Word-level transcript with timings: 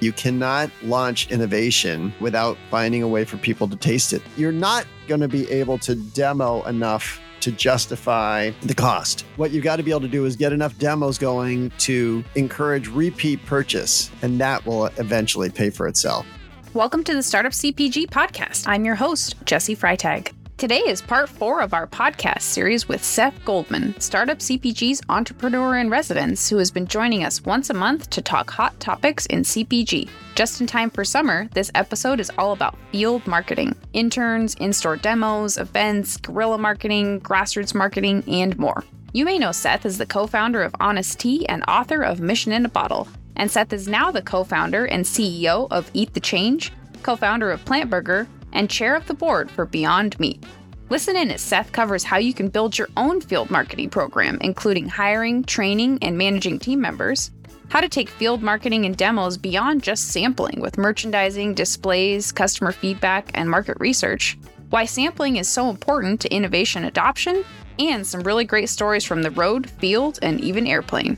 You 0.00 0.12
cannot 0.12 0.70
launch 0.82 1.30
innovation 1.30 2.14
without 2.20 2.56
finding 2.70 3.02
a 3.02 3.08
way 3.08 3.26
for 3.26 3.36
people 3.36 3.68
to 3.68 3.76
taste 3.76 4.14
it. 4.14 4.22
You're 4.38 4.50
not 4.50 4.86
going 5.08 5.20
to 5.20 5.28
be 5.28 5.46
able 5.50 5.76
to 5.78 5.94
demo 5.94 6.62
enough 6.62 7.20
to 7.40 7.52
justify 7.52 8.50
the 8.62 8.74
cost. 8.74 9.26
What 9.36 9.50
you've 9.50 9.64
got 9.64 9.76
to 9.76 9.82
be 9.82 9.90
able 9.90 10.00
to 10.00 10.08
do 10.08 10.24
is 10.24 10.36
get 10.36 10.54
enough 10.54 10.78
demos 10.78 11.18
going 11.18 11.70
to 11.80 12.24
encourage 12.34 12.88
repeat 12.88 13.44
purchase, 13.44 14.10
and 14.22 14.40
that 14.40 14.64
will 14.64 14.86
eventually 14.96 15.50
pay 15.50 15.68
for 15.68 15.86
itself. 15.86 16.26
Welcome 16.72 17.04
to 17.04 17.14
the 17.14 17.22
Startup 17.22 17.52
CPG 17.52 18.06
podcast. 18.06 18.66
I'm 18.66 18.86
your 18.86 18.94
host, 18.94 19.38
Jessi 19.44 19.76
Freitag. 19.76 20.32
Today 20.60 20.80
is 20.80 21.00
part 21.00 21.30
four 21.30 21.62
of 21.62 21.72
our 21.72 21.86
podcast 21.86 22.42
series 22.42 22.86
with 22.86 23.02
Seth 23.02 23.46
Goldman, 23.46 23.98
Startup 23.98 24.36
CPG's 24.36 25.00
entrepreneur 25.08 25.78
in 25.78 25.88
residence, 25.88 26.50
who 26.50 26.58
has 26.58 26.70
been 26.70 26.86
joining 26.86 27.24
us 27.24 27.42
once 27.42 27.70
a 27.70 27.74
month 27.74 28.10
to 28.10 28.20
talk 28.20 28.50
hot 28.50 28.78
topics 28.78 29.24
in 29.24 29.40
CPG. 29.40 30.10
Just 30.34 30.60
in 30.60 30.66
time 30.66 30.90
for 30.90 31.02
summer, 31.02 31.48
this 31.54 31.70
episode 31.74 32.20
is 32.20 32.30
all 32.36 32.52
about 32.52 32.76
field 32.92 33.26
marketing 33.26 33.74
interns, 33.94 34.54
in 34.56 34.74
store 34.74 34.98
demos, 34.98 35.56
events, 35.56 36.18
guerrilla 36.18 36.58
marketing, 36.58 37.22
grassroots 37.22 37.74
marketing, 37.74 38.22
and 38.28 38.58
more. 38.58 38.84
You 39.14 39.24
may 39.24 39.38
know 39.38 39.52
Seth 39.52 39.86
as 39.86 39.96
the 39.96 40.04
co 40.04 40.26
founder 40.26 40.62
of 40.62 40.76
Honest 40.78 41.18
Tea 41.18 41.48
and 41.48 41.64
author 41.68 42.02
of 42.02 42.20
Mission 42.20 42.52
in 42.52 42.66
a 42.66 42.68
Bottle. 42.68 43.08
And 43.34 43.50
Seth 43.50 43.72
is 43.72 43.88
now 43.88 44.10
the 44.10 44.20
co 44.20 44.44
founder 44.44 44.84
and 44.84 45.06
CEO 45.06 45.68
of 45.70 45.90
Eat 45.94 46.12
the 46.12 46.20
Change, 46.20 46.70
co 47.02 47.16
founder 47.16 47.50
of 47.50 47.64
PLNT 47.64 47.88
Burger, 47.88 48.28
and 48.52 48.70
chair 48.70 48.94
of 48.94 49.06
the 49.06 49.14
board 49.14 49.50
for 49.50 49.66
Beyond 49.66 50.18
Meat. 50.20 50.44
Listen 50.88 51.16
in 51.16 51.30
as 51.30 51.40
Seth 51.40 51.70
covers 51.70 52.02
how 52.02 52.18
you 52.18 52.34
can 52.34 52.48
build 52.48 52.76
your 52.76 52.88
own 52.96 53.20
field 53.20 53.50
marketing 53.50 53.90
program, 53.90 54.38
including 54.40 54.88
hiring, 54.88 55.44
training, 55.44 55.98
and 56.02 56.18
managing 56.18 56.58
team 56.58 56.80
members, 56.80 57.30
how 57.68 57.80
to 57.80 57.88
take 57.88 58.08
field 58.08 58.42
marketing 58.42 58.84
and 58.84 58.96
demos 58.96 59.38
beyond 59.38 59.82
just 59.82 60.08
sampling 60.08 60.60
with 60.60 60.78
merchandising, 60.78 61.54
displays, 61.54 62.32
customer 62.32 62.72
feedback, 62.72 63.30
and 63.34 63.48
market 63.48 63.76
research, 63.78 64.36
why 64.70 64.84
sampling 64.84 65.36
is 65.36 65.48
so 65.48 65.70
important 65.70 66.20
to 66.20 66.34
innovation 66.34 66.84
adoption, 66.84 67.44
and 67.78 68.06
some 68.06 68.22
really 68.22 68.44
great 68.44 68.68
stories 68.68 69.04
from 69.04 69.22
the 69.22 69.30
road, 69.30 69.70
field, 69.70 70.18
and 70.22 70.40
even 70.40 70.66
airplane. 70.66 71.16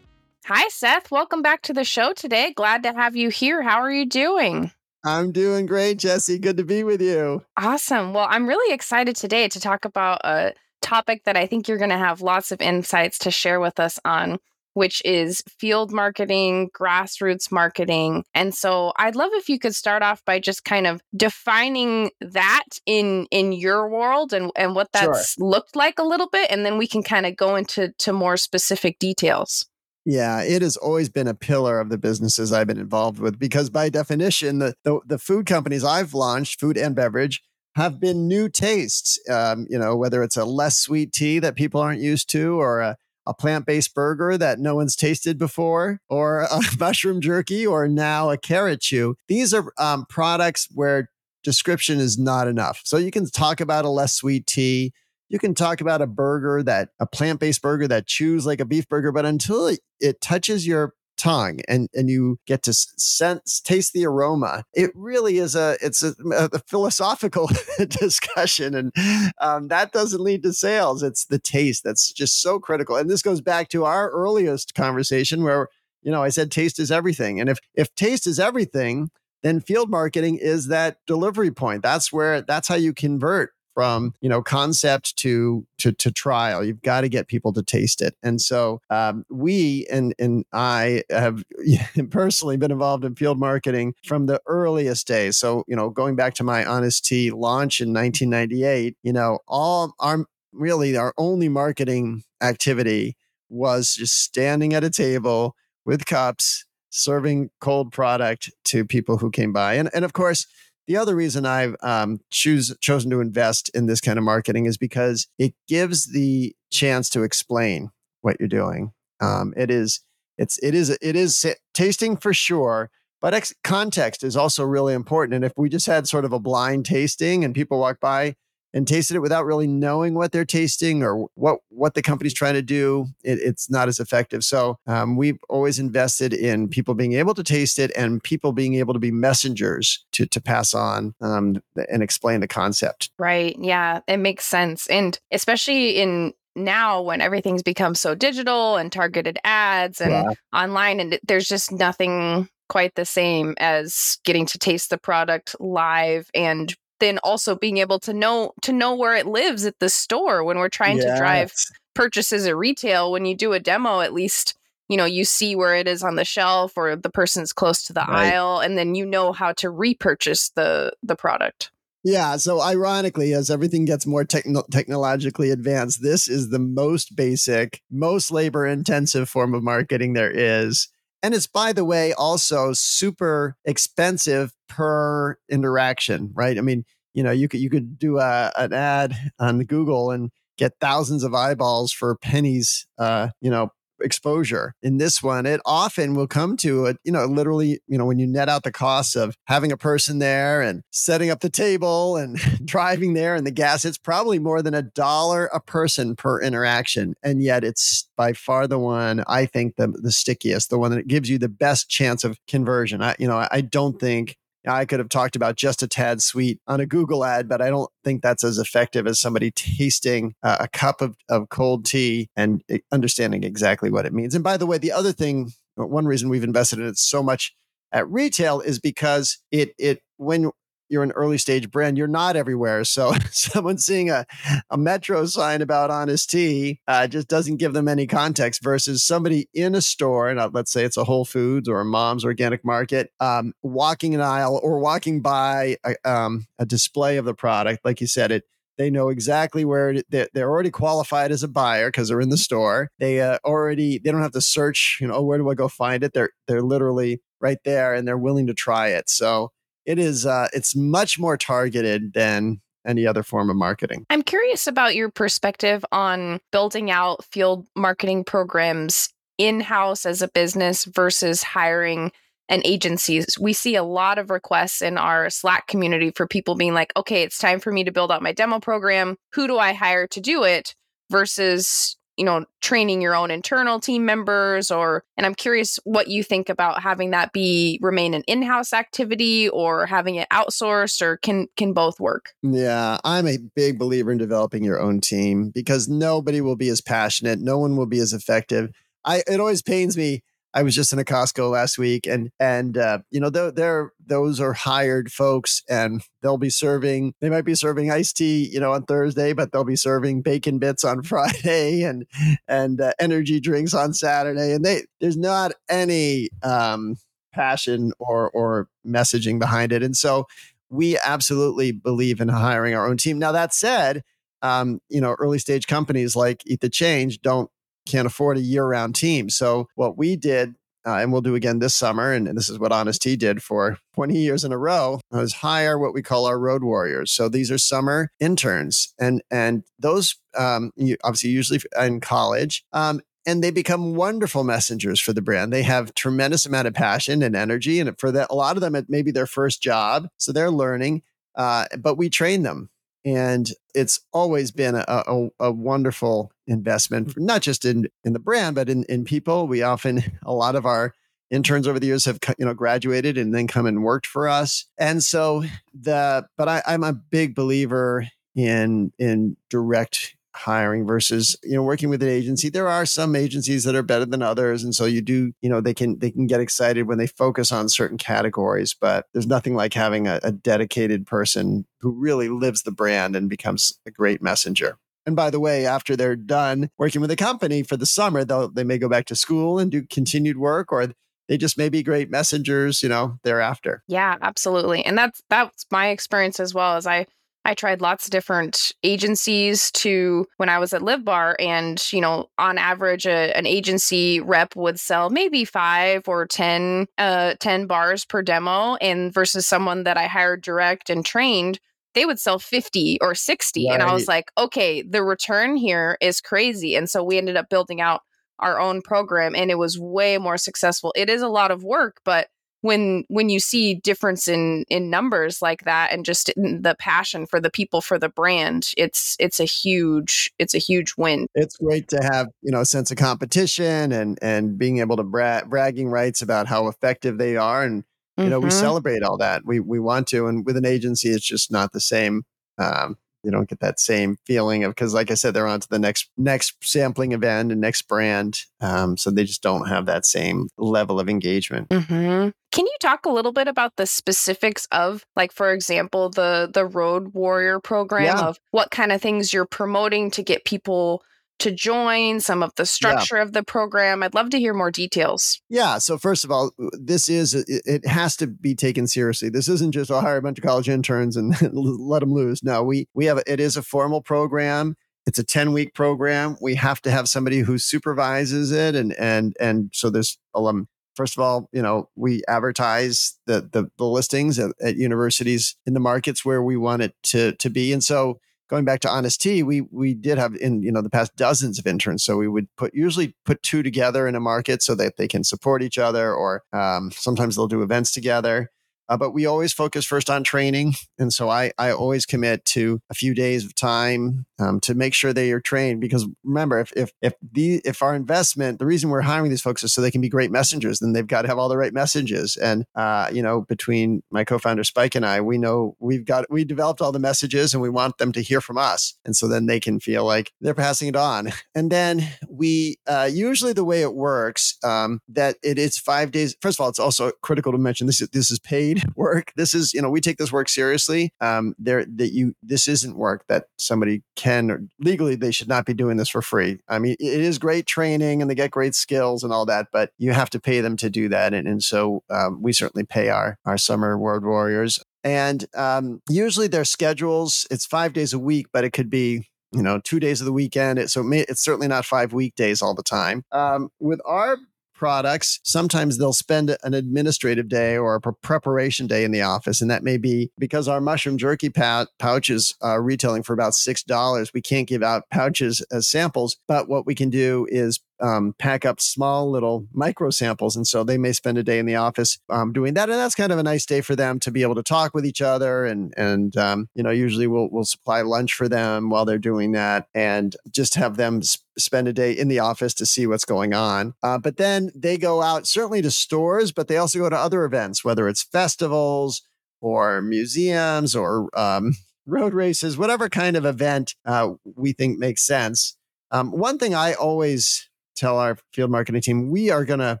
Hi, 0.44 0.68
Seth. 0.68 1.10
Welcome 1.10 1.42
back 1.42 1.62
to 1.62 1.74
the 1.74 1.84
show 1.84 2.12
today. 2.12 2.52
Glad 2.54 2.82
to 2.84 2.92
have 2.92 3.16
you 3.16 3.28
here. 3.28 3.62
How 3.62 3.82
are 3.82 3.92
you 3.92 4.06
doing? 4.06 4.70
I'm 5.04 5.32
doing 5.32 5.66
great, 5.66 5.98
Jessi. 5.98 6.40
Good 6.40 6.56
to 6.56 6.64
be 6.64 6.84
with 6.84 7.00
you. 7.00 7.42
Awesome. 7.56 8.12
Well, 8.12 8.26
I'm 8.28 8.46
really 8.46 8.74
excited 8.74 9.16
today 9.16 9.48
to 9.48 9.60
talk 9.60 9.84
about 9.84 10.20
a 10.24 10.54
topic 10.82 11.24
that 11.24 11.36
I 11.36 11.46
think 11.46 11.68
you're 11.68 11.78
going 11.78 11.90
to 11.90 11.98
have 11.98 12.20
lots 12.20 12.52
of 12.52 12.60
insights 12.60 13.18
to 13.20 13.30
share 13.30 13.60
with 13.60 13.78
us 13.78 13.98
on, 14.04 14.38
which 14.74 15.02
is 15.04 15.42
field 15.58 15.92
marketing, 15.92 16.70
grassroots 16.78 17.50
marketing. 17.52 18.24
And 18.34 18.54
so 18.54 18.92
I'd 18.96 19.16
love 19.16 19.30
if 19.34 19.48
you 19.48 19.58
could 19.58 19.74
start 19.74 20.02
off 20.02 20.24
by 20.24 20.40
just 20.40 20.64
kind 20.64 20.86
of 20.86 21.00
defining 21.16 22.10
that 22.20 22.64
in 22.86 23.26
in 23.30 23.52
your 23.52 23.88
world 23.88 24.32
and, 24.32 24.50
and 24.56 24.74
what 24.74 24.88
that's 24.92 25.34
sure. 25.34 25.46
looked 25.46 25.76
like 25.76 25.98
a 25.98 26.04
little 26.04 26.28
bit. 26.28 26.50
And 26.50 26.64
then 26.64 26.78
we 26.78 26.86
can 26.86 27.02
kind 27.02 27.26
of 27.26 27.36
go 27.36 27.56
into 27.56 27.92
to 27.98 28.12
more 28.12 28.36
specific 28.36 28.98
details. 28.98 29.66
Yeah, 30.10 30.40
it 30.40 30.62
has 30.62 30.78
always 30.78 31.10
been 31.10 31.28
a 31.28 31.34
pillar 31.34 31.80
of 31.80 31.90
the 31.90 31.98
businesses 31.98 32.50
I've 32.50 32.66
been 32.66 32.80
involved 32.80 33.18
with 33.20 33.38
because, 33.38 33.68
by 33.68 33.90
definition, 33.90 34.58
the, 34.58 34.72
the, 34.82 35.00
the 35.04 35.18
food 35.18 35.44
companies 35.44 35.84
I've 35.84 36.14
launched, 36.14 36.58
food 36.58 36.78
and 36.78 36.96
beverage, 36.96 37.42
have 37.76 38.00
been 38.00 38.26
new 38.26 38.48
tastes. 38.48 39.20
Um, 39.28 39.66
you 39.68 39.78
know, 39.78 39.96
whether 39.96 40.22
it's 40.22 40.38
a 40.38 40.46
less 40.46 40.78
sweet 40.78 41.12
tea 41.12 41.40
that 41.40 41.56
people 41.56 41.82
aren't 41.82 42.00
used 42.00 42.30
to, 42.30 42.58
or 42.58 42.80
a, 42.80 42.96
a 43.26 43.34
plant 43.34 43.66
based 43.66 43.94
burger 43.94 44.38
that 44.38 44.58
no 44.58 44.74
one's 44.74 44.96
tasted 44.96 45.36
before, 45.36 46.00
or 46.08 46.40
a 46.40 46.60
mushroom 46.80 47.20
jerky, 47.20 47.66
or 47.66 47.86
now 47.86 48.30
a 48.30 48.38
carrot 48.38 48.80
chew. 48.80 49.14
These 49.28 49.52
are 49.52 49.74
um, 49.76 50.06
products 50.08 50.68
where 50.74 51.10
description 51.44 51.98
is 52.00 52.16
not 52.16 52.48
enough. 52.48 52.80
So 52.82 52.96
you 52.96 53.10
can 53.10 53.26
talk 53.26 53.60
about 53.60 53.84
a 53.84 53.90
less 53.90 54.14
sweet 54.14 54.46
tea 54.46 54.94
you 55.28 55.38
can 55.38 55.54
talk 55.54 55.80
about 55.80 56.02
a 56.02 56.06
burger 56.06 56.62
that 56.62 56.90
a 57.00 57.06
plant-based 57.06 57.62
burger 57.62 57.88
that 57.88 58.06
chews 58.06 58.46
like 58.46 58.60
a 58.60 58.64
beef 58.64 58.88
burger, 58.88 59.12
but 59.12 59.26
until 59.26 59.66
it, 59.66 59.80
it 60.00 60.20
touches 60.20 60.66
your 60.66 60.94
tongue 61.16 61.58
and 61.66 61.88
and 61.94 62.08
you 62.08 62.38
get 62.46 62.62
to 62.62 62.72
sense 62.72 63.60
taste 63.60 63.92
the 63.92 64.06
aroma 64.06 64.62
it 64.72 64.92
really 64.94 65.38
is 65.38 65.56
a 65.56 65.76
it's 65.82 66.00
a, 66.04 66.14
a 66.30 66.60
philosophical 66.60 67.50
discussion 67.88 68.72
and 68.72 68.92
um, 69.40 69.66
that 69.66 69.90
doesn't 69.90 70.20
lead 70.20 70.44
to 70.44 70.52
sales. 70.52 71.02
It's 71.02 71.24
the 71.24 71.40
taste 71.40 71.82
that's 71.82 72.12
just 72.12 72.40
so 72.40 72.60
critical. 72.60 72.94
And 72.94 73.10
this 73.10 73.20
goes 73.20 73.40
back 73.40 73.68
to 73.70 73.84
our 73.84 74.10
earliest 74.10 74.76
conversation 74.76 75.42
where 75.42 75.66
you 76.02 76.12
know 76.12 76.22
i 76.22 76.28
said 76.28 76.52
taste 76.52 76.78
is 76.78 76.92
everything 76.92 77.40
and 77.40 77.50
if 77.50 77.58
if 77.74 77.92
taste 77.96 78.28
is 78.28 78.38
everything 78.38 79.10
then 79.42 79.60
field 79.60 79.90
marketing 79.90 80.36
is 80.36 80.68
that 80.68 80.98
delivery 81.06 81.50
point. 81.50 81.82
That's 81.82 82.12
where 82.12 82.42
that's 82.42 82.68
how 82.68 82.74
you 82.74 82.92
convert 82.92 83.52
from 83.78 84.12
you 84.20 84.28
know 84.28 84.42
concept 84.42 85.14
to 85.18 85.64
to, 85.78 85.92
to 85.92 86.10
trial. 86.10 86.64
You've 86.64 86.82
got 86.82 87.02
to 87.02 87.08
get 87.08 87.28
people 87.28 87.52
to 87.52 87.62
taste 87.62 88.02
it. 88.02 88.16
And 88.24 88.40
so 88.40 88.80
um, 88.90 89.24
we 89.30 89.86
and 89.88 90.12
and 90.18 90.44
I 90.52 91.04
have 91.10 91.44
personally 92.10 92.56
been 92.56 92.72
involved 92.72 93.04
in 93.04 93.14
field 93.14 93.38
marketing 93.38 93.94
from 94.04 94.26
the 94.26 94.40
earliest 94.48 95.06
days. 95.06 95.36
So 95.36 95.62
you 95.68 95.76
know, 95.76 95.90
going 95.90 96.16
back 96.16 96.34
to 96.34 96.44
my 96.44 96.64
Honest 96.64 97.04
Tea 97.04 97.30
launch 97.30 97.80
in 97.80 97.92
1998, 97.92 98.96
you 99.04 99.12
know, 99.12 99.38
all 99.46 99.94
our 100.00 100.24
really 100.52 100.96
our 100.96 101.14
only 101.16 101.48
marketing 101.48 102.24
activity 102.42 103.16
was 103.48 103.94
just 103.94 104.20
standing 104.20 104.74
at 104.74 104.82
a 104.82 104.90
table 104.90 105.54
with 105.84 106.04
cups 106.04 106.64
serving 106.90 107.50
cold 107.60 107.92
product 107.92 108.50
to 108.64 108.84
people 108.84 109.18
who 109.18 109.30
came 109.30 109.52
by 109.52 109.74
and 109.74 109.90
and 109.94 110.06
of 110.06 110.14
course 110.14 110.46
the 110.88 110.96
other 110.96 111.14
reason 111.14 111.44
I've 111.44 111.76
um, 111.82 112.20
choose, 112.30 112.74
chosen 112.80 113.10
to 113.10 113.20
invest 113.20 113.70
in 113.74 113.86
this 113.86 114.00
kind 114.00 114.18
of 114.18 114.24
marketing 114.24 114.64
is 114.64 114.78
because 114.78 115.28
it 115.38 115.54
gives 115.68 116.10
the 116.12 116.56
chance 116.72 117.10
to 117.10 117.22
explain 117.22 117.90
what 118.22 118.36
you're 118.40 118.48
doing. 118.48 118.92
Um, 119.20 119.52
it 119.56 119.70
is 119.70 120.00
it's 120.38 120.58
it 120.62 120.74
is 120.74 120.90
it 121.02 121.14
is 121.14 121.44
tasting 121.74 122.16
for 122.16 122.32
sure, 122.32 122.90
but 123.20 123.34
ex- 123.34 123.54
context 123.62 124.24
is 124.24 124.36
also 124.36 124.64
really 124.64 124.94
important. 124.94 125.34
And 125.34 125.44
if 125.44 125.52
we 125.56 125.68
just 125.68 125.86
had 125.86 126.08
sort 126.08 126.24
of 126.24 126.32
a 126.32 126.40
blind 126.40 126.86
tasting 126.86 127.44
and 127.44 127.54
people 127.54 127.78
walk 127.78 128.00
by 128.00 128.36
and 128.78 128.86
tasted 128.86 129.16
it 129.16 129.20
without 129.20 129.44
really 129.44 129.66
knowing 129.66 130.14
what 130.14 130.30
they're 130.30 130.44
tasting 130.44 131.02
or 131.02 131.26
what 131.34 131.58
what 131.68 131.94
the 131.94 132.00
company's 132.00 132.32
trying 132.32 132.54
to 132.54 132.62
do, 132.62 133.06
it, 133.24 133.38
it's 133.40 133.68
not 133.68 133.88
as 133.88 133.98
effective. 133.98 134.44
So 134.44 134.78
um, 134.86 135.16
we've 135.16 135.38
always 135.48 135.78
invested 135.78 136.32
in 136.32 136.68
people 136.68 136.94
being 136.94 137.14
able 137.14 137.34
to 137.34 137.42
taste 137.42 137.78
it 137.78 137.90
and 137.96 138.22
people 138.22 138.52
being 138.52 138.74
able 138.74 138.94
to 138.94 139.00
be 139.00 139.10
messengers 139.10 140.04
to 140.12 140.26
to 140.26 140.40
pass 140.40 140.74
on 140.74 141.14
um, 141.20 141.60
and 141.90 142.02
explain 142.02 142.40
the 142.40 142.48
concept. 142.48 143.10
Right. 143.18 143.56
Yeah, 143.58 144.00
it 144.06 144.18
makes 144.18 144.46
sense, 144.46 144.86
and 144.86 145.18
especially 145.32 145.90
in 145.90 146.32
now 146.54 147.02
when 147.02 147.20
everything's 147.20 147.62
become 147.62 147.94
so 147.94 148.14
digital 148.14 148.76
and 148.76 148.90
targeted 148.92 149.38
ads 149.44 150.00
and 150.00 150.12
yeah. 150.12 150.30
online, 150.52 151.00
and 151.00 151.18
there's 151.26 151.48
just 151.48 151.72
nothing 151.72 152.48
quite 152.68 152.94
the 152.94 153.04
same 153.04 153.54
as 153.58 154.18
getting 154.24 154.46
to 154.46 154.58
taste 154.58 154.90
the 154.90 154.98
product 154.98 155.56
live 155.58 156.30
and 156.34 156.76
then 157.00 157.18
also 157.18 157.54
being 157.54 157.78
able 157.78 157.98
to 158.00 158.12
know 158.12 158.52
to 158.62 158.72
know 158.72 158.94
where 158.94 159.16
it 159.16 159.26
lives 159.26 159.64
at 159.64 159.78
the 159.78 159.88
store 159.88 160.44
when 160.44 160.58
we're 160.58 160.68
trying 160.68 160.96
yes. 160.96 161.06
to 161.06 161.16
drive 161.16 161.52
purchases 161.94 162.46
at 162.46 162.56
retail 162.56 163.10
when 163.10 163.24
you 163.24 163.34
do 163.34 163.52
a 163.52 163.60
demo 163.60 164.00
at 164.00 164.12
least 164.12 164.56
you 164.88 164.96
know 164.96 165.04
you 165.04 165.24
see 165.24 165.54
where 165.54 165.74
it 165.74 165.88
is 165.88 166.02
on 166.02 166.16
the 166.16 166.24
shelf 166.24 166.72
or 166.76 166.96
the 166.96 167.10
person's 167.10 167.52
close 167.52 167.82
to 167.84 167.92
the 167.92 168.04
right. 168.08 168.32
aisle 168.32 168.60
and 168.60 168.78
then 168.78 168.94
you 168.94 169.04
know 169.04 169.32
how 169.32 169.52
to 169.52 169.70
repurchase 169.70 170.50
the 170.50 170.92
the 171.02 171.16
product 171.16 171.70
yeah 172.04 172.36
so 172.36 172.60
ironically 172.60 173.32
as 173.32 173.50
everything 173.50 173.84
gets 173.84 174.06
more 174.06 174.24
techno- 174.24 174.64
technologically 174.70 175.50
advanced 175.50 176.02
this 176.02 176.28
is 176.28 176.50
the 176.50 176.58
most 176.58 177.16
basic 177.16 177.82
most 177.90 178.30
labor 178.30 178.66
intensive 178.66 179.28
form 179.28 179.54
of 179.54 179.62
marketing 179.62 180.12
there 180.12 180.30
is 180.30 180.88
and 181.22 181.34
it's, 181.34 181.46
by 181.46 181.72
the 181.72 181.84
way, 181.84 182.12
also 182.12 182.72
super 182.72 183.56
expensive 183.64 184.52
per 184.68 185.36
interaction, 185.48 186.30
right? 186.34 186.56
I 186.56 186.60
mean, 186.60 186.84
you 187.14 187.22
know, 187.22 187.30
you 187.30 187.48
could 187.48 187.60
you 187.60 187.70
could 187.70 187.98
do 187.98 188.18
a, 188.18 188.52
an 188.56 188.72
ad 188.72 189.16
on 189.38 189.64
Google 189.64 190.10
and 190.10 190.30
get 190.56 190.74
thousands 190.80 191.24
of 191.24 191.34
eyeballs 191.34 191.92
for 191.92 192.16
pennies, 192.16 192.86
uh, 192.98 193.28
you 193.40 193.50
know, 193.50 193.70
exposure. 194.00 194.74
In 194.82 194.98
this 194.98 195.22
one, 195.22 195.46
it 195.46 195.60
often 195.64 196.14
will 196.14 196.26
come 196.26 196.56
to 196.58 196.86
a, 196.86 196.94
you 197.04 197.12
know, 197.12 197.24
literally, 197.24 197.80
you 197.86 197.98
know, 197.98 198.04
when 198.04 198.18
you 198.18 198.26
net 198.26 198.48
out 198.48 198.62
the 198.62 198.72
costs 198.72 199.16
of 199.16 199.36
having 199.46 199.72
a 199.72 199.76
person 199.76 200.18
there 200.18 200.60
and 200.60 200.82
setting 200.90 201.30
up 201.30 201.40
the 201.40 201.50
table 201.50 202.16
and 202.16 202.36
driving 202.64 203.14
there 203.14 203.34
and 203.34 203.46
the 203.46 203.50
gas, 203.50 203.84
it's 203.84 203.98
probably 203.98 204.38
more 204.38 204.62
than 204.62 204.74
a 204.74 204.82
dollar 204.82 205.46
a 205.46 205.60
person 205.60 206.16
per 206.16 206.40
interaction. 206.40 207.14
And 207.22 207.42
yet 207.42 207.64
it's 207.64 208.08
by 208.16 208.32
far 208.32 208.66
the 208.66 208.78
one 208.78 209.22
I 209.26 209.46
think 209.46 209.76
the 209.76 209.88
the 209.88 210.12
stickiest, 210.12 210.70
the 210.70 210.78
one 210.78 210.90
that 210.92 211.06
gives 211.06 211.30
you 211.30 211.38
the 211.38 211.48
best 211.48 211.88
chance 211.88 212.24
of 212.24 212.38
conversion. 212.48 213.02
I, 213.02 213.14
you 213.18 213.28
know, 213.28 213.46
I 213.50 213.60
don't 213.60 213.98
think 214.00 214.36
I 214.66 214.84
could 214.84 214.98
have 214.98 215.08
talked 215.08 215.36
about 215.36 215.56
just 215.56 215.82
a 215.82 215.88
tad 215.88 216.20
sweet 216.20 216.60
on 216.66 216.80
a 216.80 216.86
Google 216.86 217.24
ad, 217.24 217.48
but 217.48 217.62
I 217.62 217.70
don't 217.70 217.90
think 218.04 218.22
that's 218.22 218.44
as 218.44 218.58
effective 218.58 219.06
as 219.06 219.20
somebody 219.20 219.50
tasting 219.50 220.34
a 220.42 220.68
cup 220.68 221.00
of, 221.00 221.16
of 221.28 221.48
cold 221.48 221.84
tea 221.84 222.28
and 222.36 222.62
eh, 222.68 222.78
understanding 222.90 223.44
exactly 223.44 223.90
what 223.90 224.06
it 224.06 224.12
means. 224.12 224.34
And 224.34 224.44
by 224.44 224.56
the 224.56 224.66
way, 224.66 224.78
the 224.78 224.92
other 224.92 225.12
thing 225.12 225.52
one 225.76 226.06
reason 226.06 226.28
we've 226.28 226.44
invested 226.44 226.80
in 226.80 226.86
it 226.86 226.98
so 226.98 227.22
much 227.22 227.54
at 227.92 228.08
retail 228.10 228.60
is 228.60 228.78
because 228.78 229.38
it 229.50 229.74
it 229.78 230.02
when 230.16 230.50
you're 230.88 231.02
an 231.02 231.12
early 231.12 231.38
stage 231.38 231.70
brand, 231.70 231.98
you're 231.98 232.06
not 232.06 232.36
everywhere. 232.36 232.84
So 232.84 233.12
someone 233.30 233.78
seeing 233.78 234.10
a, 234.10 234.26
a 234.70 234.76
metro 234.76 235.24
sign 235.26 235.62
about 235.62 235.90
honest 235.90 236.30
tea 236.30 236.80
uh, 236.88 237.06
just 237.06 237.28
doesn't 237.28 237.56
give 237.56 237.72
them 237.72 237.88
any 237.88 238.06
context 238.06 238.62
versus 238.62 239.04
somebody 239.04 239.48
in 239.54 239.74
a 239.74 239.80
store, 239.80 240.28
and 240.28 240.38
uh, 240.38 240.50
let's 240.52 240.72
say 240.72 240.84
it's 240.84 240.96
a 240.96 241.04
Whole 241.04 241.24
Foods 241.24 241.68
or 241.68 241.80
a 241.80 241.84
Mom's 241.84 242.24
Organic 242.24 242.64
Market, 242.64 243.12
um, 243.20 243.52
walking 243.62 244.14
an 244.14 244.20
aisle 244.20 244.60
or 244.62 244.78
walking 244.78 245.20
by 245.20 245.76
a, 245.84 245.94
um, 246.10 246.46
a 246.58 246.66
display 246.66 247.16
of 247.16 247.24
the 247.24 247.34
product. 247.34 247.84
Like 247.84 248.00
you 248.00 248.06
said, 248.06 248.30
it 248.30 248.44
they 248.78 248.90
know 248.90 249.08
exactly 249.08 249.64
where 249.64 249.90
it, 249.90 250.06
they're, 250.08 250.48
already 250.48 250.70
qualified 250.70 251.32
as 251.32 251.42
a 251.42 251.48
buyer 251.48 251.88
because 251.88 252.08
they're 252.08 252.20
in 252.20 252.30
the 252.30 252.38
store. 252.38 252.90
They 253.00 253.20
uh, 253.20 253.38
already 253.44 253.98
they 253.98 254.12
don't 254.12 254.22
have 254.22 254.32
to 254.32 254.40
search. 254.40 254.98
You 255.00 255.08
know, 255.08 255.14
oh, 255.14 255.22
where 255.22 255.36
do 255.36 255.50
I 255.50 255.54
go 255.54 255.68
find 255.68 256.02
it? 256.02 256.14
They're 256.14 256.30
they're 256.46 256.62
literally 256.62 257.20
right 257.40 257.58
there, 257.64 257.92
and 257.92 258.06
they're 258.06 258.16
willing 258.16 258.46
to 258.46 258.54
try 258.54 258.88
it. 258.88 259.10
So 259.10 259.50
it 259.88 259.98
is 259.98 260.26
uh, 260.26 260.48
it's 260.52 260.76
much 260.76 261.18
more 261.18 261.38
targeted 261.38 262.12
than 262.12 262.60
any 262.86 263.06
other 263.06 263.22
form 263.22 263.48
of 263.48 263.56
marketing. 263.56 264.04
I'm 264.10 264.22
curious 264.22 264.66
about 264.66 264.94
your 264.94 265.10
perspective 265.10 265.84
on 265.90 266.40
building 266.52 266.90
out 266.90 267.24
field 267.24 267.66
marketing 267.74 268.24
programs 268.24 269.08
in 269.38 269.60
house 269.60 270.04
as 270.04 270.20
a 270.20 270.28
business 270.28 270.84
versus 270.84 271.42
hiring 271.42 272.12
and 272.50 272.62
agencies. 272.64 273.38
We 273.40 273.52
see 273.52 273.76
a 273.76 273.82
lot 273.82 274.18
of 274.18 274.30
requests 274.30 274.82
in 274.82 274.98
our 274.98 275.30
Slack 275.30 275.66
community 275.66 276.12
for 276.14 276.26
people 276.26 276.54
being 276.54 276.74
like, 276.74 276.92
okay, 276.96 277.22
it's 277.22 277.38
time 277.38 277.58
for 277.58 277.72
me 277.72 277.84
to 277.84 277.92
build 277.92 278.12
out 278.12 278.22
my 278.22 278.32
demo 278.32 278.60
program. 278.60 279.16
Who 279.32 279.46
do 279.46 279.58
I 279.58 279.72
hire 279.72 280.06
to 280.08 280.20
do 280.20 280.44
it? 280.44 280.74
Versus, 281.10 281.96
you 282.18 282.24
know, 282.24 282.44
training 282.60 283.00
your 283.00 283.14
own 283.14 283.30
internal 283.30 283.80
team 283.80 284.04
members 284.04 284.70
or 284.70 285.04
and 285.16 285.24
I'm 285.24 285.34
curious 285.34 285.78
what 285.84 286.08
you 286.08 286.22
think 286.22 286.48
about 286.48 286.82
having 286.82 287.10
that 287.10 287.32
be 287.32 287.78
remain 287.80 288.14
an 288.14 288.24
in-house 288.26 288.72
activity 288.72 289.48
or 289.48 289.86
having 289.86 290.16
it 290.16 290.28
outsourced 290.32 291.00
or 291.00 291.16
can 291.18 291.46
can 291.56 291.72
both 291.72 292.00
work? 292.00 292.32
Yeah, 292.42 292.98
I'm 293.04 293.26
a 293.26 293.38
big 293.54 293.78
believer 293.78 294.10
in 294.10 294.18
developing 294.18 294.64
your 294.64 294.80
own 294.80 295.00
team 295.00 295.50
because 295.50 295.88
nobody 295.88 296.40
will 296.40 296.56
be 296.56 296.68
as 296.68 296.80
passionate, 296.80 297.38
no 297.40 297.58
one 297.58 297.76
will 297.76 297.86
be 297.86 298.00
as 298.00 298.12
effective. 298.12 298.70
I 299.04 299.22
it 299.26 299.40
always 299.40 299.62
pains 299.62 299.96
me 299.96 300.22
I 300.54 300.62
was 300.62 300.74
just 300.74 300.92
in 300.92 300.98
a 300.98 301.04
Costco 301.04 301.50
last 301.50 301.78
week, 301.78 302.06
and 302.06 302.30
and 302.40 302.76
uh, 302.78 303.00
you 303.10 303.20
know 303.20 303.30
they're, 303.30 303.92
those 304.04 304.40
are 304.40 304.54
hired 304.54 305.12
folks, 305.12 305.62
and 305.68 306.02
they'll 306.22 306.38
be 306.38 306.50
serving. 306.50 307.14
They 307.20 307.28
might 307.28 307.44
be 307.44 307.54
serving 307.54 307.90
iced 307.90 308.16
tea, 308.16 308.48
you 308.50 308.58
know, 308.58 308.72
on 308.72 308.84
Thursday, 308.84 309.34
but 309.34 309.52
they'll 309.52 309.64
be 309.64 309.76
serving 309.76 310.22
bacon 310.22 310.58
bits 310.58 310.84
on 310.84 311.02
Friday, 311.04 311.82
and 311.82 312.06
and 312.46 312.80
uh, 312.80 312.92
energy 312.98 313.40
drinks 313.40 313.74
on 313.74 313.92
Saturday, 313.92 314.52
and 314.52 314.64
they 314.64 314.82
there's 315.00 315.18
not 315.18 315.52
any 315.68 316.30
um, 316.42 316.96
passion 317.32 317.92
or 317.98 318.30
or 318.30 318.68
messaging 318.86 319.38
behind 319.38 319.70
it, 319.72 319.82
and 319.82 319.96
so 319.96 320.26
we 320.70 320.98
absolutely 320.98 321.72
believe 321.72 322.20
in 322.20 322.28
hiring 322.28 322.74
our 322.74 322.86
own 322.86 322.96
team. 322.96 323.18
Now 323.18 323.32
that 323.32 323.54
said, 323.54 324.02
um, 324.42 324.80
you 324.88 325.00
know, 325.00 325.14
early 325.18 325.38
stage 325.38 325.66
companies 325.66 326.16
like 326.16 326.42
Eat 326.46 326.60
the 326.60 326.68
Change 326.70 327.20
don't 327.20 327.50
can't 327.88 328.06
afford 328.06 328.36
a 328.36 328.42
year 328.42 328.64
round 328.64 328.94
team. 328.94 329.30
So 329.30 329.68
what 329.74 329.98
we 329.98 330.16
did, 330.16 330.54
uh, 330.86 330.96
and 330.96 331.12
we'll 331.12 331.22
do 331.22 331.34
again 331.34 331.58
this 331.58 331.74
summer, 331.74 332.12
and, 332.12 332.28
this 332.36 332.48
is 332.48 332.58
what 332.58 332.72
Honest 332.72 333.02
Tea 333.02 333.16
did 333.16 333.42
for 333.42 333.78
20 333.94 334.16
years 334.16 334.44
in 334.44 334.52
a 334.52 334.58
row, 334.58 335.00
was 335.10 335.34
hire 335.34 335.78
what 335.78 335.92
we 335.92 336.02
call 336.02 336.26
our 336.26 336.38
road 336.38 336.62
warriors. 336.62 337.10
So 337.10 337.28
these 337.28 337.50
are 337.50 337.58
summer 337.58 338.10
interns, 338.20 338.94
and 338.98 339.22
and 339.30 339.64
those 339.78 340.16
um, 340.36 340.70
obviously 341.02 341.30
usually 341.30 341.60
in 341.78 342.00
college. 342.00 342.64
Um, 342.72 343.00
and 343.26 343.44
they 343.44 343.50
become 343.50 343.94
wonderful 343.94 344.42
messengers 344.42 345.00
for 345.00 345.12
the 345.12 345.20
brand. 345.20 345.52
They 345.52 345.62
have 345.62 345.92
tremendous 345.94 346.46
amount 346.46 346.66
of 346.66 346.72
passion 346.72 347.22
and 347.22 347.36
energy, 347.36 347.80
and 347.80 347.98
for 347.98 348.10
that, 348.12 348.28
a 348.30 348.34
lot 348.34 348.56
of 348.56 348.62
them, 348.62 348.74
it 348.74 348.88
may 348.88 349.02
be 349.02 349.10
their 349.10 349.26
first 349.26 349.60
job, 349.60 350.08
so 350.16 350.32
they're 350.32 350.50
learning. 350.50 351.02
Uh, 351.34 351.66
but 351.78 351.96
we 351.96 352.08
train 352.08 352.42
them 352.42 352.70
and 353.04 353.50
it's 353.74 354.00
always 354.12 354.50
been 354.50 354.74
a, 354.74 354.84
a, 354.88 355.28
a, 355.40 355.52
wonderful 355.52 356.32
investment, 356.46 357.08
mm. 357.08 357.14
for 357.14 357.20
not 357.20 357.42
just 357.42 357.64
in, 357.64 357.88
in 358.04 358.12
the 358.12 358.18
brand, 358.18 358.56
but 358.56 358.68
in, 358.68 358.84
in 358.84 359.04
people. 359.04 359.46
We 359.46 359.62
often, 359.62 360.02
a 360.24 360.32
lot 360.32 360.56
of 360.56 360.66
our 360.66 360.94
interns 361.30 361.68
over 361.68 361.78
the 361.78 361.86
years 361.86 362.04
have 362.04 362.18
you 362.38 362.46
know 362.46 362.54
graduated 362.54 363.18
and 363.18 363.34
then 363.34 363.46
come 363.46 363.66
and 363.66 363.82
worked 363.82 364.06
for 364.06 364.28
us 364.28 364.64
and 364.78 365.02
so 365.02 365.44
the 365.78 366.26
but 366.36 366.48
I, 366.48 366.62
i'm 366.66 366.82
a 366.82 366.92
big 366.94 367.34
believer 367.34 368.08
in 368.34 368.92
in 368.98 369.36
direct 369.50 370.16
hiring 370.38 370.86
versus 370.86 371.36
you 371.42 371.54
know 371.54 371.62
working 371.62 371.88
with 371.88 372.02
an 372.02 372.08
agency 372.08 372.48
there 372.48 372.68
are 372.68 372.86
some 372.86 373.16
agencies 373.16 373.64
that 373.64 373.74
are 373.74 373.82
better 373.82 374.06
than 374.06 374.22
others 374.22 374.62
and 374.62 374.74
so 374.74 374.84
you 374.84 375.00
do 375.00 375.32
you 375.40 375.48
know 375.48 375.60
they 375.60 375.74
can 375.74 375.98
they 375.98 376.10
can 376.10 376.26
get 376.26 376.40
excited 376.40 376.86
when 376.86 376.98
they 376.98 377.06
focus 377.06 377.50
on 377.50 377.68
certain 377.68 377.98
categories 377.98 378.74
but 378.80 379.06
there's 379.12 379.26
nothing 379.26 379.54
like 379.54 379.74
having 379.74 380.06
a, 380.06 380.20
a 380.22 380.32
dedicated 380.32 381.06
person 381.06 381.66
who 381.80 381.90
really 381.90 382.28
lives 382.28 382.62
the 382.62 382.70
brand 382.70 383.16
and 383.16 383.28
becomes 383.28 383.78
a 383.86 383.90
great 383.90 384.22
messenger 384.22 384.78
and 385.06 385.16
by 385.16 385.30
the 385.30 385.40
way, 385.40 385.64
after 385.64 385.96
they're 385.96 386.16
done 386.16 386.68
working 386.76 387.00
with 387.00 387.10
a 387.10 387.16
company 387.16 387.62
for 387.62 387.78
the 387.78 387.86
summer, 387.86 388.26
they'll 388.26 388.50
they 388.50 388.62
may 388.62 388.76
go 388.76 388.90
back 388.90 389.06
to 389.06 389.16
school 389.16 389.58
and 389.58 389.70
do 389.70 389.82
continued 389.88 390.36
work, 390.36 390.70
or 390.70 390.92
they 391.28 391.38
just 391.38 391.56
may 391.56 391.70
be 391.70 391.82
great 391.82 392.10
messengers, 392.10 392.82
you 392.82 392.90
know, 392.90 393.18
thereafter. 393.22 393.82
Yeah, 393.88 394.16
absolutely. 394.20 394.84
And 394.84 394.98
that's 394.98 395.22
that's 395.30 395.64
my 395.70 395.88
experience 395.88 396.40
as 396.40 396.52
well. 396.52 396.76
As 396.76 396.86
I 396.86 397.06
I 397.48 397.54
tried 397.54 397.80
lots 397.80 398.04
of 398.04 398.10
different 398.10 398.72
agencies 398.82 399.70
to 399.70 400.26
when 400.36 400.50
I 400.50 400.58
was 400.58 400.74
at 400.74 400.82
Live 400.82 401.02
Bar, 401.02 401.34
and 401.38 401.82
you 401.94 402.02
know, 402.02 402.28
on 402.36 402.58
average, 402.58 403.06
a, 403.06 403.34
an 403.34 403.46
agency 403.46 404.20
rep 404.20 404.54
would 404.54 404.78
sell 404.78 405.08
maybe 405.08 405.46
five 405.46 406.02
or 406.06 406.26
10, 406.26 406.88
uh, 406.98 407.36
10 407.40 407.66
bars 407.66 408.04
per 408.04 408.20
demo, 408.20 408.74
and 408.82 409.14
versus 409.14 409.46
someone 409.46 409.84
that 409.84 409.96
I 409.96 410.08
hired 410.08 410.42
direct 410.42 410.90
and 410.90 411.06
trained, 411.06 411.58
they 411.94 412.04
would 412.04 412.20
sell 412.20 412.38
50 412.38 412.98
or 413.00 413.14
60. 413.14 413.66
Right. 413.66 413.72
And 413.72 413.82
I 413.82 413.94
was 413.94 414.06
like, 414.06 414.26
okay, 414.36 414.82
the 414.82 415.02
return 415.02 415.56
here 415.56 415.96
is 416.02 416.20
crazy. 416.20 416.74
And 416.74 416.86
so 416.90 417.02
we 417.02 417.16
ended 417.16 417.38
up 417.38 417.48
building 417.48 417.80
out 417.80 418.02
our 418.40 418.60
own 418.60 418.82
program, 418.82 419.34
and 419.34 419.50
it 419.50 419.56
was 419.56 419.78
way 419.78 420.18
more 420.18 420.36
successful. 420.36 420.92
It 420.94 421.08
is 421.08 421.22
a 421.22 421.28
lot 421.28 421.50
of 421.50 421.64
work, 421.64 422.02
but 422.04 422.28
when 422.60 423.04
when 423.08 423.28
you 423.28 423.38
see 423.38 423.74
difference 423.74 424.26
in 424.28 424.64
in 424.68 424.90
numbers 424.90 425.40
like 425.40 425.64
that 425.64 425.92
and 425.92 426.04
just 426.04 426.32
the 426.36 426.76
passion 426.78 427.26
for 427.26 427.40
the 427.40 427.50
people 427.50 427.80
for 427.80 427.98
the 427.98 428.08
brand 428.08 428.70
it's 428.76 429.16
it's 429.20 429.38
a 429.38 429.44
huge 429.44 430.30
it's 430.38 430.54
a 430.54 430.58
huge 430.58 430.94
win 430.96 431.26
it's 431.34 431.56
great 431.56 431.88
to 431.88 431.98
have 432.12 432.28
you 432.42 432.50
know 432.50 432.60
a 432.60 432.66
sense 432.66 432.90
of 432.90 432.96
competition 432.96 433.92
and 433.92 434.18
and 434.22 434.58
being 434.58 434.78
able 434.78 434.96
to 434.96 435.04
bra- 435.04 435.44
bragging 435.44 435.88
rights 435.88 436.22
about 436.22 436.46
how 436.46 436.68
effective 436.68 437.18
they 437.18 437.36
are 437.36 437.62
and 437.62 437.84
you 438.16 438.28
know 438.28 438.38
mm-hmm. 438.38 438.46
we 438.46 438.50
celebrate 438.50 439.02
all 439.02 439.16
that 439.16 439.42
we 439.44 439.60
we 439.60 439.78
want 439.78 440.06
to 440.08 440.26
and 440.26 440.44
with 440.44 440.56
an 440.56 440.66
agency 440.66 441.08
it's 441.10 441.26
just 441.26 441.52
not 441.52 441.72
the 441.72 441.80
same 441.80 442.22
um 442.58 442.96
you 443.28 443.32
don't 443.32 443.48
get 443.48 443.60
that 443.60 443.78
same 443.78 444.16
feeling 444.24 444.64
of 444.64 444.70
because 444.70 444.94
like 444.94 445.10
i 445.10 445.14
said 445.14 445.34
they're 445.34 445.46
on 445.46 445.60
to 445.60 445.68
the 445.68 445.78
next 445.78 446.08
next 446.16 446.56
sampling 446.62 447.12
event 447.12 447.52
and 447.52 447.60
next 447.60 447.82
brand 447.82 448.40
um, 448.62 448.96
so 448.96 449.10
they 449.10 449.24
just 449.24 449.42
don't 449.42 449.68
have 449.68 449.84
that 449.84 450.06
same 450.06 450.48
level 450.56 450.98
of 450.98 451.10
engagement 451.10 451.68
mm-hmm. 451.68 452.30
can 452.50 452.66
you 452.66 452.76
talk 452.80 453.04
a 453.04 453.10
little 453.10 453.32
bit 453.32 453.46
about 453.46 453.76
the 453.76 453.86
specifics 453.86 454.66
of 454.72 455.04
like 455.14 455.30
for 455.30 455.52
example 455.52 456.08
the 456.08 456.50
the 456.54 456.64
road 456.64 457.12
warrior 457.12 457.60
program 457.60 458.04
yeah. 458.04 458.20
of 458.20 458.38
what 458.50 458.70
kind 458.70 458.92
of 458.92 459.02
things 459.02 459.30
you're 459.30 459.44
promoting 459.44 460.10
to 460.10 460.22
get 460.22 460.46
people 460.46 461.02
to 461.38 461.52
join, 461.52 462.20
some 462.20 462.42
of 462.42 462.52
the 462.56 462.66
structure 462.66 463.16
yeah. 463.16 463.22
of 463.22 463.32
the 463.32 463.42
program. 463.42 464.02
I'd 464.02 464.14
love 464.14 464.30
to 464.30 464.38
hear 464.38 464.54
more 464.54 464.70
details. 464.70 465.40
Yeah. 465.48 465.78
So, 465.78 465.98
first 465.98 466.24
of 466.24 466.30
all, 466.30 466.52
this 466.72 467.08
is, 467.08 467.34
it 467.34 467.86
has 467.86 468.16
to 468.16 468.26
be 468.26 468.54
taken 468.54 468.86
seriously. 468.86 469.28
This 469.28 469.48
isn't 469.48 469.72
just, 469.72 469.90
I'll 469.90 470.00
hire 470.00 470.16
a 470.16 470.22
bunch 470.22 470.38
of 470.38 470.44
college 470.44 470.68
interns 470.68 471.16
and 471.16 471.34
let 471.52 472.00
them 472.00 472.12
lose. 472.12 472.42
No, 472.42 472.62
we, 472.62 472.88
we 472.94 473.06
have, 473.06 473.22
it 473.26 473.40
is 473.40 473.56
a 473.56 473.62
formal 473.62 474.02
program. 474.02 474.74
It's 475.06 475.18
a 475.18 475.24
10 475.24 475.52
week 475.52 475.74
program. 475.74 476.36
We 476.40 476.54
have 476.56 476.82
to 476.82 476.90
have 476.90 477.08
somebody 477.08 477.38
who 477.38 477.56
supervises 477.58 478.52
it. 478.52 478.74
And, 478.74 478.92
and, 478.98 479.34
and 479.40 479.70
so 479.72 479.88
there's, 479.88 480.18
um, 480.34 480.68
first 480.96 481.16
of 481.16 481.22
all, 481.22 481.48
you 481.52 481.62
know, 481.62 481.88
we 481.96 482.22
advertise 482.28 483.18
the, 483.26 483.48
the, 483.52 483.70
the 483.78 483.84
listings 483.84 484.38
at, 484.38 484.50
at 484.60 484.76
universities 484.76 485.56
in 485.64 485.72
the 485.72 485.80
markets 485.80 486.24
where 486.24 486.42
we 486.42 486.56
want 486.56 486.82
it 486.82 486.94
to, 487.04 487.32
to 487.36 487.48
be. 487.48 487.72
And 487.72 487.82
so, 487.82 488.18
going 488.48 488.64
back 488.64 488.80
to 488.80 488.88
honest 488.88 489.20
tea 489.20 489.42
we 489.42 489.60
we 489.60 489.94
did 489.94 490.18
have 490.18 490.34
in 490.36 490.62
you 490.62 490.72
know 490.72 490.82
the 490.82 490.90
past 490.90 491.14
dozens 491.16 491.58
of 491.58 491.66
interns. 491.66 492.04
So 492.04 492.16
we 492.16 492.28
would 492.28 492.48
put 492.56 492.74
usually 492.74 493.14
put 493.24 493.42
two 493.42 493.62
together 493.62 494.08
in 494.08 494.14
a 494.14 494.20
market 494.20 494.62
so 494.62 494.74
that 494.76 494.96
they 494.96 495.08
can 495.08 495.24
support 495.24 495.62
each 495.62 495.78
other 495.78 496.14
or 496.14 496.42
um, 496.52 496.90
sometimes 496.92 497.36
they'll 497.36 497.48
do 497.48 497.62
events 497.62 497.92
together. 497.92 498.50
Uh, 498.88 498.96
but 498.96 499.10
we 499.10 499.26
always 499.26 499.52
focus 499.52 499.84
first 499.84 500.08
on 500.08 500.24
training. 500.24 500.74
And 500.98 501.12
so 501.12 501.28
I, 501.28 501.52
I 501.58 501.72
always 501.72 502.06
commit 502.06 502.46
to 502.46 502.80
a 502.88 502.94
few 502.94 503.14
days 503.14 503.44
of 503.44 503.54
time 503.54 504.24
um, 504.38 504.60
to 504.60 504.74
make 504.74 504.94
sure 504.94 505.12
they 505.12 505.32
are 505.32 505.40
trained. 505.40 505.80
Because 505.80 506.06
remember, 506.24 506.58
if 506.58 506.72
if 506.76 506.92
if 507.02 507.14
the 507.32 507.60
if 507.64 507.82
our 507.82 507.94
investment, 507.94 508.58
the 508.58 508.66
reason 508.66 508.90
we're 508.90 509.00
hiring 509.00 509.30
these 509.30 509.42
folks 509.42 509.62
is 509.62 509.72
so 509.72 509.80
they 509.80 509.90
can 509.90 510.00
be 510.00 510.08
great 510.08 510.30
messengers, 510.30 510.78
then 510.78 510.92
they've 510.92 511.06
got 511.06 511.22
to 511.22 511.28
have 511.28 511.38
all 511.38 511.48
the 511.48 511.56
right 511.56 511.72
messages. 511.72 512.36
And 512.36 512.64
uh, 512.74 513.08
you 513.12 513.22
know, 513.22 513.42
between 513.42 514.02
my 514.10 514.24
co-founder 514.24 514.64
Spike 514.64 514.94
and 514.94 515.04
I, 515.04 515.20
we 515.20 515.38
know 515.38 515.76
we've 515.78 516.04
got 516.04 516.30
we 516.30 516.44
developed 516.44 516.80
all 516.80 516.92
the 516.92 516.98
messages, 516.98 517.54
and 517.54 517.62
we 517.62 517.70
want 517.70 517.98
them 517.98 518.12
to 518.12 518.22
hear 518.22 518.40
from 518.40 518.58
us, 518.58 518.94
and 519.04 519.16
so 519.16 519.28
then 519.28 519.46
they 519.46 519.60
can 519.60 519.80
feel 519.80 520.04
like 520.04 520.32
they're 520.40 520.54
passing 520.54 520.88
it 520.88 520.96
on. 520.96 521.32
And 521.54 521.72
then 521.72 522.08
we 522.28 522.78
uh, 522.86 523.08
usually 523.10 523.52
the 523.52 523.64
way 523.64 523.82
it 523.82 523.94
works 523.94 524.56
um, 524.62 525.00
that 525.08 525.36
it 525.42 525.58
is 525.58 525.78
five 525.78 526.12
days. 526.12 526.36
First 526.40 526.58
of 526.58 526.64
all, 526.64 526.68
it's 526.68 526.78
also 526.78 527.10
critical 527.22 527.52
to 527.52 527.58
mention 527.58 527.86
this 527.86 528.00
is 528.00 528.08
this 528.10 528.30
is 528.30 528.38
paid 528.38 528.84
work. 528.96 529.32
This 529.36 529.54
is 529.54 529.74
you 529.74 529.82
know 529.82 529.90
we 529.90 530.00
take 530.00 530.18
this 530.18 530.32
work 530.32 530.48
seriously. 530.48 531.12
Um, 531.20 531.54
there 531.58 531.84
that 531.84 532.12
you 532.12 532.34
this 532.42 532.68
isn't 532.68 532.96
work 532.96 533.24
that 533.28 533.46
somebody 533.58 534.02
can 534.14 534.27
or 534.28 534.62
legally 534.78 535.14
they 535.14 535.30
should 535.30 535.48
not 535.48 535.66
be 535.66 535.74
doing 535.74 535.96
this 535.96 536.08
for 536.08 536.22
free. 536.22 536.60
I 536.68 536.78
mean, 536.78 536.96
it 537.00 537.20
is 537.20 537.38
great 537.38 537.66
training 537.66 538.20
and 538.20 538.30
they 538.30 538.34
get 538.34 538.50
great 538.50 538.74
skills 538.74 539.24
and 539.24 539.32
all 539.32 539.46
that, 539.46 539.68
but 539.72 539.92
you 539.98 540.12
have 540.12 540.30
to 540.30 540.40
pay 540.40 540.60
them 540.60 540.76
to 540.78 540.90
do 540.90 541.08
that. 541.08 541.34
And, 541.34 541.48
and 541.48 541.62
so 541.62 542.02
um, 542.10 542.42
we 542.42 542.52
certainly 542.52 542.84
pay 542.84 543.08
our 543.08 543.38
our 543.44 543.58
summer 543.58 543.98
word 543.98 544.24
warriors. 544.24 544.80
And 545.04 545.46
um, 545.54 546.02
usually 546.08 546.48
their 546.48 546.64
schedules, 546.64 547.46
it's 547.50 547.66
five 547.66 547.92
days 547.92 548.12
a 548.12 548.18
week, 548.18 548.46
but 548.52 548.64
it 548.64 548.72
could 548.72 548.90
be 548.90 549.28
you 549.52 549.62
know 549.62 549.80
two 549.80 550.00
days 550.00 550.20
of 550.20 550.26
the 550.26 550.32
weekend. 550.32 550.90
So 550.90 551.00
it 551.00 551.04
may, 551.04 551.20
it's 551.20 551.42
certainly 551.42 551.68
not 551.68 551.84
five 551.84 552.12
weekdays 552.12 552.60
all 552.62 552.74
the 552.74 552.82
time. 552.82 553.24
Um, 553.32 553.70
with 553.80 554.00
our 554.04 554.36
products. 554.78 555.40
Sometimes 555.42 555.98
they'll 555.98 556.12
spend 556.14 556.56
an 556.62 556.72
administrative 556.72 557.48
day 557.48 557.76
or 557.76 557.96
a 557.96 558.00
preparation 558.00 558.86
day 558.86 559.04
in 559.04 559.10
the 559.10 559.20
office. 559.20 559.60
And 559.60 559.70
that 559.70 559.82
may 559.82 559.98
be 559.98 560.30
because 560.38 560.68
our 560.68 560.80
mushroom 560.80 561.18
jerky 561.18 561.50
pouches 561.50 562.54
are 562.62 562.82
retailing 562.82 563.22
for 563.22 563.34
about 563.34 563.52
$6. 563.52 564.32
We 564.32 564.40
can't 564.40 564.68
give 564.68 564.82
out 564.82 565.02
pouches 565.10 565.60
as 565.70 565.88
samples, 565.88 566.36
but 566.46 566.68
what 566.68 566.86
we 566.86 566.94
can 566.94 567.10
do 567.10 567.46
is 567.50 567.80
um, 568.00 568.34
pack 568.38 568.64
up 568.64 568.80
small 568.80 569.30
little 569.30 569.66
micro 569.72 570.10
samples. 570.10 570.56
And 570.56 570.66
so 570.66 570.84
they 570.84 570.98
may 570.98 571.12
spend 571.12 571.38
a 571.38 571.42
day 571.42 571.58
in 571.58 571.66
the 571.66 571.76
office 571.76 572.18
um, 572.30 572.52
doing 572.52 572.74
that. 572.74 572.88
And 572.88 572.98
that's 572.98 573.14
kind 573.14 573.32
of 573.32 573.38
a 573.38 573.42
nice 573.42 573.66
day 573.66 573.80
for 573.80 573.96
them 573.96 574.20
to 574.20 574.30
be 574.30 574.42
able 574.42 574.54
to 574.54 574.62
talk 574.62 574.94
with 574.94 575.04
each 575.04 575.20
other. 575.20 575.64
And, 575.64 575.92
and 575.96 576.36
um, 576.36 576.68
you 576.74 576.82
know, 576.82 576.90
usually 576.90 577.26
we'll, 577.26 577.48
we'll 577.50 577.64
supply 577.64 578.02
lunch 578.02 578.34
for 578.34 578.48
them 578.48 578.90
while 578.90 579.04
they're 579.04 579.18
doing 579.18 579.52
that 579.52 579.88
and 579.94 580.36
just 580.50 580.74
have 580.74 580.96
them 580.96 581.22
sp- 581.22 581.42
spend 581.58 581.88
a 581.88 581.92
day 581.92 582.12
in 582.12 582.28
the 582.28 582.38
office 582.38 582.74
to 582.74 582.86
see 582.86 583.06
what's 583.06 583.24
going 583.24 583.52
on. 583.52 583.94
Uh, 584.02 584.18
but 584.18 584.36
then 584.36 584.70
they 584.74 584.96
go 584.96 585.22
out 585.22 585.46
certainly 585.46 585.82
to 585.82 585.90
stores, 585.90 586.52
but 586.52 586.68
they 586.68 586.76
also 586.76 586.98
go 586.98 587.10
to 587.10 587.16
other 587.16 587.44
events, 587.44 587.84
whether 587.84 588.08
it's 588.08 588.22
festivals 588.22 589.22
or 589.60 590.00
museums 590.02 590.94
or 590.94 591.28
um, 591.38 591.72
road 592.06 592.32
races, 592.32 592.78
whatever 592.78 593.08
kind 593.08 593.36
of 593.36 593.44
event 593.44 593.94
uh, 594.06 594.30
we 594.56 594.72
think 594.72 594.98
makes 594.98 595.26
sense. 595.26 595.76
Um, 596.10 596.30
one 596.30 596.58
thing 596.58 596.74
I 596.74 596.94
always 596.94 597.67
tell 597.98 598.18
our 598.18 598.38
field 598.52 598.70
marketing 598.70 599.00
team, 599.00 599.30
we 599.30 599.50
are 599.50 599.64
going 599.64 599.80
to, 599.80 600.00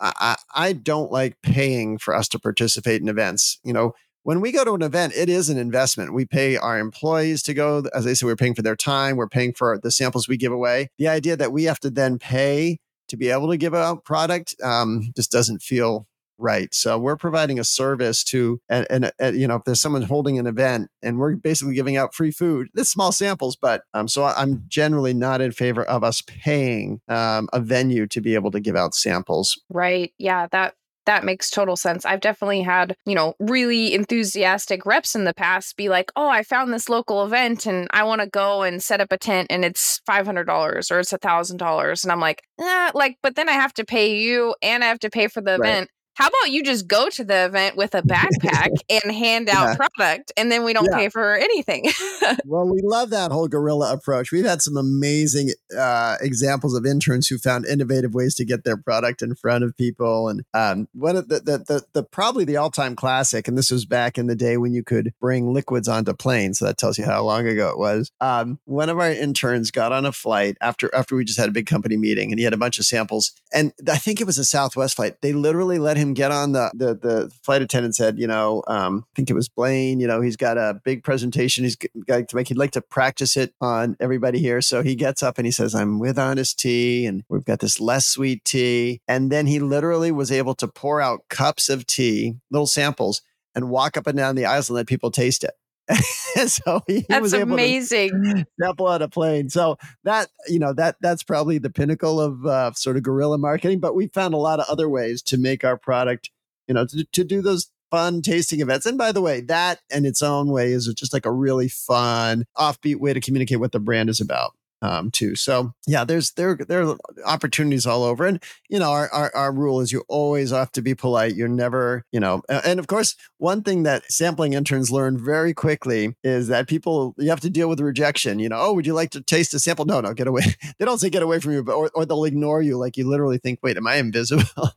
I, 0.00 0.72
don't 0.72 1.10
like 1.10 1.36
paying 1.42 1.98
for 1.98 2.14
us 2.14 2.28
to 2.28 2.38
participate 2.38 3.00
in 3.00 3.08
events. 3.08 3.58
You 3.64 3.72
know, 3.72 3.92
when 4.22 4.40
we 4.40 4.52
go 4.52 4.64
to 4.64 4.74
an 4.74 4.82
event, 4.82 5.14
it 5.16 5.28
is 5.28 5.48
an 5.48 5.58
investment. 5.58 6.12
We 6.12 6.26
pay 6.26 6.56
our 6.56 6.78
employees 6.78 7.42
to 7.44 7.54
go. 7.54 7.84
As 7.94 8.06
I 8.06 8.12
said, 8.12 8.26
we're 8.26 8.36
paying 8.36 8.54
for 8.54 8.62
their 8.62 8.76
time. 8.76 9.16
We're 9.16 9.28
paying 9.28 9.54
for 9.54 9.78
the 9.82 9.90
samples 9.90 10.28
we 10.28 10.36
give 10.36 10.52
away. 10.52 10.88
The 10.98 11.08
idea 11.08 11.36
that 11.36 11.52
we 11.52 11.64
have 11.64 11.80
to 11.80 11.90
then 11.90 12.18
pay 12.18 12.78
to 13.08 13.16
be 13.16 13.30
able 13.30 13.48
to 13.48 13.56
give 13.56 13.74
out 13.74 14.04
product 14.04 14.54
um, 14.62 15.12
just 15.16 15.30
doesn't 15.30 15.62
feel 15.62 16.06
right. 16.38 16.72
So 16.74 16.98
we're 16.98 17.16
providing 17.16 17.58
a 17.58 17.64
service 17.64 18.24
to, 18.24 18.60
and, 18.68 18.86
and, 18.88 19.12
and, 19.18 19.36
you 19.36 19.46
know, 19.46 19.56
if 19.56 19.64
there's 19.64 19.80
someone 19.80 20.02
holding 20.02 20.38
an 20.38 20.46
event 20.46 20.88
and 21.02 21.18
we're 21.18 21.34
basically 21.36 21.74
giving 21.74 21.96
out 21.96 22.14
free 22.14 22.30
food, 22.30 22.68
it's 22.74 22.90
small 22.90 23.12
samples, 23.12 23.56
but 23.56 23.82
um, 23.94 24.08
so 24.08 24.24
I'm 24.24 24.64
generally 24.68 25.14
not 25.14 25.40
in 25.40 25.52
favor 25.52 25.84
of 25.84 26.04
us 26.04 26.22
paying 26.22 27.00
um, 27.08 27.48
a 27.52 27.60
venue 27.60 28.06
to 28.08 28.20
be 28.20 28.34
able 28.34 28.50
to 28.52 28.60
give 28.60 28.76
out 28.76 28.94
samples. 28.94 29.60
Right. 29.68 30.12
Yeah. 30.18 30.46
That 30.52 30.74
that 31.08 31.24
makes 31.24 31.48
total 31.48 31.74
sense. 31.74 32.04
I've 32.04 32.20
definitely 32.20 32.60
had, 32.60 32.94
you 33.06 33.14
know, 33.14 33.32
really 33.40 33.94
enthusiastic 33.94 34.84
reps 34.84 35.14
in 35.14 35.24
the 35.24 35.32
past 35.32 35.74
be 35.78 35.88
like, 35.88 36.12
oh, 36.16 36.28
I 36.28 36.42
found 36.42 36.70
this 36.70 36.90
local 36.90 37.24
event 37.24 37.64
and 37.64 37.88
I 37.92 38.02
want 38.02 38.20
to 38.20 38.26
go 38.26 38.60
and 38.60 38.82
set 38.82 39.00
up 39.00 39.10
a 39.10 39.16
tent 39.16 39.46
and 39.48 39.64
it's 39.64 40.02
$500 40.06 40.46
or 40.90 40.98
it's 40.98 41.12
$1,000. 41.14 42.02
And 42.02 42.12
I'm 42.12 42.20
like, 42.20 42.42
eh, 42.60 42.90
like, 42.92 43.16
but 43.22 43.36
then 43.36 43.48
I 43.48 43.52
have 43.52 43.72
to 43.74 43.86
pay 43.86 44.20
you 44.20 44.54
and 44.60 44.84
I 44.84 44.88
have 44.88 44.98
to 44.98 45.08
pay 45.08 45.28
for 45.28 45.40
the 45.40 45.52
right. 45.52 45.60
event 45.60 45.90
how 46.18 46.26
about 46.26 46.50
you 46.50 46.64
just 46.64 46.88
go 46.88 47.08
to 47.08 47.22
the 47.22 47.44
event 47.44 47.76
with 47.76 47.94
a 47.94 48.02
backpack 48.02 48.70
and 48.90 49.14
hand 49.14 49.48
out 49.48 49.68
yeah. 49.68 49.76
product 49.76 50.32
and 50.36 50.50
then 50.50 50.64
we 50.64 50.72
don't 50.72 50.88
yeah. 50.90 50.96
pay 50.96 51.08
for 51.08 51.36
anything 51.36 51.88
well 52.44 52.68
we 52.68 52.80
love 52.82 53.10
that 53.10 53.30
whole 53.30 53.46
guerrilla 53.46 53.92
approach 53.92 54.32
we've 54.32 54.44
had 54.44 54.60
some 54.60 54.76
amazing 54.76 55.50
uh, 55.78 56.16
examples 56.20 56.74
of 56.74 56.84
interns 56.84 57.28
who 57.28 57.38
found 57.38 57.64
innovative 57.66 58.14
ways 58.14 58.34
to 58.34 58.44
get 58.44 58.64
their 58.64 58.76
product 58.76 59.22
in 59.22 59.32
front 59.36 59.62
of 59.62 59.76
people 59.76 60.28
and 60.28 60.42
um, 60.54 60.88
one 60.92 61.14
of 61.14 61.28
the, 61.28 61.38
the, 61.38 61.58
the, 61.58 61.84
the 61.92 62.02
probably 62.02 62.44
the 62.44 62.56
all-time 62.56 62.96
classic 62.96 63.46
and 63.46 63.56
this 63.56 63.70
was 63.70 63.86
back 63.86 64.18
in 64.18 64.26
the 64.26 64.34
day 64.34 64.56
when 64.56 64.74
you 64.74 64.82
could 64.82 65.12
bring 65.20 65.52
liquids 65.52 65.86
onto 65.86 66.12
planes 66.12 66.58
so 66.58 66.64
that 66.64 66.76
tells 66.76 66.98
you 66.98 67.04
how 67.04 67.22
long 67.22 67.46
ago 67.46 67.68
it 67.68 67.78
was 67.78 68.10
um, 68.20 68.58
one 68.64 68.88
of 68.88 68.98
our 68.98 69.12
interns 69.12 69.70
got 69.70 69.92
on 69.92 70.04
a 70.04 70.10
flight 70.10 70.56
after 70.60 70.92
after 70.92 71.14
we 71.14 71.24
just 71.24 71.38
had 71.38 71.48
a 71.48 71.52
big 71.52 71.66
company 71.66 71.96
meeting 71.96 72.32
and 72.32 72.40
he 72.40 72.44
had 72.44 72.52
a 72.52 72.58
bunch 72.58 72.80
of 72.80 72.84
samples 72.84 73.32
and 73.52 73.72
i 73.88 73.96
think 73.96 74.20
it 74.20 74.26
was 74.26 74.38
a 74.38 74.44
southwest 74.44 74.96
flight 74.96 75.14
they 75.22 75.32
literally 75.32 75.78
let 75.78 75.96
him 75.96 76.07
get 76.14 76.30
on 76.30 76.52
the 76.52 76.70
the, 76.74 76.94
the 76.94 77.30
flight 77.42 77.62
attendant 77.62 77.94
said, 77.94 78.18
you 78.18 78.26
know, 78.26 78.62
um, 78.68 79.04
I 79.06 79.12
think 79.14 79.30
it 79.30 79.34
was 79.34 79.48
Blaine. 79.48 80.00
You 80.00 80.06
know, 80.06 80.20
he's 80.20 80.36
got 80.36 80.58
a 80.58 80.80
big 80.84 81.04
presentation. 81.04 81.64
He's 81.64 81.76
got 81.76 82.28
to 82.28 82.36
make. 82.36 82.48
He'd 82.48 82.58
like 82.58 82.72
to 82.72 82.80
practice 82.80 83.36
it 83.36 83.54
on 83.60 83.96
everybody 84.00 84.38
here. 84.38 84.60
So 84.60 84.82
he 84.82 84.94
gets 84.94 85.22
up 85.22 85.38
and 85.38 85.46
he 85.46 85.52
says, 85.52 85.74
"I'm 85.74 85.98
with 85.98 86.18
Honest 86.18 86.58
Tea, 86.58 87.06
and 87.06 87.24
we've 87.28 87.44
got 87.44 87.60
this 87.60 87.80
less 87.80 88.06
sweet 88.06 88.44
tea." 88.44 89.00
And 89.08 89.30
then 89.32 89.46
he 89.46 89.58
literally 89.58 90.12
was 90.12 90.32
able 90.32 90.54
to 90.56 90.68
pour 90.68 91.00
out 91.00 91.28
cups 91.28 91.68
of 91.68 91.86
tea, 91.86 92.36
little 92.50 92.66
samples, 92.66 93.22
and 93.54 93.70
walk 93.70 93.96
up 93.96 94.06
and 94.06 94.16
down 94.16 94.36
the 94.36 94.46
aisles 94.46 94.68
and 94.68 94.76
let 94.76 94.86
people 94.86 95.10
taste 95.10 95.44
it. 95.44 95.54
so 96.46 96.82
he, 96.86 97.04
that's 97.08 97.22
was 97.22 97.34
able 97.34 97.54
amazing. 97.54 98.10
to 98.10 98.46
sample 98.60 98.86
on 98.86 99.02
a 99.02 99.08
plane. 99.08 99.48
So 99.48 99.78
that 100.04 100.28
you 100.46 100.58
know 100.58 100.72
that 100.74 100.96
that's 101.00 101.22
probably 101.22 101.58
the 101.58 101.70
pinnacle 101.70 102.20
of 102.20 102.44
uh, 102.46 102.72
sort 102.72 102.96
of 102.96 103.02
guerrilla 103.02 103.38
marketing. 103.38 103.80
But 103.80 103.94
we 103.94 104.08
found 104.08 104.34
a 104.34 104.38
lot 104.38 104.60
of 104.60 104.66
other 104.68 104.88
ways 104.88 105.22
to 105.22 105.38
make 105.38 105.64
our 105.64 105.76
product, 105.76 106.30
you 106.66 106.74
know, 106.74 106.86
to, 106.86 107.04
to 107.04 107.24
do 107.24 107.40
those 107.40 107.70
fun 107.90 108.20
tasting 108.20 108.60
events. 108.60 108.84
And 108.84 108.98
by 108.98 109.12
the 109.12 109.22
way, 109.22 109.40
that 109.42 109.80
in 109.90 110.04
its 110.04 110.20
own 110.22 110.48
way 110.48 110.72
is 110.72 110.92
just 110.94 111.12
like 111.12 111.24
a 111.24 111.32
really 111.32 111.68
fun, 111.68 112.44
offbeat 112.56 112.96
way 112.96 113.14
to 113.14 113.20
communicate 113.20 113.60
what 113.60 113.72
the 113.72 113.80
brand 113.80 114.10
is 114.10 114.20
about 114.20 114.54
um, 114.82 115.10
too. 115.10 115.34
So 115.34 115.72
yeah, 115.86 116.04
there's 116.04 116.32
there 116.32 116.56
there 116.56 116.86
are 116.86 116.96
opportunities 117.24 117.86
all 117.86 118.04
over, 118.04 118.26
and 118.26 118.42
you 118.68 118.78
know 118.78 118.90
our, 118.90 119.08
our, 119.10 119.34
our 119.34 119.52
rule 119.52 119.80
is 119.80 119.92
you 119.92 120.04
always 120.08 120.50
have 120.50 120.72
to 120.72 120.82
be 120.82 120.94
polite. 120.94 121.34
You're 121.34 121.48
never 121.48 122.04
you 122.12 122.20
know, 122.20 122.42
and 122.48 122.78
of 122.78 122.86
course 122.86 123.16
one 123.38 123.62
thing 123.62 123.82
that 123.84 124.10
sampling 124.10 124.52
interns 124.52 124.90
learn 124.90 125.22
very 125.22 125.54
quickly 125.54 126.16
is 126.22 126.48
that 126.48 126.68
people 126.68 127.14
you 127.18 127.30
have 127.30 127.40
to 127.40 127.50
deal 127.50 127.68
with 127.68 127.80
rejection. 127.80 128.38
You 128.38 128.48
know, 128.48 128.58
oh, 128.58 128.72
would 128.74 128.86
you 128.86 128.94
like 128.94 129.10
to 129.10 129.22
taste 129.22 129.54
a 129.54 129.58
sample? 129.58 129.84
No, 129.84 130.00
no, 130.00 130.14
get 130.14 130.26
away. 130.26 130.42
they 130.78 130.84
don't 130.84 130.98
say 130.98 131.10
get 131.10 131.22
away 131.22 131.40
from 131.40 131.52
you, 131.52 131.62
but 131.62 131.74
or, 131.74 131.90
or 131.94 132.04
they'll 132.06 132.24
ignore 132.24 132.62
you. 132.62 132.78
Like 132.78 132.96
you 132.96 133.08
literally 133.08 133.38
think, 133.38 133.60
wait, 133.62 133.76
am 133.76 133.86
I 133.86 133.96
invisible? 133.96 134.44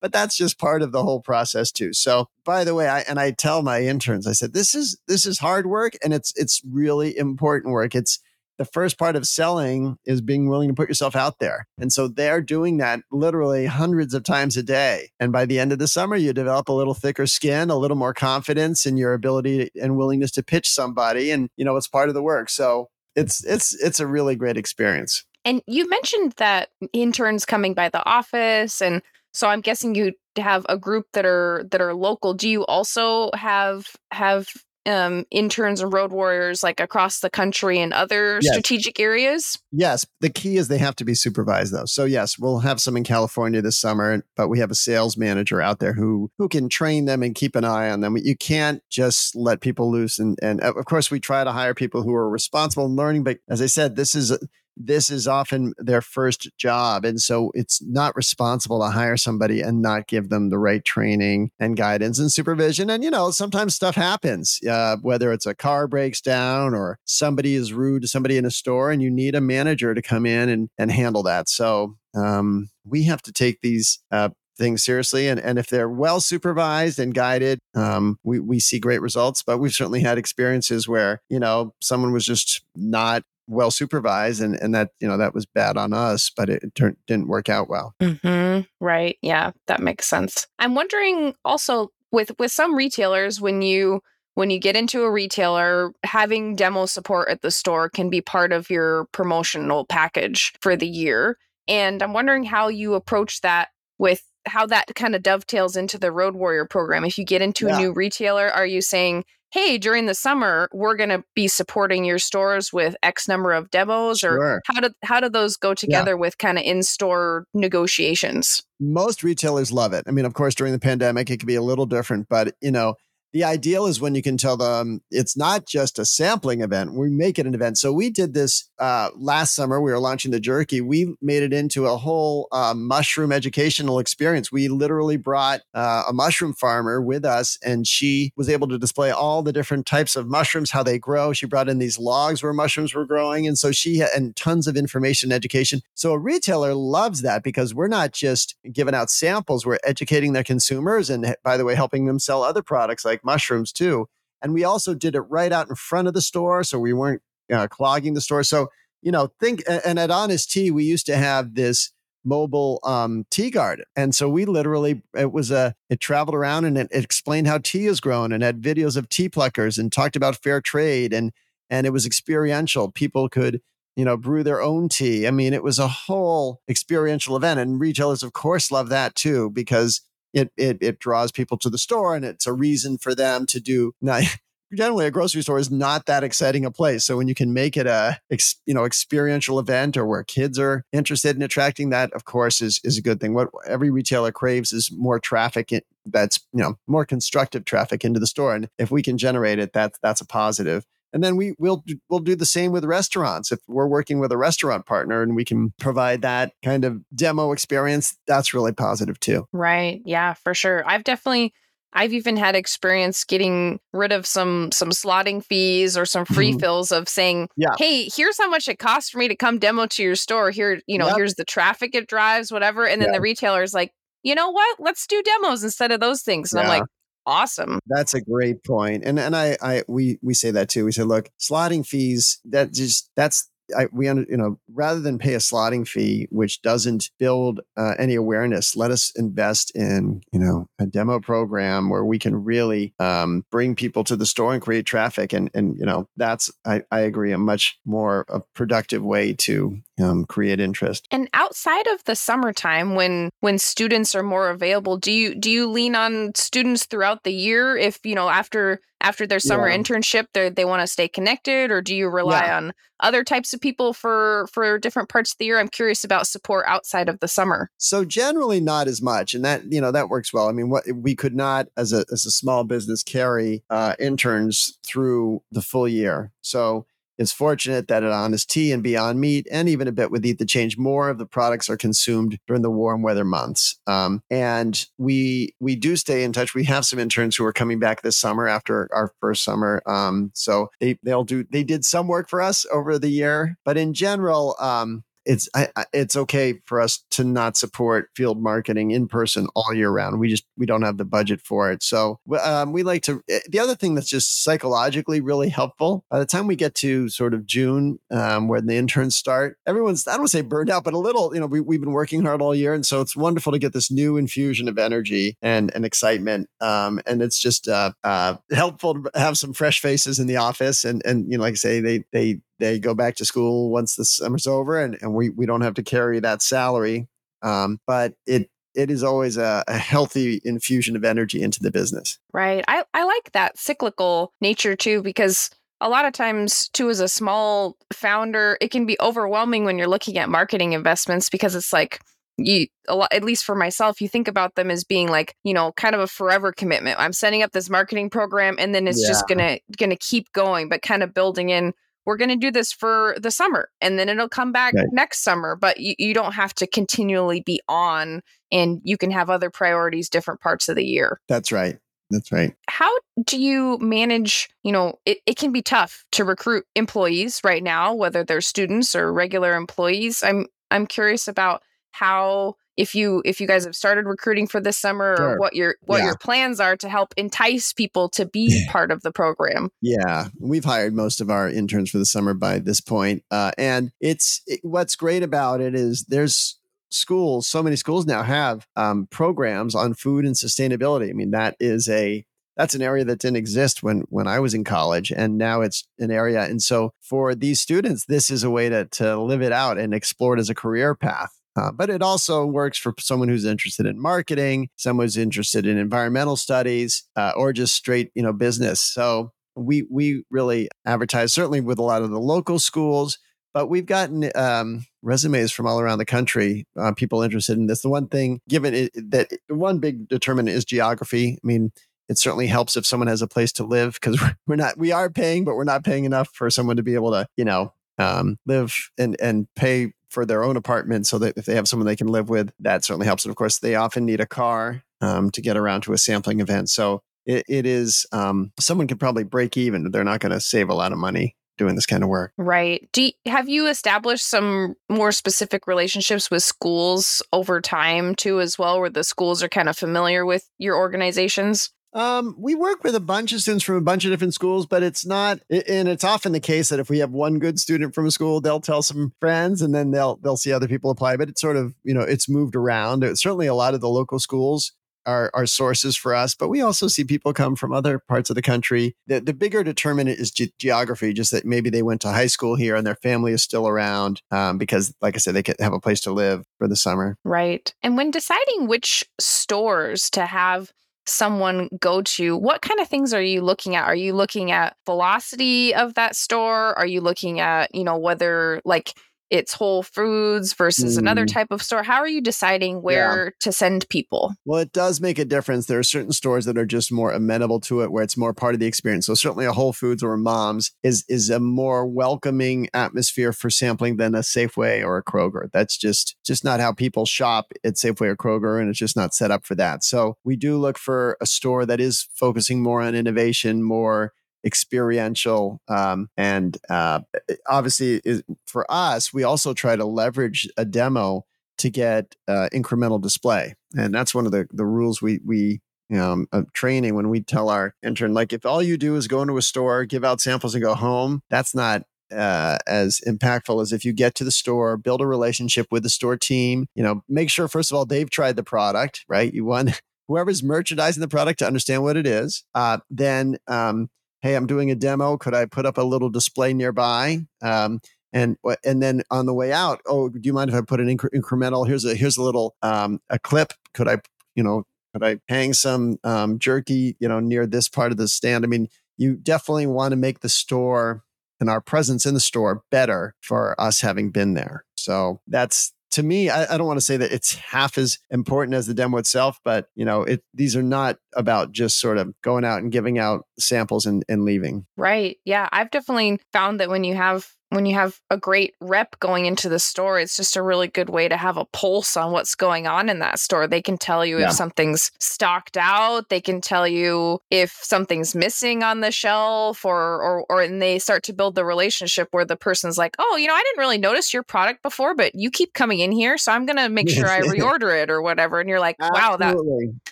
but 0.00 0.12
that's 0.12 0.36
just 0.36 0.58
part 0.58 0.82
of 0.82 0.92
the 0.92 1.02
whole 1.02 1.20
process 1.20 1.70
too. 1.70 1.92
So 1.92 2.28
by 2.44 2.64
the 2.64 2.74
way, 2.74 2.88
I 2.88 3.00
and 3.00 3.20
I 3.20 3.30
tell 3.32 3.62
my 3.62 3.82
interns, 3.82 4.26
I 4.26 4.32
said, 4.32 4.54
this 4.54 4.74
is 4.74 4.98
this 5.06 5.26
is 5.26 5.38
hard 5.38 5.66
work 5.66 5.94
and 6.02 6.14
it's 6.14 6.32
it's 6.36 6.62
really 6.64 7.16
important 7.16 7.72
work. 7.72 7.94
It's 7.94 8.18
the 8.60 8.66
first 8.66 8.98
part 8.98 9.16
of 9.16 9.26
selling 9.26 9.96
is 10.04 10.20
being 10.20 10.46
willing 10.46 10.68
to 10.68 10.74
put 10.74 10.86
yourself 10.86 11.16
out 11.16 11.38
there. 11.38 11.66
And 11.78 11.90
so 11.90 12.08
they're 12.08 12.42
doing 12.42 12.76
that 12.76 13.00
literally 13.10 13.64
hundreds 13.64 14.12
of 14.12 14.22
times 14.22 14.54
a 14.58 14.62
day. 14.62 15.08
And 15.18 15.32
by 15.32 15.46
the 15.46 15.58
end 15.58 15.72
of 15.72 15.78
the 15.78 15.88
summer, 15.88 16.14
you 16.14 16.34
develop 16.34 16.68
a 16.68 16.74
little 16.74 16.92
thicker 16.92 17.26
skin, 17.26 17.70
a 17.70 17.78
little 17.78 17.96
more 17.96 18.12
confidence 18.12 18.84
in 18.84 18.98
your 18.98 19.14
ability 19.14 19.70
and 19.80 19.96
willingness 19.96 20.30
to 20.32 20.42
pitch 20.42 20.68
somebody. 20.68 21.30
And, 21.30 21.48
you 21.56 21.64
know, 21.64 21.74
it's 21.78 21.88
part 21.88 22.10
of 22.10 22.14
the 22.14 22.22
work. 22.22 22.50
So 22.50 22.90
it's, 23.16 23.42
it's, 23.46 23.74
it's 23.82 23.98
a 23.98 24.06
really 24.06 24.36
great 24.36 24.58
experience. 24.58 25.24
And 25.46 25.62
you 25.66 25.88
mentioned 25.88 26.34
that 26.36 26.68
interns 26.92 27.46
coming 27.46 27.72
by 27.72 27.88
the 27.88 28.04
office 28.04 28.82
and 28.82 29.00
so 29.32 29.48
I'm 29.48 29.60
guessing 29.62 29.94
you 29.94 30.12
have 30.36 30.66
a 30.68 30.76
group 30.76 31.06
that 31.12 31.24
are 31.24 31.64
that 31.70 31.80
are 31.80 31.94
local. 31.94 32.34
Do 32.34 32.48
you 32.48 32.66
also 32.66 33.30
have 33.32 33.86
have 34.10 34.48
um, 34.86 35.26
interns 35.30 35.80
and 35.80 35.92
road 35.92 36.10
warriors 36.10 36.62
like 36.62 36.80
across 36.80 37.20
the 37.20 37.30
country 37.30 37.78
and 37.78 37.92
other 37.92 38.40
yes. 38.42 38.52
strategic 38.52 38.98
areas? 38.98 39.58
Yes. 39.70 40.06
The 40.20 40.30
key 40.30 40.56
is 40.56 40.68
they 40.68 40.78
have 40.78 40.96
to 40.96 41.04
be 41.04 41.14
supervised 41.14 41.72
though. 41.72 41.84
So 41.84 42.04
yes, 42.04 42.38
we'll 42.38 42.60
have 42.60 42.80
some 42.80 42.96
in 42.96 43.04
California 43.04 43.60
this 43.62 43.78
summer, 43.78 44.24
but 44.36 44.48
we 44.48 44.58
have 44.58 44.70
a 44.70 44.74
sales 44.74 45.16
manager 45.16 45.60
out 45.60 45.80
there 45.80 45.92
who 45.92 46.30
who 46.38 46.48
can 46.48 46.68
train 46.68 47.04
them 47.04 47.22
and 47.22 47.34
keep 47.34 47.56
an 47.56 47.64
eye 47.64 47.90
on 47.90 48.00
them. 48.00 48.16
You 48.16 48.36
can't 48.36 48.82
just 48.90 49.36
let 49.36 49.60
people 49.60 49.90
loose 49.90 50.18
and 50.18 50.38
and 50.42 50.60
of 50.60 50.84
course 50.86 51.10
we 51.10 51.20
try 51.20 51.44
to 51.44 51.52
hire 51.52 51.74
people 51.74 52.02
who 52.02 52.14
are 52.14 52.28
responsible 52.28 52.86
and 52.86 52.96
learning, 52.96 53.24
but 53.24 53.38
as 53.48 53.60
I 53.60 53.66
said, 53.66 53.96
this 53.96 54.14
is 54.14 54.36
this 54.82 55.10
is 55.10 55.28
often 55.28 55.74
their 55.78 56.00
first 56.00 56.48
job. 56.56 57.04
And 57.04 57.20
so 57.20 57.50
it's 57.54 57.82
not 57.82 58.16
responsible 58.16 58.80
to 58.80 58.90
hire 58.90 59.16
somebody 59.16 59.60
and 59.60 59.82
not 59.82 60.06
give 60.06 60.30
them 60.30 60.48
the 60.48 60.58
right 60.58 60.84
training 60.84 61.50
and 61.58 61.76
guidance 61.76 62.18
and 62.18 62.32
supervision. 62.32 62.88
And, 62.88 63.04
you 63.04 63.10
know, 63.10 63.30
sometimes 63.30 63.74
stuff 63.74 63.94
happens, 63.94 64.58
uh, 64.68 64.96
whether 65.02 65.32
it's 65.32 65.46
a 65.46 65.54
car 65.54 65.86
breaks 65.86 66.20
down 66.20 66.74
or 66.74 66.98
somebody 67.04 67.54
is 67.54 67.72
rude 67.72 68.02
to 68.02 68.08
somebody 68.08 68.36
in 68.36 68.44
a 68.44 68.50
store 68.50 68.90
and 68.90 69.02
you 69.02 69.10
need 69.10 69.34
a 69.34 69.40
manager 69.40 69.94
to 69.94 70.02
come 70.02 70.24
in 70.24 70.48
and, 70.48 70.70
and 70.78 70.90
handle 70.90 71.22
that. 71.24 71.48
So 71.48 71.96
um, 72.14 72.70
we 72.84 73.04
have 73.04 73.22
to 73.22 73.32
take 73.32 73.60
these 73.60 74.00
uh, 74.10 74.30
things 74.56 74.84
seriously. 74.84 75.28
And, 75.28 75.40
and 75.40 75.58
if 75.58 75.68
they're 75.68 75.88
well 75.88 76.20
supervised 76.20 76.98
and 76.98 77.14
guided, 77.14 77.58
um, 77.74 78.18
we, 78.22 78.40
we 78.40 78.60
see 78.60 78.78
great 78.78 79.00
results. 79.00 79.42
But 79.42 79.58
we've 79.58 79.72
certainly 79.72 80.00
had 80.00 80.18
experiences 80.18 80.86
where, 80.86 81.22
you 81.28 81.38
know, 81.38 81.74
someone 81.80 82.12
was 82.12 82.26
just 82.26 82.62
not 82.76 83.22
well 83.50 83.70
supervised 83.70 84.40
and, 84.40 84.54
and 84.62 84.74
that, 84.74 84.90
you 85.00 85.08
know, 85.08 85.16
that 85.16 85.34
was 85.34 85.44
bad 85.44 85.76
on 85.76 85.92
us, 85.92 86.30
but 86.34 86.48
it, 86.48 86.62
didn't 86.74 87.28
work 87.28 87.48
out 87.48 87.68
well. 87.68 87.94
Mm-hmm. 88.00 88.62
Right. 88.80 89.18
Yeah, 89.20 89.50
that 89.66 89.80
makes 89.80 90.06
sense. 90.06 90.46
I'm 90.58 90.74
wondering 90.74 91.34
also 91.44 91.90
with, 92.12 92.32
with 92.38 92.52
some 92.52 92.74
retailers, 92.74 93.40
when 93.40 93.60
you, 93.60 94.00
when 94.34 94.50
you 94.50 94.60
get 94.60 94.76
into 94.76 95.02
a 95.02 95.10
retailer, 95.10 95.92
having 96.04 96.56
demo 96.56 96.86
support 96.86 97.28
at 97.28 97.42
the 97.42 97.50
store 97.50 97.90
can 97.90 98.08
be 98.08 98.20
part 98.20 98.52
of 98.52 98.70
your 98.70 99.06
promotional 99.12 99.84
package 99.84 100.52
for 100.60 100.76
the 100.76 100.88
year. 100.88 101.36
And 101.68 102.02
I'm 102.02 102.12
wondering 102.12 102.44
how 102.44 102.68
you 102.68 102.94
approach 102.94 103.40
that 103.42 103.68
with 103.98 104.22
how 104.46 104.66
that 104.66 104.94
kind 104.94 105.14
of 105.14 105.22
dovetails 105.22 105.76
into 105.76 105.98
the 105.98 106.12
Road 106.12 106.34
Warrior 106.34 106.64
program. 106.64 107.04
If 107.04 107.18
you 107.18 107.24
get 107.24 107.42
into 107.42 107.66
yeah. 107.66 107.76
a 107.76 107.80
new 107.80 107.92
retailer, 107.92 108.48
are 108.48 108.66
you 108.66 108.80
saying, 108.80 109.24
hey, 109.52 109.78
during 109.78 110.06
the 110.06 110.14
summer, 110.14 110.68
we're 110.72 110.96
going 110.96 111.10
to 111.10 111.24
be 111.34 111.48
supporting 111.48 112.04
your 112.04 112.18
stores 112.18 112.72
with 112.72 112.96
X 113.02 113.28
number 113.28 113.52
of 113.52 113.70
demos, 113.70 114.22
or 114.22 114.36
sure. 114.36 114.62
how 114.66 114.80
do 114.80 114.90
how 115.02 115.20
do 115.20 115.28
those 115.28 115.56
go 115.56 115.74
together 115.74 116.12
yeah. 116.12 116.16
with 116.16 116.38
kind 116.38 116.58
of 116.58 116.64
in 116.64 116.82
store 116.82 117.44
negotiations? 117.54 118.62
Most 118.78 119.22
retailers 119.22 119.72
love 119.72 119.92
it. 119.92 120.04
I 120.06 120.10
mean, 120.10 120.24
of 120.24 120.34
course, 120.34 120.54
during 120.54 120.72
the 120.72 120.78
pandemic, 120.78 121.30
it 121.30 121.38
could 121.38 121.46
be 121.46 121.54
a 121.54 121.62
little 121.62 121.86
different, 121.86 122.28
but 122.28 122.54
you 122.60 122.70
know, 122.70 122.94
the 123.32 123.44
ideal 123.44 123.86
is 123.86 124.00
when 124.00 124.14
you 124.14 124.22
can 124.22 124.36
tell 124.36 124.56
them 124.56 125.00
it's 125.10 125.36
not 125.36 125.66
just 125.66 125.98
a 125.98 126.04
sampling 126.04 126.60
event 126.62 126.94
we 126.94 127.08
make 127.10 127.38
it 127.38 127.46
an 127.46 127.54
event. 127.54 127.78
So 127.78 127.92
we 127.92 128.10
did 128.10 128.34
this 128.34 128.68
uh, 128.78 129.10
last 129.16 129.54
summer 129.54 129.80
we 129.80 129.92
were 129.92 129.98
launching 129.98 130.30
the 130.30 130.40
jerky 130.40 130.80
we 130.80 131.14
made 131.20 131.42
it 131.42 131.52
into 131.52 131.86
a 131.86 131.96
whole 131.96 132.48
uh, 132.52 132.74
mushroom 132.74 133.32
educational 133.32 133.98
experience. 133.98 134.50
We 134.50 134.68
literally 134.68 135.16
brought 135.16 135.60
uh, 135.74 136.04
a 136.08 136.12
mushroom 136.12 136.54
farmer 136.54 137.00
with 137.00 137.24
us 137.24 137.58
and 137.64 137.86
she 137.86 138.32
was 138.36 138.48
able 138.48 138.68
to 138.68 138.78
display 138.78 139.10
all 139.10 139.42
the 139.42 139.52
different 139.52 139.86
types 139.86 140.16
of 140.16 140.26
mushrooms 140.26 140.70
how 140.70 140.82
they 140.82 140.98
grow. 140.98 141.32
She 141.32 141.46
brought 141.46 141.68
in 141.68 141.78
these 141.78 141.98
logs 141.98 142.42
where 142.42 142.52
mushrooms 142.52 142.94
were 142.94 143.06
growing 143.06 143.46
and 143.46 143.58
so 143.58 143.72
she 143.72 143.98
had, 143.98 144.10
and 144.14 144.34
tons 144.36 144.66
of 144.66 144.76
information 144.76 145.30
and 145.30 145.36
education. 145.36 145.80
So 145.94 146.12
a 146.12 146.18
retailer 146.18 146.74
loves 146.74 147.22
that 147.22 147.42
because 147.42 147.74
we're 147.74 147.88
not 147.88 148.12
just 148.12 148.56
giving 148.72 148.94
out 148.94 149.10
samples 149.10 149.66
we're 149.66 149.78
educating 149.84 150.32
their 150.32 150.44
consumers 150.44 151.10
and 151.10 151.36
by 151.44 151.56
the 151.56 151.64
way 151.64 151.74
helping 151.74 152.06
them 152.06 152.18
sell 152.18 152.42
other 152.42 152.62
products 152.62 153.04
like 153.04 153.19
like 153.20 153.34
mushrooms 153.34 153.72
too. 153.72 154.06
And 154.42 154.54
we 154.54 154.64
also 154.64 154.94
did 154.94 155.14
it 155.14 155.20
right 155.20 155.52
out 155.52 155.68
in 155.68 155.74
front 155.74 156.08
of 156.08 156.14
the 156.14 156.22
store. 156.22 156.64
So 156.64 156.78
we 156.78 156.92
weren't 156.92 157.22
uh, 157.52 157.68
clogging 157.68 158.14
the 158.14 158.20
store. 158.20 158.42
So, 158.42 158.68
you 159.02 159.12
know, 159.12 159.32
think, 159.40 159.62
and 159.84 159.98
at 159.98 160.10
Honest 160.10 160.50
Tea, 160.50 160.70
we 160.70 160.84
used 160.84 161.06
to 161.06 161.16
have 161.16 161.54
this 161.54 161.92
mobile 162.24 162.80
um, 162.84 163.24
tea 163.30 163.50
garden. 163.50 163.84
And 163.96 164.14
so 164.14 164.28
we 164.28 164.44
literally, 164.44 165.02
it 165.16 165.32
was 165.32 165.50
a, 165.50 165.74
it 165.88 166.00
traveled 166.00 166.34
around 166.34 166.64
and 166.66 166.76
it, 166.76 166.88
it 166.90 167.04
explained 167.04 167.46
how 167.46 167.58
tea 167.58 167.86
is 167.86 168.00
grown 168.00 168.32
and 168.32 168.42
had 168.42 168.60
videos 168.60 168.96
of 168.96 169.08
tea 169.08 169.28
pluckers 169.28 169.78
and 169.78 169.90
talked 169.90 170.16
about 170.16 170.36
fair 170.36 170.60
trade. 170.60 171.12
And, 171.12 171.32
and 171.70 171.86
it 171.86 171.90
was 171.90 172.04
experiential. 172.04 172.90
People 172.90 173.28
could, 173.28 173.60
you 173.96 174.04
know, 174.04 174.16
brew 174.16 174.42
their 174.42 174.60
own 174.60 174.88
tea. 174.88 175.26
I 175.26 175.30
mean, 175.30 175.54
it 175.54 175.62
was 175.62 175.78
a 175.78 175.88
whole 175.88 176.60
experiential 176.68 177.36
event. 177.36 177.60
And 177.60 177.80
retailers, 177.80 178.22
of 178.22 178.32
course, 178.32 178.70
love 178.70 178.88
that 178.90 179.14
too, 179.14 179.50
because 179.50 180.02
it, 180.32 180.52
it 180.56 180.78
it 180.80 180.98
draws 180.98 181.32
people 181.32 181.58
to 181.58 181.70
the 181.70 181.78
store 181.78 182.14
and 182.14 182.24
it's 182.24 182.46
a 182.46 182.52
reason 182.52 182.98
for 182.98 183.14
them 183.14 183.46
to 183.46 183.60
do 183.60 183.92
not 184.00 184.24
generally 184.72 185.06
a 185.06 185.10
grocery 185.10 185.42
store 185.42 185.58
is 185.58 185.70
not 185.70 186.06
that 186.06 186.22
exciting 186.22 186.64
a 186.64 186.70
place. 186.70 187.04
So 187.04 187.16
when 187.16 187.28
you 187.28 187.34
can 187.34 187.52
make 187.52 187.76
it 187.76 187.86
a 187.86 188.18
you 188.66 188.74
know 188.74 188.84
experiential 188.84 189.58
event 189.58 189.96
or 189.96 190.06
where 190.06 190.22
kids 190.22 190.58
are 190.58 190.84
interested 190.92 191.36
in 191.36 191.42
attracting 191.42 191.90
that 191.90 192.12
of 192.12 192.24
course 192.24 192.60
is 192.60 192.80
is 192.84 192.98
a 192.98 193.02
good 193.02 193.20
thing. 193.20 193.34
What 193.34 193.48
every 193.66 193.90
retailer 193.90 194.32
craves 194.32 194.72
is 194.72 194.90
more 194.92 195.18
traffic 195.18 195.70
that's 196.06 196.40
you 196.52 196.62
know 196.62 196.78
more 196.86 197.04
constructive 197.04 197.64
traffic 197.64 198.04
into 198.04 198.20
the 198.20 198.26
store. 198.26 198.54
And 198.54 198.68
if 198.78 198.90
we 198.90 199.02
can 199.02 199.18
generate 199.18 199.58
it 199.58 199.72
that's 199.72 199.98
that's 200.02 200.20
a 200.20 200.26
positive 200.26 200.84
and 201.12 201.22
then 201.22 201.36
we 201.36 201.54
will 201.58 201.84
we'll 202.08 202.20
do 202.20 202.36
the 202.36 202.46
same 202.46 202.72
with 202.72 202.84
restaurants. 202.84 203.52
If 203.52 203.60
we're 203.66 203.88
working 203.88 204.20
with 204.20 204.32
a 204.32 204.36
restaurant 204.36 204.86
partner 204.86 205.22
and 205.22 205.34
we 205.34 205.44
can 205.44 205.72
provide 205.78 206.22
that 206.22 206.52
kind 206.64 206.84
of 206.84 207.02
demo 207.14 207.52
experience, 207.52 208.16
that's 208.26 208.54
really 208.54 208.72
positive 208.72 209.18
too. 209.20 209.46
Right. 209.52 210.02
Yeah, 210.04 210.34
for 210.34 210.54
sure. 210.54 210.82
I've 210.86 211.04
definitely 211.04 211.52
I've 211.92 212.12
even 212.12 212.36
had 212.36 212.54
experience 212.54 213.24
getting 213.24 213.80
rid 213.92 214.12
of 214.12 214.24
some 214.24 214.70
some 214.72 214.90
slotting 214.90 215.44
fees 215.44 215.96
or 215.96 216.06
some 216.06 216.24
free 216.24 216.50
mm-hmm. 216.50 216.60
fills 216.60 216.92
of 216.92 217.08
saying, 217.08 217.48
yeah. 217.56 217.74
"Hey, 217.78 218.08
here's 218.14 218.38
how 218.38 218.48
much 218.48 218.68
it 218.68 218.78
costs 218.78 219.10
for 219.10 219.18
me 219.18 219.26
to 219.28 219.34
come 219.34 219.58
demo 219.58 219.86
to 219.86 220.02
your 220.02 220.14
store. 220.14 220.50
Here, 220.50 220.80
you 220.86 220.98
know, 220.98 221.08
yep. 221.08 221.16
here's 221.16 221.34
the 221.34 221.44
traffic 221.44 221.94
it 221.94 222.06
drives, 222.06 222.52
whatever." 222.52 222.86
And 222.86 223.02
then 223.02 223.10
the 223.10 223.20
retailer 223.20 223.64
is 223.64 223.74
like, 223.74 223.92
"You 224.22 224.36
know 224.36 224.50
what? 224.50 224.78
Let's 224.78 225.06
do 225.08 225.20
demos 225.22 225.64
instead 225.64 225.90
of 225.90 225.98
those 225.98 226.22
things." 226.22 226.52
And 226.52 226.60
yeah. 226.60 226.62
I'm 226.62 226.80
like, 226.80 226.88
awesome. 227.26 227.78
That's 227.86 228.14
a 228.14 228.20
great 228.20 228.64
point. 228.64 229.04
And 229.04 229.18
and 229.18 229.36
I 229.36 229.56
I 229.62 229.84
we 229.88 230.18
we 230.22 230.34
say 230.34 230.50
that 230.50 230.68
too. 230.68 230.84
We 230.84 230.92
say, 230.92 231.02
look, 231.02 231.30
slotting 231.40 231.86
fees, 231.86 232.40
that 232.44 232.72
just 232.72 233.10
that's 233.16 233.50
I, 233.76 233.88
we 233.92 234.08
under, 234.08 234.26
you 234.28 234.36
know 234.36 234.58
rather 234.72 235.00
than 235.00 235.18
pay 235.18 235.34
a 235.34 235.38
slotting 235.38 235.86
fee 235.86 236.26
which 236.30 236.62
doesn't 236.62 237.10
build 237.18 237.60
uh, 237.76 237.94
any 237.98 238.14
awareness 238.14 238.76
let 238.76 238.90
us 238.90 239.12
invest 239.16 239.74
in 239.74 240.22
you 240.32 240.38
know 240.38 240.66
a 240.78 240.86
demo 240.86 241.20
program 241.20 241.88
where 241.88 242.04
we 242.04 242.18
can 242.18 242.44
really 242.44 242.94
um, 242.98 243.44
bring 243.50 243.74
people 243.74 244.04
to 244.04 244.16
the 244.16 244.26
store 244.26 244.52
and 244.52 244.62
create 244.62 244.86
traffic 244.86 245.32
and 245.32 245.50
and 245.54 245.76
you 245.78 245.86
know 245.86 246.08
that's 246.16 246.50
I, 246.64 246.82
I 246.90 247.00
agree 247.00 247.32
a 247.32 247.38
much 247.38 247.78
more 247.84 248.24
a 248.28 248.40
productive 248.54 249.02
way 249.02 249.34
to 249.34 249.78
um, 250.00 250.24
create 250.24 250.60
interest. 250.60 251.06
And 251.10 251.28
outside 251.34 251.86
of 251.88 252.04
the 252.04 252.16
summertime 252.16 252.94
when 252.94 253.30
when 253.40 253.58
students 253.58 254.14
are 254.14 254.22
more 254.22 254.50
available 254.50 254.96
do 254.96 255.12
you 255.12 255.34
do 255.34 255.50
you 255.50 255.68
lean 255.68 255.94
on 255.94 256.32
students 256.34 256.86
throughout 256.86 257.24
the 257.24 257.32
year 257.32 257.76
if 257.76 257.98
you 258.04 258.14
know 258.14 258.28
after 258.28 258.80
after 259.00 259.26
their 259.26 259.40
summer 259.40 259.68
yeah. 259.68 259.76
internship 259.76 260.26
they 260.34 260.48
they 260.50 260.64
want 260.64 260.80
to 260.80 260.86
stay 260.86 261.08
connected 261.08 261.70
or 261.70 261.80
do 261.80 261.94
you 261.94 262.08
rely 262.08 262.44
yeah. 262.44 262.56
on 262.56 262.72
other 263.00 263.24
types 263.24 263.54
of 263.54 263.60
people 263.60 263.92
for 263.92 264.46
for 264.52 264.78
different 264.78 265.08
parts 265.08 265.32
of 265.32 265.38
the 265.38 265.46
year? 265.46 265.58
I'm 265.58 265.68
curious 265.68 266.04
about 266.04 266.26
support 266.26 266.64
outside 266.66 267.08
of 267.08 267.20
the 267.20 267.28
summer. 267.28 267.70
So 267.78 268.04
generally 268.04 268.60
not 268.60 268.88
as 268.88 269.00
much 269.00 269.34
and 269.34 269.44
that 269.44 269.62
you 269.70 269.80
know 269.80 269.92
that 269.92 270.08
works 270.08 270.32
well. 270.32 270.48
I 270.48 270.52
mean 270.52 270.68
what 270.68 270.84
we 270.94 271.14
could 271.14 271.34
not 271.34 271.68
as 271.76 271.92
a 271.92 272.04
as 272.12 272.26
a 272.26 272.30
small 272.30 272.64
business 272.64 273.02
carry 273.02 273.62
uh, 273.70 273.94
interns 273.98 274.78
through 274.84 275.42
the 275.50 275.62
full 275.62 275.88
year. 275.88 276.32
So 276.42 276.86
it's 277.20 277.32
fortunate 277.32 277.86
that 277.88 278.02
at 278.02 278.12
Honest 278.12 278.48
Tea 278.48 278.72
and 278.72 278.82
Beyond 278.82 279.20
Meat, 279.20 279.46
and 279.52 279.68
even 279.68 279.86
a 279.86 279.92
bit 279.92 280.10
with 280.10 280.24
Eat 280.24 280.38
the 280.38 280.46
Change, 280.46 280.78
more 280.78 281.10
of 281.10 281.18
the 281.18 281.26
products 281.26 281.68
are 281.68 281.76
consumed 281.76 282.38
during 282.46 282.62
the 282.62 282.70
warm 282.70 283.02
weather 283.02 283.26
months. 283.26 283.78
Um, 283.86 284.22
and 284.30 284.86
we 284.96 285.54
we 285.60 285.76
do 285.76 285.96
stay 285.96 286.24
in 286.24 286.32
touch. 286.32 286.54
We 286.54 286.64
have 286.64 286.86
some 286.86 286.98
interns 286.98 287.36
who 287.36 287.44
are 287.44 287.52
coming 287.52 287.78
back 287.78 288.00
this 288.00 288.16
summer 288.16 288.48
after 288.48 288.88
our 288.94 289.12
first 289.20 289.44
summer. 289.44 289.82
Um, 289.84 290.32
so 290.34 290.70
they 290.80 290.98
they'll 291.02 291.24
do 291.24 291.44
they 291.52 291.62
did 291.62 291.84
some 291.84 292.08
work 292.08 292.30
for 292.30 292.40
us 292.40 292.64
over 292.72 292.98
the 292.98 293.10
year, 293.10 293.58
but 293.66 293.76
in 293.76 293.92
general, 293.92 294.56
um, 294.58 295.04
it's 295.24 295.48
I, 295.54 295.68
it's 295.92 296.16
okay 296.16 296.60
for 296.64 296.80
us 296.80 297.04
to 297.12 297.24
not 297.24 297.56
support 297.56 298.10
field 298.16 298.42
marketing 298.42 298.90
in 298.90 299.08
person 299.08 299.48
all 299.54 299.74
year 299.74 299.90
round. 299.90 300.18
We 300.18 300.28
just 300.28 300.44
we 300.56 300.66
don't 300.66 300.82
have 300.82 300.96
the 300.96 301.04
budget 301.04 301.40
for 301.40 301.70
it. 301.70 301.82
So 301.82 302.20
um, 302.42 302.72
we 302.72 302.82
like 302.82 303.02
to. 303.04 303.22
Eh, 303.28 303.40
the 303.48 303.58
other 303.58 303.74
thing 303.74 303.94
that's 303.94 304.08
just 304.08 304.42
psychologically 304.42 305.20
really 305.20 305.48
helpful. 305.48 306.04
By 306.10 306.18
the 306.18 306.26
time 306.26 306.46
we 306.46 306.56
get 306.56 306.74
to 306.76 307.08
sort 307.08 307.34
of 307.34 307.46
June, 307.46 307.98
um, 308.10 308.48
when 308.48 308.66
the 308.66 308.76
interns 308.76 309.16
start, 309.16 309.58
everyone's 309.66 310.06
I 310.06 310.16
don't 310.16 310.28
say 310.28 310.40
burned 310.40 310.70
out, 310.70 310.84
but 310.84 310.94
a 310.94 310.98
little. 310.98 311.34
You 311.34 311.40
know, 311.40 311.46
we 311.46 311.60
we've 311.60 311.80
been 311.80 311.92
working 311.92 312.22
hard 312.22 312.40
all 312.40 312.54
year, 312.54 312.74
and 312.74 312.84
so 312.84 313.00
it's 313.00 313.16
wonderful 313.16 313.52
to 313.52 313.58
get 313.58 313.72
this 313.72 313.90
new 313.90 314.16
infusion 314.16 314.68
of 314.68 314.78
energy 314.78 315.36
and 315.42 315.70
and 315.74 315.84
excitement. 315.84 316.48
Um, 316.60 317.00
and 317.06 317.22
it's 317.22 317.38
just 317.38 317.68
uh, 317.68 317.92
uh, 318.04 318.36
helpful 318.52 319.02
to 319.02 319.10
have 319.14 319.36
some 319.38 319.52
fresh 319.52 319.80
faces 319.80 320.18
in 320.18 320.26
the 320.26 320.36
office, 320.36 320.84
and 320.84 321.02
and 321.04 321.30
you 321.30 321.38
know, 321.38 321.44
like 321.44 321.52
I 321.52 321.56
say, 321.56 321.80
they 321.80 322.04
they 322.12 322.40
they 322.60 322.78
go 322.78 322.94
back 322.94 323.16
to 323.16 323.24
school 323.24 323.70
once 323.70 323.96
the 323.96 324.04
summer's 324.04 324.46
over 324.46 324.80
and, 324.80 324.96
and 325.00 325.14
we, 325.14 325.30
we 325.30 325.46
don't 325.46 325.62
have 325.62 325.74
to 325.74 325.82
carry 325.82 326.20
that 326.20 326.42
salary. 326.42 327.08
Um, 327.42 327.80
but 327.86 328.14
it, 328.26 328.50
it 328.74 328.90
is 328.90 329.02
always 329.02 329.36
a, 329.36 329.64
a, 329.66 329.78
healthy 329.78 330.40
infusion 330.44 330.94
of 330.94 331.04
energy 331.04 331.42
into 331.42 331.60
the 331.62 331.70
business. 331.70 332.18
Right. 332.32 332.64
I, 332.68 332.84
I 332.94 333.04
like 333.04 333.32
that 333.32 333.58
cyclical 333.58 334.32
nature 334.40 334.76
too, 334.76 335.02
because 335.02 335.50
a 335.80 335.88
lot 335.88 336.04
of 336.04 336.12
times 336.12 336.68
too 336.68 336.90
as 336.90 337.00
a 337.00 337.08
small 337.08 337.76
founder, 337.92 338.58
it 338.60 338.70
can 338.70 338.86
be 338.86 338.96
overwhelming 339.00 339.64
when 339.64 339.78
you're 339.78 339.88
looking 339.88 340.18
at 340.18 340.28
marketing 340.28 340.72
investments 340.72 341.30
because 341.30 341.54
it's 341.54 341.72
like, 341.72 342.00
you 342.40 342.66
a 342.88 342.94
lot 342.94 343.12
at 343.12 343.24
least 343.24 343.44
for 343.44 343.54
myself 343.54 344.00
you 344.00 344.08
think 344.08 344.28
about 344.28 344.54
them 344.54 344.70
as 344.70 344.84
being 344.84 345.08
like 345.08 345.36
you 345.44 345.52
know 345.52 345.72
kind 345.72 345.94
of 345.94 346.00
a 346.00 346.06
forever 346.06 346.52
commitment 346.52 346.98
i'm 346.98 347.12
setting 347.12 347.42
up 347.42 347.52
this 347.52 347.70
marketing 347.70 348.10
program 348.10 348.56
and 348.58 348.74
then 348.74 348.88
it's 348.88 349.02
yeah. 349.02 349.08
just 349.08 349.28
gonna 349.28 349.58
gonna 349.78 349.96
keep 349.96 350.32
going 350.32 350.68
but 350.68 350.82
kind 350.82 351.02
of 351.02 351.14
building 351.14 351.50
in 351.50 351.72
we're 352.06 352.16
going 352.16 352.30
to 352.30 352.36
do 352.36 352.50
this 352.50 352.72
for 352.72 353.16
the 353.20 353.30
summer 353.30 353.68
and 353.80 353.98
then 353.98 354.08
it'll 354.08 354.28
come 354.28 354.52
back 354.52 354.74
right. 354.74 354.86
next 354.92 355.22
summer. 355.22 355.56
But 355.56 355.80
you, 355.80 355.94
you 355.98 356.14
don't 356.14 356.32
have 356.32 356.54
to 356.56 356.66
continually 356.66 357.40
be 357.40 357.60
on 357.68 358.22
and 358.50 358.80
you 358.84 358.96
can 358.96 359.10
have 359.10 359.30
other 359.30 359.50
priorities 359.50 360.08
different 360.08 360.40
parts 360.40 360.68
of 360.68 360.76
the 360.76 360.84
year. 360.84 361.20
That's 361.28 361.52
right. 361.52 361.78
That's 362.10 362.32
right. 362.32 362.54
How 362.68 362.90
do 363.24 363.40
you 363.40 363.78
manage, 363.78 364.48
you 364.64 364.72
know, 364.72 364.98
it, 365.06 365.18
it 365.26 365.36
can 365.36 365.52
be 365.52 365.62
tough 365.62 366.04
to 366.12 366.24
recruit 366.24 366.64
employees 366.74 367.40
right 367.44 367.62
now, 367.62 367.94
whether 367.94 368.24
they're 368.24 368.40
students 368.40 368.96
or 368.96 369.12
regular 369.12 369.54
employees. 369.54 370.22
I'm 370.22 370.46
I'm 370.72 370.86
curious 370.86 371.28
about 371.28 371.62
how 371.92 372.56
if 372.76 372.94
you 372.94 373.22
if 373.24 373.40
you 373.40 373.46
guys 373.46 373.64
have 373.64 373.76
started 373.76 374.06
recruiting 374.06 374.46
for 374.46 374.60
this 374.60 374.76
summer 374.76 375.16
sure. 375.16 375.30
or 375.30 375.38
what 375.38 375.54
your 375.54 375.76
what 375.82 375.98
yeah. 375.98 376.06
your 376.06 376.16
plans 376.16 376.60
are 376.60 376.76
to 376.76 376.88
help 376.88 377.12
entice 377.16 377.72
people 377.72 378.08
to 378.08 378.24
be 378.26 378.64
part 378.70 378.90
of 378.90 379.02
the 379.02 379.12
program 379.12 379.70
yeah 379.80 380.28
we've 380.40 380.64
hired 380.64 380.94
most 380.94 381.20
of 381.20 381.30
our 381.30 381.48
interns 381.48 381.90
for 381.90 381.98
the 381.98 382.06
summer 382.06 382.34
by 382.34 382.58
this 382.58 382.80
point 382.80 383.22
uh, 383.30 383.52
and 383.58 383.92
it's 384.00 384.42
it, 384.46 384.60
what's 384.62 384.96
great 384.96 385.22
about 385.22 385.60
it 385.60 385.74
is 385.74 386.04
there's 386.08 386.58
schools 386.90 387.46
so 387.46 387.62
many 387.62 387.76
schools 387.76 388.06
now 388.06 388.22
have 388.22 388.66
um, 388.76 389.06
programs 389.10 389.74
on 389.74 389.94
food 389.94 390.24
and 390.24 390.34
sustainability 390.34 391.10
i 391.10 391.12
mean 391.12 391.30
that 391.30 391.56
is 391.60 391.88
a 391.88 392.24
that's 392.56 392.74
an 392.74 392.82
area 392.82 393.04
that 393.04 393.20
didn't 393.20 393.38
exist 393.38 393.82
when 393.82 394.02
when 394.10 394.26
I 394.26 394.38
was 394.38 394.52
in 394.52 394.64
college, 394.64 395.10
and 395.10 395.38
now 395.38 395.62
it's 395.62 395.88
an 395.98 396.10
area. 396.10 396.44
And 396.44 396.60
so 396.60 396.92
for 397.00 397.34
these 397.34 397.58
students, 397.58 398.04
this 398.04 398.30
is 398.30 398.44
a 398.44 398.50
way 398.50 398.68
to 398.68 398.84
to 398.84 399.18
live 399.18 399.40
it 399.40 399.50
out 399.50 399.78
and 399.78 399.94
explore 399.94 400.36
it 400.36 400.40
as 400.40 400.50
a 400.50 400.54
career 400.54 400.94
path. 400.94 401.39
Uh, 401.56 401.72
but 401.72 401.90
it 401.90 402.02
also 402.02 402.46
works 402.46 402.78
for 402.78 402.94
someone 402.98 403.28
who's 403.28 403.44
interested 403.44 403.86
in 403.86 404.00
marketing, 404.00 404.68
someone 404.76 405.04
who's 405.04 405.16
interested 405.16 405.66
in 405.66 405.78
environmental 405.78 406.36
studies, 406.36 407.04
uh, 407.16 407.32
or 407.36 407.52
just 407.52 407.74
straight, 407.74 408.10
you 408.14 408.22
know, 408.22 408.32
business. 408.32 408.80
So 408.80 409.32
we 409.56 409.86
we 409.90 410.24
really 410.30 410.68
advertise 410.86 411.32
certainly 411.32 411.60
with 411.60 411.78
a 411.78 411.82
lot 411.82 412.02
of 412.02 412.10
the 412.10 412.20
local 412.20 412.58
schools, 412.58 413.18
but 413.52 413.66
we've 413.66 413.86
gotten 413.86 414.30
um, 414.34 414.84
resumes 415.02 415.50
from 415.50 415.66
all 415.66 415.80
around 415.80 415.98
the 415.98 416.04
country. 416.04 416.66
Uh, 416.78 416.92
people 416.92 417.22
interested 417.22 417.58
in 417.58 417.66
this. 417.66 417.82
The 417.82 417.88
one 417.88 418.08
thing, 418.08 418.40
given 418.48 418.74
it, 418.74 418.92
that 419.10 419.30
the 419.48 419.54
one 419.54 419.78
big 419.78 420.08
determinant 420.08 420.56
is 420.56 420.64
geography. 420.64 421.32
I 421.42 421.46
mean, 421.46 421.72
it 422.08 422.18
certainly 422.18 422.46
helps 422.46 422.76
if 422.76 422.86
someone 422.86 423.08
has 423.08 423.22
a 423.22 423.28
place 423.28 423.52
to 423.52 423.64
live 423.64 423.94
because 423.94 424.20
we're 424.46 424.56
not 424.56 424.78
we 424.78 424.92
are 424.92 425.10
paying, 425.10 425.44
but 425.44 425.56
we're 425.56 425.64
not 425.64 425.84
paying 425.84 426.04
enough 426.04 426.28
for 426.32 426.48
someone 426.50 426.76
to 426.76 426.82
be 426.82 426.94
able 426.94 427.10
to, 427.10 427.26
you 427.36 427.44
know, 427.44 427.72
um, 427.98 428.38
live 428.46 428.74
and 428.98 429.16
and 429.20 429.46
pay 429.56 429.92
for 430.10 430.26
their 430.26 430.44
own 430.44 430.56
apartment 430.56 431.06
so 431.06 431.18
that 431.18 431.38
if 431.38 431.46
they 431.46 431.54
have 431.54 431.68
someone 431.68 431.86
they 431.86 431.96
can 431.96 432.08
live 432.08 432.28
with, 432.28 432.52
that 432.60 432.84
certainly 432.84 433.06
helps. 433.06 433.24
And 433.24 433.30
of 433.30 433.36
course, 433.36 433.58
they 433.58 433.76
often 433.76 434.04
need 434.04 434.20
a 434.20 434.26
car 434.26 434.82
um, 435.00 435.30
to 435.30 435.40
get 435.40 435.56
around 435.56 435.82
to 435.82 435.92
a 435.92 435.98
sampling 435.98 436.40
event. 436.40 436.68
So 436.68 437.02
it, 437.24 437.44
it 437.48 437.64
is, 437.64 438.06
um, 438.12 438.52
someone 438.58 438.88
could 438.88 439.00
probably 439.00 439.24
break 439.24 439.56
even. 439.56 439.90
They're 439.90 440.04
not 440.04 440.20
going 440.20 440.32
to 440.32 440.40
save 440.40 440.68
a 440.68 440.74
lot 440.74 440.92
of 440.92 440.98
money 440.98 441.36
doing 441.58 441.74
this 441.74 441.86
kind 441.86 442.02
of 442.02 442.08
work. 442.08 442.32
Right. 442.38 442.88
Do 442.92 443.02
you, 443.02 443.12
have 443.26 443.48
you 443.48 443.66
established 443.66 444.26
some 444.26 444.76
more 444.88 445.12
specific 445.12 445.66
relationships 445.66 446.30
with 446.30 446.42
schools 446.42 447.22
over 447.32 447.60
time 447.60 448.14
too 448.14 448.40
as 448.40 448.58
well 448.58 448.80
where 448.80 448.88
the 448.88 449.04
schools 449.04 449.42
are 449.42 449.48
kind 449.48 449.68
of 449.68 449.76
familiar 449.76 450.24
with 450.24 450.48
your 450.58 450.76
organizations? 450.76 451.70
Um, 451.92 452.36
we 452.38 452.54
work 452.54 452.84
with 452.84 452.94
a 452.94 453.00
bunch 453.00 453.32
of 453.32 453.40
students 453.40 453.64
from 453.64 453.76
a 453.76 453.80
bunch 453.80 454.04
of 454.04 454.10
different 454.10 454.34
schools, 454.34 454.66
but 454.66 454.82
it's 454.82 455.04
not, 455.04 455.40
and 455.50 455.88
it's 455.88 456.04
often 456.04 456.32
the 456.32 456.40
case 456.40 456.68
that 456.68 456.78
if 456.78 456.88
we 456.88 456.98
have 456.98 457.10
one 457.10 457.38
good 457.38 457.58
student 457.58 457.94
from 457.94 458.06
a 458.06 458.10
school, 458.10 458.40
they'll 458.40 458.60
tell 458.60 458.82
some 458.82 459.12
friends, 459.20 459.60
and 459.60 459.74
then 459.74 459.90
they'll 459.90 460.16
they'll 460.16 460.36
see 460.36 460.52
other 460.52 460.68
people 460.68 460.90
apply. 460.90 461.16
But 461.16 461.28
it's 461.28 461.40
sort 461.40 461.56
of 461.56 461.74
you 461.82 461.94
know 461.94 462.02
it's 462.02 462.28
moved 462.28 462.54
around. 462.54 463.02
It's 463.02 463.22
certainly 463.22 463.46
a 463.46 463.54
lot 463.54 463.74
of 463.74 463.80
the 463.80 463.88
local 463.88 464.20
schools 464.20 464.72
are, 465.06 465.30
are 465.34 465.46
sources 465.46 465.96
for 465.96 466.14
us, 466.14 466.34
but 466.34 466.48
we 466.48 466.60
also 466.60 466.86
see 466.86 467.04
people 467.04 467.32
come 467.32 467.56
from 467.56 467.72
other 467.72 467.98
parts 467.98 468.30
of 468.30 468.36
the 468.36 468.42
country. 468.42 468.94
The, 469.06 469.20
the 469.20 469.32
bigger 469.32 469.64
determinant 469.64 470.18
is 470.18 470.30
ge- 470.30 470.52
geography, 470.58 471.12
just 471.12 471.32
that 471.32 471.44
maybe 471.44 471.70
they 471.70 471.82
went 471.82 472.00
to 472.02 472.08
high 472.08 472.26
school 472.26 472.54
here 472.54 472.76
and 472.76 472.86
their 472.86 472.96
family 472.96 473.32
is 473.32 473.42
still 473.42 473.66
around 473.66 474.22
um, 474.30 474.58
because, 474.58 474.94
like 475.00 475.14
I 475.16 475.18
said, 475.18 475.34
they 475.34 475.42
have 475.58 475.72
a 475.72 475.80
place 475.80 476.00
to 476.02 476.12
live 476.12 476.46
for 476.58 476.68
the 476.68 476.76
summer. 476.76 477.16
Right. 477.24 477.72
And 477.82 477.96
when 477.96 478.10
deciding 478.10 478.66
which 478.66 479.04
stores 479.18 480.10
to 480.10 480.26
have 480.26 480.72
someone 481.06 481.68
go 481.80 482.02
to, 482.02 482.36
what 482.36 482.62
kind 482.62 482.80
of 482.80 482.88
things 482.88 483.12
are 483.12 483.22
you 483.22 483.40
looking 483.42 483.74
at? 483.74 483.84
Are 483.84 483.94
you 483.94 484.12
looking 484.14 484.50
at 484.50 484.76
velocity 484.86 485.74
of 485.74 485.94
that 485.94 486.16
store? 486.16 486.78
Are 486.78 486.86
you 486.86 487.00
looking 487.00 487.40
at, 487.40 487.74
you 487.74 487.84
know, 487.84 487.98
whether 487.98 488.60
like 488.64 488.94
it's 489.30 489.54
Whole 489.54 489.82
Foods 489.82 490.54
versus 490.54 490.96
mm. 490.96 490.98
another 490.98 491.26
type 491.26 491.48
of 491.50 491.62
store? 491.62 491.82
How 491.82 491.98
are 491.98 492.08
you 492.08 492.20
deciding 492.20 492.82
where 492.82 493.24
yeah. 493.26 493.30
to 493.40 493.52
send 493.52 493.88
people? 493.88 494.34
Well, 494.44 494.60
it 494.60 494.72
does 494.72 495.00
make 495.00 495.18
a 495.18 495.24
difference. 495.24 495.66
There 495.66 495.78
are 495.78 495.84
certain 495.84 496.12
stores 496.12 496.44
that 496.44 496.58
are 496.58 496.66
just 496.66 496.92
more 496.92 497.12
amenable 497.12 497.60
to 497.60 497.82
it, 497.82 497.92
where 497.92 498.02
it's 498.02 498.16
more 498.16 498.34
part 498.34 498.54
of 498.54 498.60
the 498.60 498.66
experience. 498.66 499.06
So 499.06 499.14
certainly, 499.14 499.46
a 499.46 499.52
Whole 499.52 499.72
Foods 499.72 500.02
or 500.02 500.14
a 500.14 500.18
Mom's 500.18 500.72
is 500.82 501.04
is 501.08 501.30
a 501.30 501.40
more 501.40 501.86
welcoming 501.86 502.68
atmosphere 502.74 503.32
for 503.32 503.50
sampling 503.50 503.96
than 503.96 504.14
a 504.14 504.20
Safeway 504.20 504.84
or 504.84 504.98
a 504.98 505.04
Kroger. 505.04 505.48
That's 505.52 505.76
just 505.76 506.16
just 506.24 506.44
not 506.44 506.60
how 506.60 506.72
people 506.72 507.06
shop 507.06 507.52
at 507.64 507.74
Safeway 507.74 508.08
or 508.08 508.16
Kroger, 508.16 508.60
and 508.60 508.68
it's 508.68 508.78
just 508.78 508.96
not 508.96 509.14
set 509.14 509.30
up 509.30 509.44
for 509.44 509.54
that. 509.54 509.84
So 509.84 510.16
we 510.24 510.36
do 510.36 510.58
look 510.58 510.78
for 510.78 511.16
a 511.20 511.26
store 511.26 511.66
that 511.66 511.80
is 511.80 512.08
focusing 512.14 512.62
more 512.62 512.82
on 512.82 512.94
innovation, 512.94 513.62
more 513.62 514.12
experiential 514.44 515.60
um, 515.68 516.08
and 516.16 516.58
uh, 516.68 517.00
obviously 517.48 518.00
is, 518.04 518.22
for 518.46 518.66
us 518.70 519.12
we 519.12 519.22
also 519.22 519.52
try 519.52 519.76
to 519.76 519.84
leverage 519.84 520.48
a 520.56 520.64
demo 520.64 521.24
to 521.58 521.70
get 521.70 522.16
uh, 522.28 522.48
incremental 522.52 523.00
display 523.00 523.54
and 523.76 523.94
that's 523.94 524.14
one 524.14 524.26
of 524.26 524.32
the, 524.32 524.46
the 524.50 524.64
rules 524.64 525.02
we 525.02 525.20
we 525.24 525.60
um, 525.94 526.26
of 526.32 526.52
training 526.52 526.94
when 526.94 527.08
we 527.08 527.20
tell 527.20 527.50
our 527.50 527.74
intern 527.82 528.14
like 528.14 528.32
if 528.32 528.46
all 528.46 528.62
you 528.62 528.76
do 528.76 528.94
is 528.96 529.08
go 529.08 529.22
into 529.22 529.36
a 529.36 529.42
store 529.42 529.84
give 529.84 530.04
out 530.04 530.20
samples 530.20 530.54
and 530.54 530.62
go 530.62 530.74
home 530.74 531.20
that's 531.28 531.54
not 531.54 531.82
uh, 532.12 532.58
as 532.66 533.00
impactful 533.06 533.60
as 533.62 533.72
if 533.72 533.84
you 533.84 533.92
get 533.92 534.14
to 534.16 534.24
the 534.24 534.30
store, 534.30 534.76
build 534.76 535.00
a 535.00 535.06
relationship 535.06 535.66
with 535.70 535.82
the 535.82 535.88
store 535.88 536.16
team. 536.16 536.66
You 536.74 536.82
know, 536.82 537.02
make 537.08 537.30
sure 537.30 537.48
first 537.48 537.70
of 537.70 537.76
all 537.76 537.86
they've 537.86 538.10
tried 538.10 538.36
the 538.36 538.42
product, 538.42 539.04
right? 539.08 539.32
You 539.32 539.44
want 539.44 539.80
whoever's 540.08 540.42
merchandising 540.42 541.00
the 541.00 541.08
product 541.08 541.38
to 541.38 541.46
understand 541.46 541.82
what 541.82 541.96
it 541.96 542.06
is. 542.06 542.44
Uh, 542.54 542.78
then 542.90 543.36
um, 543.46 543.88
hey, 544.20 544.34
I'm 544.34 544.46
doing 544.46 544.70
a 544.70 544.74
demo. 544.74 545.16
Could 545.16 545.34
I 545.34 545.46
put 545.46 545.66
up 545.66 545.78
a 545.78 545.82
little 545.82 546.10
display 546.10 546.52
nearby? 546.52 547.26
Um, 547.42 547.80
and 548.12 548.36
and 548.64 548.82
then 548.82 549.02
on 549.10 549.26
the 549.26 549.34
way 549.34 549.52
out, 549.52 549.80
oh, 549.86 550.08
do 550.08 550.20
you 550.22 550.32
mind 550.32 550.50
if 550.50 550.56
I 550.56 550.62
put 550.62 550.80
an 550.80 550.86
incre- 550.86 551.14
incremental? 551.14 551.66
Here's 551.66 551.84
a 551.84 551.94
here's 551.94 552.16
a 552.16 552.22
little 552.22 552.56
um, 552.62 553.00
a 553.08 553.18
clip. 553.18 553.52
Could 553.72 553.88
I, 553.88 553.98
you 554.34 554.42
know, 554.42 554.64
could 554.92 555.04
I 555.04 555.18
hang 555.28 555.52
some 555.52 555.98
um, 556.02 556.38
jerky, 556.38 556.96
you 556.98 557.08
know, 557.08 557.20
near 557.20 557.46
this 557.46 557.68
part 557.68 557.92
of 557.92 557.98
the 557.98 558.08
stand? 558.08 558.44
I 558.44 558.48
mean, 558.48 558.68
you 558.96 559.14
definitely 559.16 559.66
want 559.66 559.92
to 559.92 559.96
make 559.96 560.20
the 560.20 560.28
store 560.28 561.04
and 561.38 561.48
our 561.48 561.60
presence 561.60 562.04
in 562.04 562.14
the 562.14 562.20
store 562.20 562.62
better 562.70 563.14
for 563.20 563.58
us 563.60 563.80
having 563.80 564.10
been 564.10 564.34
there. 564.34 564.64
So 564.76 565.20
that's 565.26 565.72
to 565.92 566.02
me, 566.02 566.30
I, 566.30 566.54
I, 566.54 566.58
don't 566.58 566.66
want 566.66 566.78
to 566.78 566.84
say 566.84 566.96
that 566.96 567.12
it's 567.12 567.34
half 567.34 567.76
as 567.76 567.98
important 568.10 568.54
as 568.54 568.66
the 568.66 568.74
demo 568.74 568.98
itself, 568.98 569.38
but 569.44 569.68
you 569.74 569.84
know, 569.84 570.02
it 570.02 570.22
these 570.34 570.54
are 570.56 570.62
not 570.62 570.98
about 571.14 571.52
just 571.52 571.80
sort 571.80 571.98
of 571.98 572.14
going 572.22 572.44
out 572.44 572.62
and 572.62 572.70
giving 572.70 572.98
out 572.98 573.26
samples 573.38 573.86
and, 573.86 574.04
and 574.08 574.24
leaving. 574.24 574.66
Right. 574.76 575.18
Yeah. 575.24 575.48
I've 575.52 575.70
definitely 575.70 576.20
found 576.32 576.60
that 576.60 576.68
when 576.68 576.84
you 576.84 576.94
have 576.94 577.28
when 577.50 577.66
you 577.66 577.74
have 577.74 578.00
a 578.10 578.16
great 578.16 578.54
rep 578.60 578.98
going 579.00 579.26
into 579.26 579.48
the 579.48 579.58
store, 579.58 579.98
it's 579.98 580.16
just 580.16 580.36
a 580.36 580.42
really 580.42 580.68
good 580.68 580.88
way 580.88 581.08
to 581.08 581.16
have 581.16 581.36
a 581.36 581.44
pulse 581.46 581.96
on 581.96 582.12
what's 582.12 582.34
going 582.36 582.66
on 582.66 582.88
in 582.88 583.00
that 583.00 583.18
store. 583.18 583.46
They 583.46 583.60
can 583.60 583.76
tell 583.76 584.06
you 584.06 584.20
yeah. 584.20 584.28
if 584.28 584.32
something's 584.32 584.92
stocked 585.00 585.56
out, 585.56 586.08
they 586.08 586.20
can 586.20 586.40
tell 586.40 586.66
you 586.66 587.20
if 587.30 587.50
something's 587.62 588.14
missing 588.14 588.62
on 588.62 588.80
the 588.80 588.92
shelf 588.92 589.64
or 589.64 590.00
or 590.00 590.24
or 590.28 590.42
and 590.42 590.62
they 590.62 590.78
start 590.78 591.02
to 591.04 591.12
build 591.12 591.34
the 591.34 591.44
relationship 591.44 592.08
where 592.12 592.24
the 592.24 592.36
person's 592.36 592.78
like, 592.78 592.94
"Oh, 592.98 593.16
you 593.16 593.26
know, 593.26 593.34
I 593.34 593.42
didn't 593.42 593.60
really 593.60 593.78
notice 593.78 594.14
your 594.14 594.22
product 594.22 594.62
before, 594.62 594.94
but 594.94 595.14
you 595.16 595.30
keep 595.30 595.52
coming 595.52 595.80
in 595.80 595.90
here, 595.90 596.18
so 596.18 596.32
I'm 596.32 596.46
going 596.46 596.56
to 596.56 596.68
make 596.68 596.88
sure 596.88 597.08
I 597.08 597.20
reorder 597.22 597.82
it 597.82 597.90
or 597.90 598.00
whatever." 598.00 598.38
And 598.38 598.48
you're 598.48 598.60
like, 598.60 598.76
"Wow, 598.78 599.16
that 599.16 599.36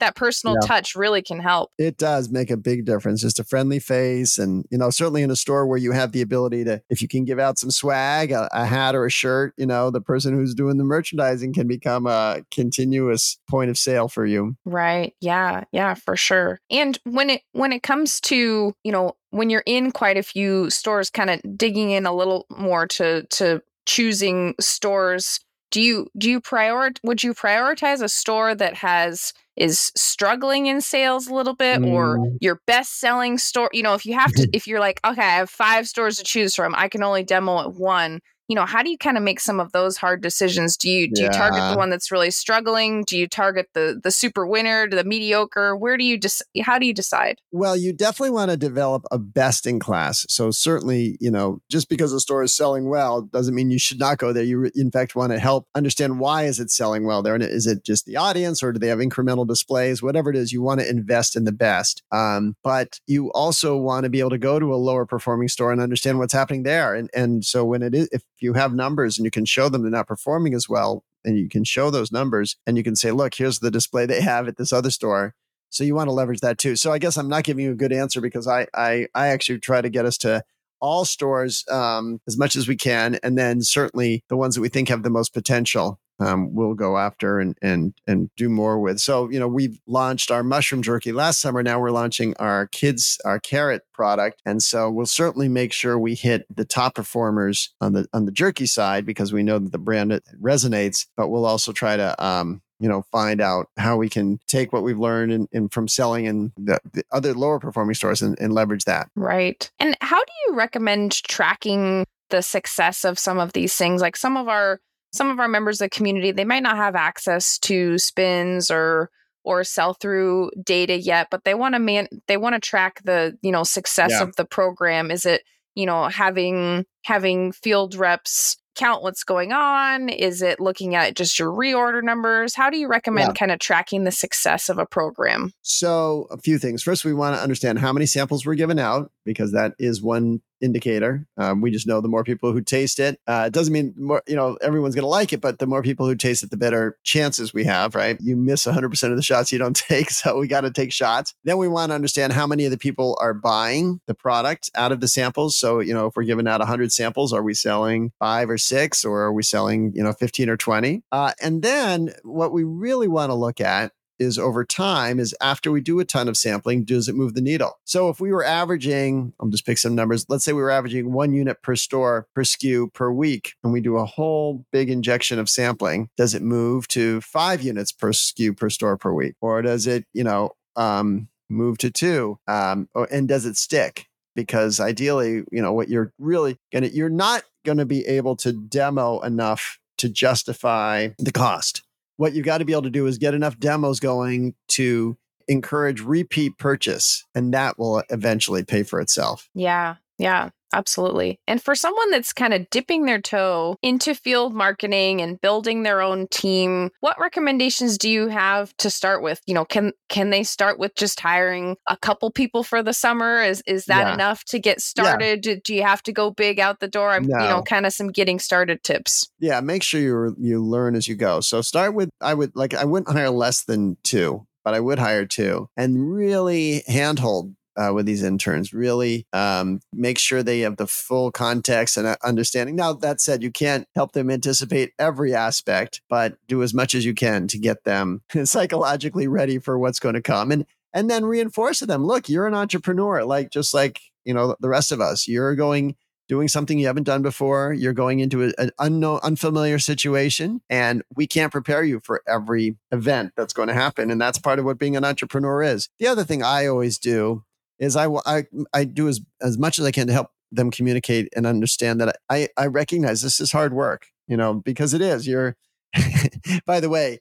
that 0.00 0.14
personal 0.14 0.56
yeah. 0.60 0.66
touch 0.66 0.94
really 0.94 1.22
can 1.22 1.40
help. 1.40 1.70
It 1.78 1.98
does 1.98 2.30
make 2.30 2.50
a 2.50 2.56
big 2.56 2.84
difference. 2.84 3.22
Just 3.22 3.38
a 3.38 3.44
friendly 3.44 3.78
face. 3.78 4.38
And, 4.38 4.64
you 4.70 4.78
know, 4.78 4.90
certainly 4.90 5.22
in 5.22 5.30
a 5.30 5.36
store 5.36 5.66
where 5.66 5.78
you 5.78 5.92
have 5.92 6.12
the 6.12 6.22
ability 6.22 6.64
to, 6.64 6.82
if 6.90 7.02
you 7.02 7.08
can 7.08 7.24
give 7.24 7.38
out 7.38 7.58
some 7.58 7.70
swag, 7.70 8.32
a, 8.32 8.48
a 8.52 8.66
hat 8.66 8.94
or 8.94 9.06
a 9.06 9.10
shirt, 9.10 9.54
you 9.56 9.66
know, 9.66 9.90
the 9.90 10.00
person 10.00 10.34
who's 10.34 10.54
doing 10.54 10.78
the 10.78 10.84
merchandising 10.84 11.52
can 11.52 11.66
become 11.66 12.06
a 12.06 12.42
continuous 12.50 13.38
point 13.48 13.70
of 13.70 13.78
sale 13.78 14.08
for 14.08 14.26
you. 14.26 14.56
Right. 14.64 15.14
Yeah. 15.20 15.64
Yeah, 15.72 15.94
for 15.94 16.16
sure. 16.16 16.60
And 16.70 16.98
when 17.04 17.30
it, 17.30 17.42
when 17.52 17.72
it 17.72 17.82
comes 17.82 18.20
to, 18.22 18.74
you 18.84 18.92
know, 18.92 19.16
when 19.30 19.50
you're 19.50 19.64
in 19.66 19.92
quite 19.92 20.16
a 20.16 20.22
few 20.22 20.70
stores, 20.70 21.10
kind 21.10 21.30
of 21.30 21.40
digging 21.56 21.90
in 21.90 22.06
a 22.06 22.14
little 22.14 22.46
more 22.50 22.86
to, 22.86 23.24
to, 23.24 23.62
choosing 23.88 24.54
stores 24.60 25.40
do 25.70 25.80
you 25.80 26.08
do 26.18 26.30
you 26.30 26.42
prioritize 26.42 26.98
would 27.02 27.22
you 27.22 27.32
prioritize 27.32 28.02
a 28.02 28.08
store 28.08 28.54
that 28.54 28.74
has 28.74 29.32
is 29.60 29.92
struggling 29.96 30.66
in 30.66 30.80
sales 30.80 31.28
a 31.28 31.34
little 31.34 31.54
bit 31.54 31.80
mm. 31.80 31.92
or 31.92 32.18
your 32.40 32.60
best 32.66 33.00
selling 33.00 33.38
store 33.38 33.70
you 33.72 33.82
know 33.82 33.94
if 33.94 34.06
you 34.06 34.14
have 34.14 34.32
to 34.32 34.48
if 34.52 34.66
you're 34.66 34.80
like 34.80 35.00
okay 35.04 35.22
i 35.22 35.36
have 35.36 35.50
five 35.50 35.86
stores 35.86 36.16
to 36.16 36.24
choose 36.24 36.54
from 36.54 36.74
i 36.76 36.88
can 36.88 37.02
only 37.02 37.22
demo 37.22 37.60
at 37.60 37.74
one 37.74 38.20
you 38.48 38.54
know, 38.54 38.64
how 38.64 38.82
do 38.82 38.90
you 38.90 38.96
kind 38.96 39.18
of 39.18 39.22
make 39.22 39.40
some 39.40 39.60
of 39.60 39.72
those 39.72 39.98
hard 39.98 40.22
decisions? 40.22 40.76
Do 40.78 40.88
you 40.88 41.10
do 41.12 41.22
you 41.22 41.28
target 41.28 41.60
the 41.70 41.76
one 41.76 41.90
that's 41.90 42.10
really 42.10 42.30
struggling? 42.30 43.04
Do 43.06 43.18
you 43.18 43.28
target 43.28 43.68
the 43.74 44.00
the 44.02 44.10
super 44.10 44.46
winner, 44.46 44.88
the 44.88 45.04
mediocre? 45.04 45.76
Where 45.76 45.98
do 45.98 46.04
you 46.04 46.18
just 46.18 46.42
how 46.62 46.78
do 46.78 46.86
you 46.86 46.94
decide? 46.94 47.40
Well, 47.52 47.76
you 47.76 47.92
definitely 47.92 48.30
want 48.30 48.50
to 48.50 48.56
develop 48.56 49.04
a 49.10 49.18
best 49.18 49.66
in 49.66 49.78
class. 49.78 50.24
So 50.30 50.50
certainly, 50.50 51.18
you 51.20 51.30
know, 51.30 51.60
just 51.70 51.90
because 51.90 52.10
a 52.14 52.20
store 52.20 52.42
is 52.42 52.54
selling 52.54 52.88
well 52.88 53.20
doesn't 53.20 53.54
mean 53.54 53.70
you 53.70 53.78
should 53.78 53.98
not 53.98 54.16
go 54.16 54.32
there. 54.32 54.44
You 54.44 54.70
in 54.74 54.90
fact 54.90 55.14
want 55.14 55.32
to 55.32 55.38
help 55.38 55.66
understand 55.74 56.18
why 56.18 56.44
is 56.44 56.58
it 56.58 56.70
selling 56.70 57.04
well 57.04 57.22
there, 57.22 57.34
and 57.34 57.42
is 57.42 57.66
it 57.66 57.84
just 57.84 58.06
the 58.06 58.16
audience, 58.16 58.62
or 58.62 58.72
do 58.72 58.78
they 58.78 58.88
have 58.88 58.98
incremental 58.98 59.46
displays? 59.46 60.02
Whatever 60.02 60.30
it 60.30 60.36
is, 60.36 60.52
you 60.52 60.62
want 60.62 60.80
to 60.80 60.88
invest 60.88 61.36
in 61.36 61.44
the 61.44 61.52
best. 61.52 62.02
Um, 62.12 62.56
but 62.64 62.98
you 63.06 63.30
also 63.32 63.76
want 63.76 64.04
to 64.04 64.10
be 64.10 64.20
able 64.20 64.30
to 64.30 64.38
go 64.38 64.58
to 64.58 64.72
a 64.72 64.76
lower 64.76 65.04
performing 65.04 65.48
store 65.48 65.70
and 65.70 65.82
understand 65.82 66.18
what's 66.18 66.32
happening 66.32 66.62
there. 66.62 66.94
And 66.94 67.10
and 67.14 67.44
so 67.44 67.66
when 67.66 67.82
it 67.82 67.94
is, 67.94 68.08
if 68.10 68.22
you 68.40 68.54
have 68.54 68.74
numbers 68.74 69.18
and 69.18 69.24
you 69.24 69.30
can 69.30 69.44
show 69.44 69.68
them 69.68 69.82
they're 69.82 69.90
not 69.90 70.06
performing 70.06 70.54
as 70.54 70.68
well, 70.68 71.04
and 71.24 71.38
you 71.38 71.48
can 71.48 71.64
show 71.64 71.90
those 71.90 72.12
numbers, 72.12 72.56
and 72.66 72.76
you 72.76 72.84
can 72.84 72.96
say, 72.96 73.10
look, 73.10 73.34
here's 73.34 73.58
the 73.58 73.70
display 73.70 74.06
they 74.06 74.20
have 74.20 74.48
at 74.48 74.56
this 74.56 74.72
other 74.72 74.90
store. 74.90 75.34
So 75.70 75.84
you 75.84 75.94
want 75.94 76.08
to 76.08 76.14
leverage 76.14 76.40
that 76.40 76.58
too. 76.58 76.76
So 76.76 76.92
I 76.92 76.98
guess 76.98 77.16
I'm 77.16 77.28
not 77.28 77.44
giving 77.44 77.64
you 77.64 77.72
a 77.72 77.76
good 77.76 77.92
answer 77.92 78.20
because 78.20 78.46
I 78.46 78.66
I, 78.74 79.06
I 79.14 79.28
actually 79.28 79.58
try 79.58 79.80
to 79.80 79.90
get 79.90 80.06
us 80.06 80.16
to 80.18 80.42
all 80.80 81.04
stores 81.04 81.64
um, 81.70 82.20
as 82.26 82.38
much 82.38 82.56
as 82.56 82.68
we 82.68 82.76
can, 82.76 83.18
and 83.22 83.36
then 83.36 83.60
certainly 83.62 84.24
the 84.28 84.36
ones 84.36 84.54
that 84.54 84.60
we 84.60 84.68
think 84.68 84.88
have 84.88 85.02
the 85.02 85.10
most 85.10 85.34
potential. 85.34 86.00
Um, 86.20 86.54
we'll 86.54 86.74
go 86.74 86.98
after 86.98 87.38
and 87.38 87.56
and 87.62 87.94
and 88.06 88.30
do 88.36 88.48
more 88.48 88.78
with. 88.78 89.00
So 89.00 89.28
you 89.30 89.38
know 89.38 89.48
we've 89.48 89.78
launched 89.86 90.30
our 90.30 90.42
mushroom 90.42 90.82
jerky 90.82 91.12
last 91.12 91.40
summer. 91.40 91.62
Now 91.62 91.80
we're 91.80 91.90
launching 91.90 92.34
our 92.38 92.66
kids 92.68 93.18
our 93.24 93.38
carrot 93.38 93.82
product, 93.92 94.40
and 94.44 94.62
so 94.62 94.90
we'll 94.90 95.06
certainly 95.06 95.48
make 95.48 95.72
sure 95.72 95.98
we 95.98 96.14
hit 96.14 96.46
the 96.54 96.64
top 96.64 96.94
performers 96.94 97.70
on 97.80 97.92
the 97.92 98.06
on 98.12 98.24
the 98.24 98.32
jerky 98.32 98.66
side 98.66 99.04
because 99.04 99.32
we 99.32 99.42
know 99.42 99.58
that 99.58 99.72
the 99.72 99.78
brand 99.78 100.20
resonates. 100.40 101.06
But 101.16 101.28
we'll 101.28 101.46
also 101.46 101.72
try 101.72 101.96
to 101.96 102.24
um, 102.24 102.62
you 102.80 102.88
know 102.88 103.02
find 103.12 103.40
out 103.40 103.68
how 103.76 103.96
we 103.96 104.08
can 104.08 104.38
take 104.46 104.72
what 104.72 104.82
we've 104.82 104.98
learned 104.98 105.48
in 105.52 105.68
from 105.68 105.88
selling 105.88 106.24
in 106.24 106.52
the, 106.56 106.78
the 106.92 107.02
other 107.12 107.34
lower 107.34 107.58
performing 107.58 107.94
stores 107.94 108.22
and, 108.22 108.38
and 108.40 108.52
leverage 108.52 108.84
that 108.84 109.08
Right. 109.16 109.70
And 109.78 109.96
how 110.00 110.18
do 110.18 110.32
you 110.46 110.54
recommend 110.54 111.22
tracking 111.24 112.06
the 112.30 112.42
success 112.42 113.04
of 113.04 113.18
some 113.18 113.38
of 113.38 113.52
these 113.52 113.74
things? 113.74 114.00
Like 114.00 114.16
some 114.16 114.36
of 114.36 114.48
our 114.48 114.80
some 115.12 115.30
of 115.30 115.38
our 115.40 115.48
members 115.48 115.80
of 115.80 115.86
the 115.86 115.96
community, 115.96 116.32
they 116.32 116.44
might 116.44 116.62
not 116.62 116.76
have 116.76 116.94
access 116.96 117.58
to 117.60 117.98
SPINS 117.98 118.70
or 118.70 119.10
or 119.44 119.64
sell 119.64 119.94
through 119.94 120.50
data 120.62 120.98
yet, 120.98 121.28
but 121.30 121.44
they 121.44 121.54
want 121.54 121.74
to 121.74 121.78
man 121.78 122.08
they 122.26 122.36
want 122.36 122.54
to 122.54 122.60
track 122.60 123.00
the, 123.04 123.36
you 123.42 123.50
know, 123.52 123.64
success 123.64 124.10
Yeah. 124.12 124.22
of 124.22 124.36
the 124.36 124.44
program. 124.44 125.10
Is 125.10 125.24
it, 125.24 125.42
you 125.74 125.86
know, 125.86 126.08
having 126.08 126.84
having 127.04 127.52
field 127.52 127.94
reps 127.94 128.56
count 128.76 129.02
what's 129.02 129.24
going 129.24 129.52
on? 129.52 130.08
Is 130.08 130.40
it 130.42 130.60
looking 130.60 130.94
at 130.94 131.16
just 131.16 131.38
your 131.38 131.50
reorder 131.50 132.02
numbers? 132.02 132.54
How 132.54 132.68
do 132.70 132.78
you 132.78 132.86
recommend 132.88 133.28
Yeah. 133.28 133.32
kind 133.34 133.50
of 133.50 133.58
tracking 133.58 134.04
the 134.04 134.12
success 134.12 134.68
of 134.68 134.78
a 134.78 134.86
program? 134.86 135.52
So, 135.62 136.28
a 136.30 136.38
few 136.38 136.58
things. 136.58 136.82
First, 136.82 137.04
we 137.04 137.12
want 137.14 137.34
to 137.34 137.42
understand 137.42 137.78
how 137.80 137.92
many 137.92 138.06
samples 138.06 138.44
were 138.46 138.54
given 138.54 138.78
out 138.78 139.10
because 139.24 139.50
that 139.52 139.74
is 139.78 140.00
one 140.02 140.42
indicator. 140.60 141.26
Um, 141.36 141.60
we 141.60 141.70
just 141.70 141.86
know 141.86 142.00
the 142.00 142.08
more 142.08 142.24
people 142.24 142.52
who 142.52 142.60
taste 142.60 142.98
it, 142.98 143.20
uh, 143.26 143.44
it 143.46 143.52
doesn't 143.52 143.72
mean 143.72 143.94
more, 143.96 144.22
you 144.26 144.36
know, 144.36 144.58
everyone's 144.60 144.94
going 144.94 145.02
to 145.02 145.08
like 145.08 145.32
it, 145.32 145.40
but 145.40 145.58
the 145.58 145.66
more 145.66 145.82
people 145.82 146.06
who 146.06 146.14
taste 146.14 146.42
it, 146.42 146.50
the 146.50 146.56
better 146.56 146.98
chances 147.04 147.54
we 147.54 147.64
have, 147.64 147.94
right? 147.94 148.18
You 148.20 148.36
miss 148.36 148.66
100% 148.66 149.10
of 149.10 149.16
the 149.16 149.22
shots 149.22 149.52
you 149.52 149.58
don't 149.58 149.76
take. 149.88 150.10
So, 150.10 150.38
we 150.38 150.48
got 150.48 150.62
to 150.62 150.70
take 150.70 150.92
shots. 150.92 151.34
Then, 151.44 151.58
we 151.58 151.68
want 151.68 151.90
to 151.90 151.94
understand 151.94 152.32
how 152.32 152.46
many 152.46 152.64
of 152.64 152.70
the 152.70 152.78
people 152.78 153.16
are 153.20 153.34
buying 153.34 154.00
the 154.06 154.14
product 154.14 154.70
out 154.74 154.92
of 154.92 155.00
the 155.00 155.08
samples. 155.08 155.56
So, 155.56 155.80
you 155.80 155.94
know, 155.94 156.06
if 156.06 156.16
we're 156.16 156.24
giving 156.24 156.48
out 156.48 156.60
100 156.60 156.92
samples, 156.92 157.32
are 157.32 157.42
we 157.42 157.54
selling 157.54 158.12
five 158.18 158.50
or 158.50 158.58
six, 158.58 159.04
or 159.04 159.22
are 159.22 159.32
we 159.32 159.42
selling, 159.42 159.92
you 159.94 160.02
know, 160.02 160.12
15 160.12 160.48
or 160.48 160.56
20? 160.56 161.02
Uh, 161.12 161.32
and 161.42 161.62
then, 161.62 162.14
what 162.22 162.52
we 162.52 162.64
really 162.64 163.08
want 163.08 163.30
to 163.30 163.34
look 163.34 163.60
at 163.60 163.92
is 164.18 164.38
over 164.38 164.64
time 164.64 165.18
is 165.18 165.34
after 165.40 165.70
we 165.70 165.80
do 165.80 166.00
a 166.00 166.04
ton 166.04 166.28
of 166.28 166.36
sampling, 166.36 166.84
does 166.84 167.08
it 167.08 167.14
move 167.14 167.34
the 167.34 167.40
needle? 167.40 167.78
So 167.84 168.08
if 168.08 168.20
we 168.20 168.32
were 168.32 168.44
averaging, 168.44 169.32
I'll 169.40 169.48
just 169.48 169.66
pick 169.66 169.78
some 169.78 169.94
numbers. 169.94 170.26
Let's 170.28 170.44
say 170.44 170.52
we 170.52 170.62
were 170.62 170.70
averaging 170.70 171.12
one 171.12 171.32
unit 171.32 171.62
per 171.62 171.76
store 171.76 172.26
per 172.34 172.42
SKU 172.42 172.92
per 172.92 173.10
week, 173.10 173.54
and 173.62 173.72
we 173.72 173.80
do 173.80 173.96
a 173.96 174.04
whole 174.04 174.64
big 174.72 174.90
injection 174.90 175.38
of 175.38 175.48
sampling. 175.48 176.10
Does 176.16 176.34
it 176.34 176.42
move 176.42 176.88
to 176.88 177.20
five 177.20 177.62
units 177.62 177.92
per 177.92 178.12
SKU 178.12 178.56
per 178.56 178.70
store 178.70 178.96
per 178.96 179.12
week, 179.12 179.34
or 179.40 179.62
does 179.62 179.86
it, 179.86 180.04
you 180.12 180.24
know, 180.24 180.52
um, 180.76 181.28
move 181.48 181.78
to 181.78 181.90
two? 181.90 182.38
Um, 182.46 182.88
and 183.10 183.28
does 183.28 183.46
it 183.46 183.56
stick? 183.56 184.06
Because 184.34 184.78
ideally, 184.78 185.42
you 185.50 185.62
know, 185.62 185.72
what 185.72 185.88
you're 185.88 186.12
really 186.18 186.58
gonna, 186.72 186.88
you're 186.88 187.08
not 187.08 187.42
gonna 187.64 187.86
be 187.86 188.06
able 188.06 188.36
to 188.36 188.52
demo 188.52 189.20
enough 189.20 189.78
to 189.98 190.08
justify 190.08 191.08
the 191.18 191.32
cost 191.32 191.82
what 192.18 192.34
you've 192.34 192.44
got 192.44 192.58
to 192.58 192.64
be 192.64 192.72
able 192.72 192.82
to 192.82 192.90
do 192.90 193.06
is 193.06 193.16
get 193.16 193.32
enough 193.32 193.58
demos 193.58 194.00
going 194.00 194.54
to 194.68 195.16
encourage 195.46 196.02
repeat 196.02 196.58
purchase 196.58 197.24
and 197.34 197.54
that 197.54 197.78
will 197.78 198.02
eventually 198.10 198.62
pay 198.62 198.82
for 198.82 199.00
itself. 199.00 199.48
Yeah, 199.54 199.96
yeah, 200.18 200.50
absolutely. 200.72 201.40
And 201.46 201.62
for 201.62 201.74
someone 201.74 202.10
that's 202.10 202.32
kind 202.32 202.54
of 202.54 202.68
dipping 202.70 203.04
their 203.06 203.20
toe 203.20 203.76
into 203.82 204.14
field 204.14 204.54
marketing 204.54 205.20
and 205.20 205.40
building 205.40 205.82
their 205.82 206.00
own 206.00 206.26
team, 206.30 206.90
what 207.00 207.18
recommendations 207.20 207.98
do 207.98 208.08
you 208.10 208.28
have 208.28 208.76
to 208.78 208.90
start 208.90 209.22
with? 209.22 209.40
You 209.46 209.54
know, 209.54 209.64
can 209.64 209.92
can 210.08 210.30
they 210.30 210.42
start 210.42 210.78
with 210.78 210.94
just 210.94 211.20
hiring 211.20 211.76
a 211.88 211.96
couple 211.96 212.30
people 212.30 212.62
for 212.62 212.82
the 212.82 212.92
summer? 212.92 213.42
Is 213.42 213.62
is 213.66 213.86
that 213.86 214.06
Yeah. 214.06 214.14
enough 214.14 214.44
to 214.44 214.58
get 214.58 214.80
started? 214.80 215.40
Do, 215.42 215.60
do 215.62 215.74
you 215.74 215.82
have 215.82 216.02
to 216.04 216.12
go 216.12 216.30
big 216.30 216.60
out 216.60 216.80
the 216.80 216.88
door? 216.88 217.10
I'm, 217.12 217.24
you 217.24 217.30
know, 217.30 217.62
kind 217.62 217.86
of 217.86 217.92
some 217.92 218.08
getting 218.08 218.38
started 218.38 218.82
tips. 218.82 219.28
yeah 219.40 219.60
make 219.60 219.82
sure 219.82 220.00
you 220.00 220.34
you 220.38 220.62
learn 220.62 220.94
as 220.94 221.06
you 221.08 221.14
go 221.14 221.40
so 221.40 221.60
start 221.62 221.94
with 221.94 222.08
i 222.20 222.32
would 222.34 222.50
like 222.54 222.74
i 222.74 222.84
wouldn't 222.84 223.10
hire 223.14 223.30
less 223.30 223.64
than 223.64 223.96
two 224.02 224.46
but 224.64 224.74
i 224.74 224.80
would 224.80 224.98
hire 224.98 225.24
two 225.26 225.68
and 225.76 226.12
really 226.12 226.82
handhold 226.86 227.54
uh, 227.78 227.92
with 227.92 228.06
these 228.06 228.22
interns 228.22 228.72
really 228.72 229.26
um, 229.32 229.80
make 229.92 230.18
sure 230.18 230.42
they 230.42 230.60
have 230.60 230.76
the 230.76 230.86
full 230.86 231.30
context 231.30 231.96
and 231.96 232.06
uh, 232.06 232.16
understanding 232.24 232.76
now 232.76 232.92
that 232.92 233.20
said 233.20 233.42
you 233.42 233.50
can't 233.50 233.86
help 233.94 234.12
them 234.12 234.30
anticipate 234.30 234.92
every 234.98 235.34
aspect 235.34 236.02
but 236.08 236.36
do 236.46 236.62
as 236.62 236.74
much 236.74 236.94
as 236.94 237.04
you 237.04 237.14
can 237.14 237.46
to 237.46 237.58
get 237.58 237.84
them 237.84 238.22
psychologically 238.44 239.28
ready 239.28 239.58
for 239.58 239.78
what's 239.78 240.00
going 240.00 240.14
to 240.14 240.22
come 240.22 240.50
and 240.50 240.66
and 240.94 241.10
then 241.10 241.24
reinforce 241.24 241.78
to 241.78 241.86
them 241.86 242.04
look 242.04 242.28
you're 242.28 242.46
an 242.46 242.54
entrepreneur 242.54 243.24
like 243.24 243.50
just 243.50 243.72
like 243.72 244.00
you 244.24 244.34
know 244.34 244.56
the 244.60 244.68
rest 244.68 244.92
of 244.92 245.00
us 245.00 245.28
you're 245.28 245.54
going 245.54 245.94
doing 246.28 246.46
something 246.46 246.78
you 246.78 246.86
haven't 246.86 247.04
done 247.04 247.22
before. 247.22 247.72
You're 247.72 247.94
going 247.94 248.20
into 248.20 248.52
an 248.58 248.70
unknown, 248.78 249.20
unfamiliar 249.22 249.78
situation, 249.78 250.60
and 250.68 251.02
we 251.16 251.26
can't 251.26 251.50
prepare 251.50 251.82
you 251.82 252.00
for 252.04 252.22
every 252.28 252.76
event 252.92 253.32
that's 253.36 253.54
going 253.54 253.68
to 253.68 253.74
happen. 253.74 254.10
And 254.10 254.20
that's 254.20 254.38
part 254.38 254.58
of 254.58 254.64
what 254.64 254.78
being 254.78 254.96
an 254.96 255.04
entrepreneur 255.04 255.62
is. 255.62 255.88
The 255.98 256.06
other 256.06 256.24
thing 256.24 256.42
I 256.42 256.66
always 256.66 256.98
do 256.98 257.44
is 257.78 257.96
I 257.96 258.08
I, 258.26 258.44
I 258.72 258.84
do 258.84 259.08
as 259.08 259.20
as 259.40 259.58
much 259.58 259.78
as 259.78 259.84
I 259.84 259.90
can 259.90 260.06
to 260.06 260.12
help 260.12 260.30
them 260.50 260.70
communicate 260.70 261.28
and 261.36 261.46
understand 261.46 262.00
that 262.00 262.16
I 262.28 262.48
I 262.56 262.66
recognize 262.66 263.22
this 263.22 263.40
is 263.40 263.52
hard 263.52 263.72
work. 263.72 264.06
You 264.26 264.36
know, 264.36 264.54
because 264.54 264.94
it 264.94 265.00
is. 265.00 265.26
You're. 265.26 265.56
by 266.66 266.80
the 266.80 266.90
way. 266.90 267.20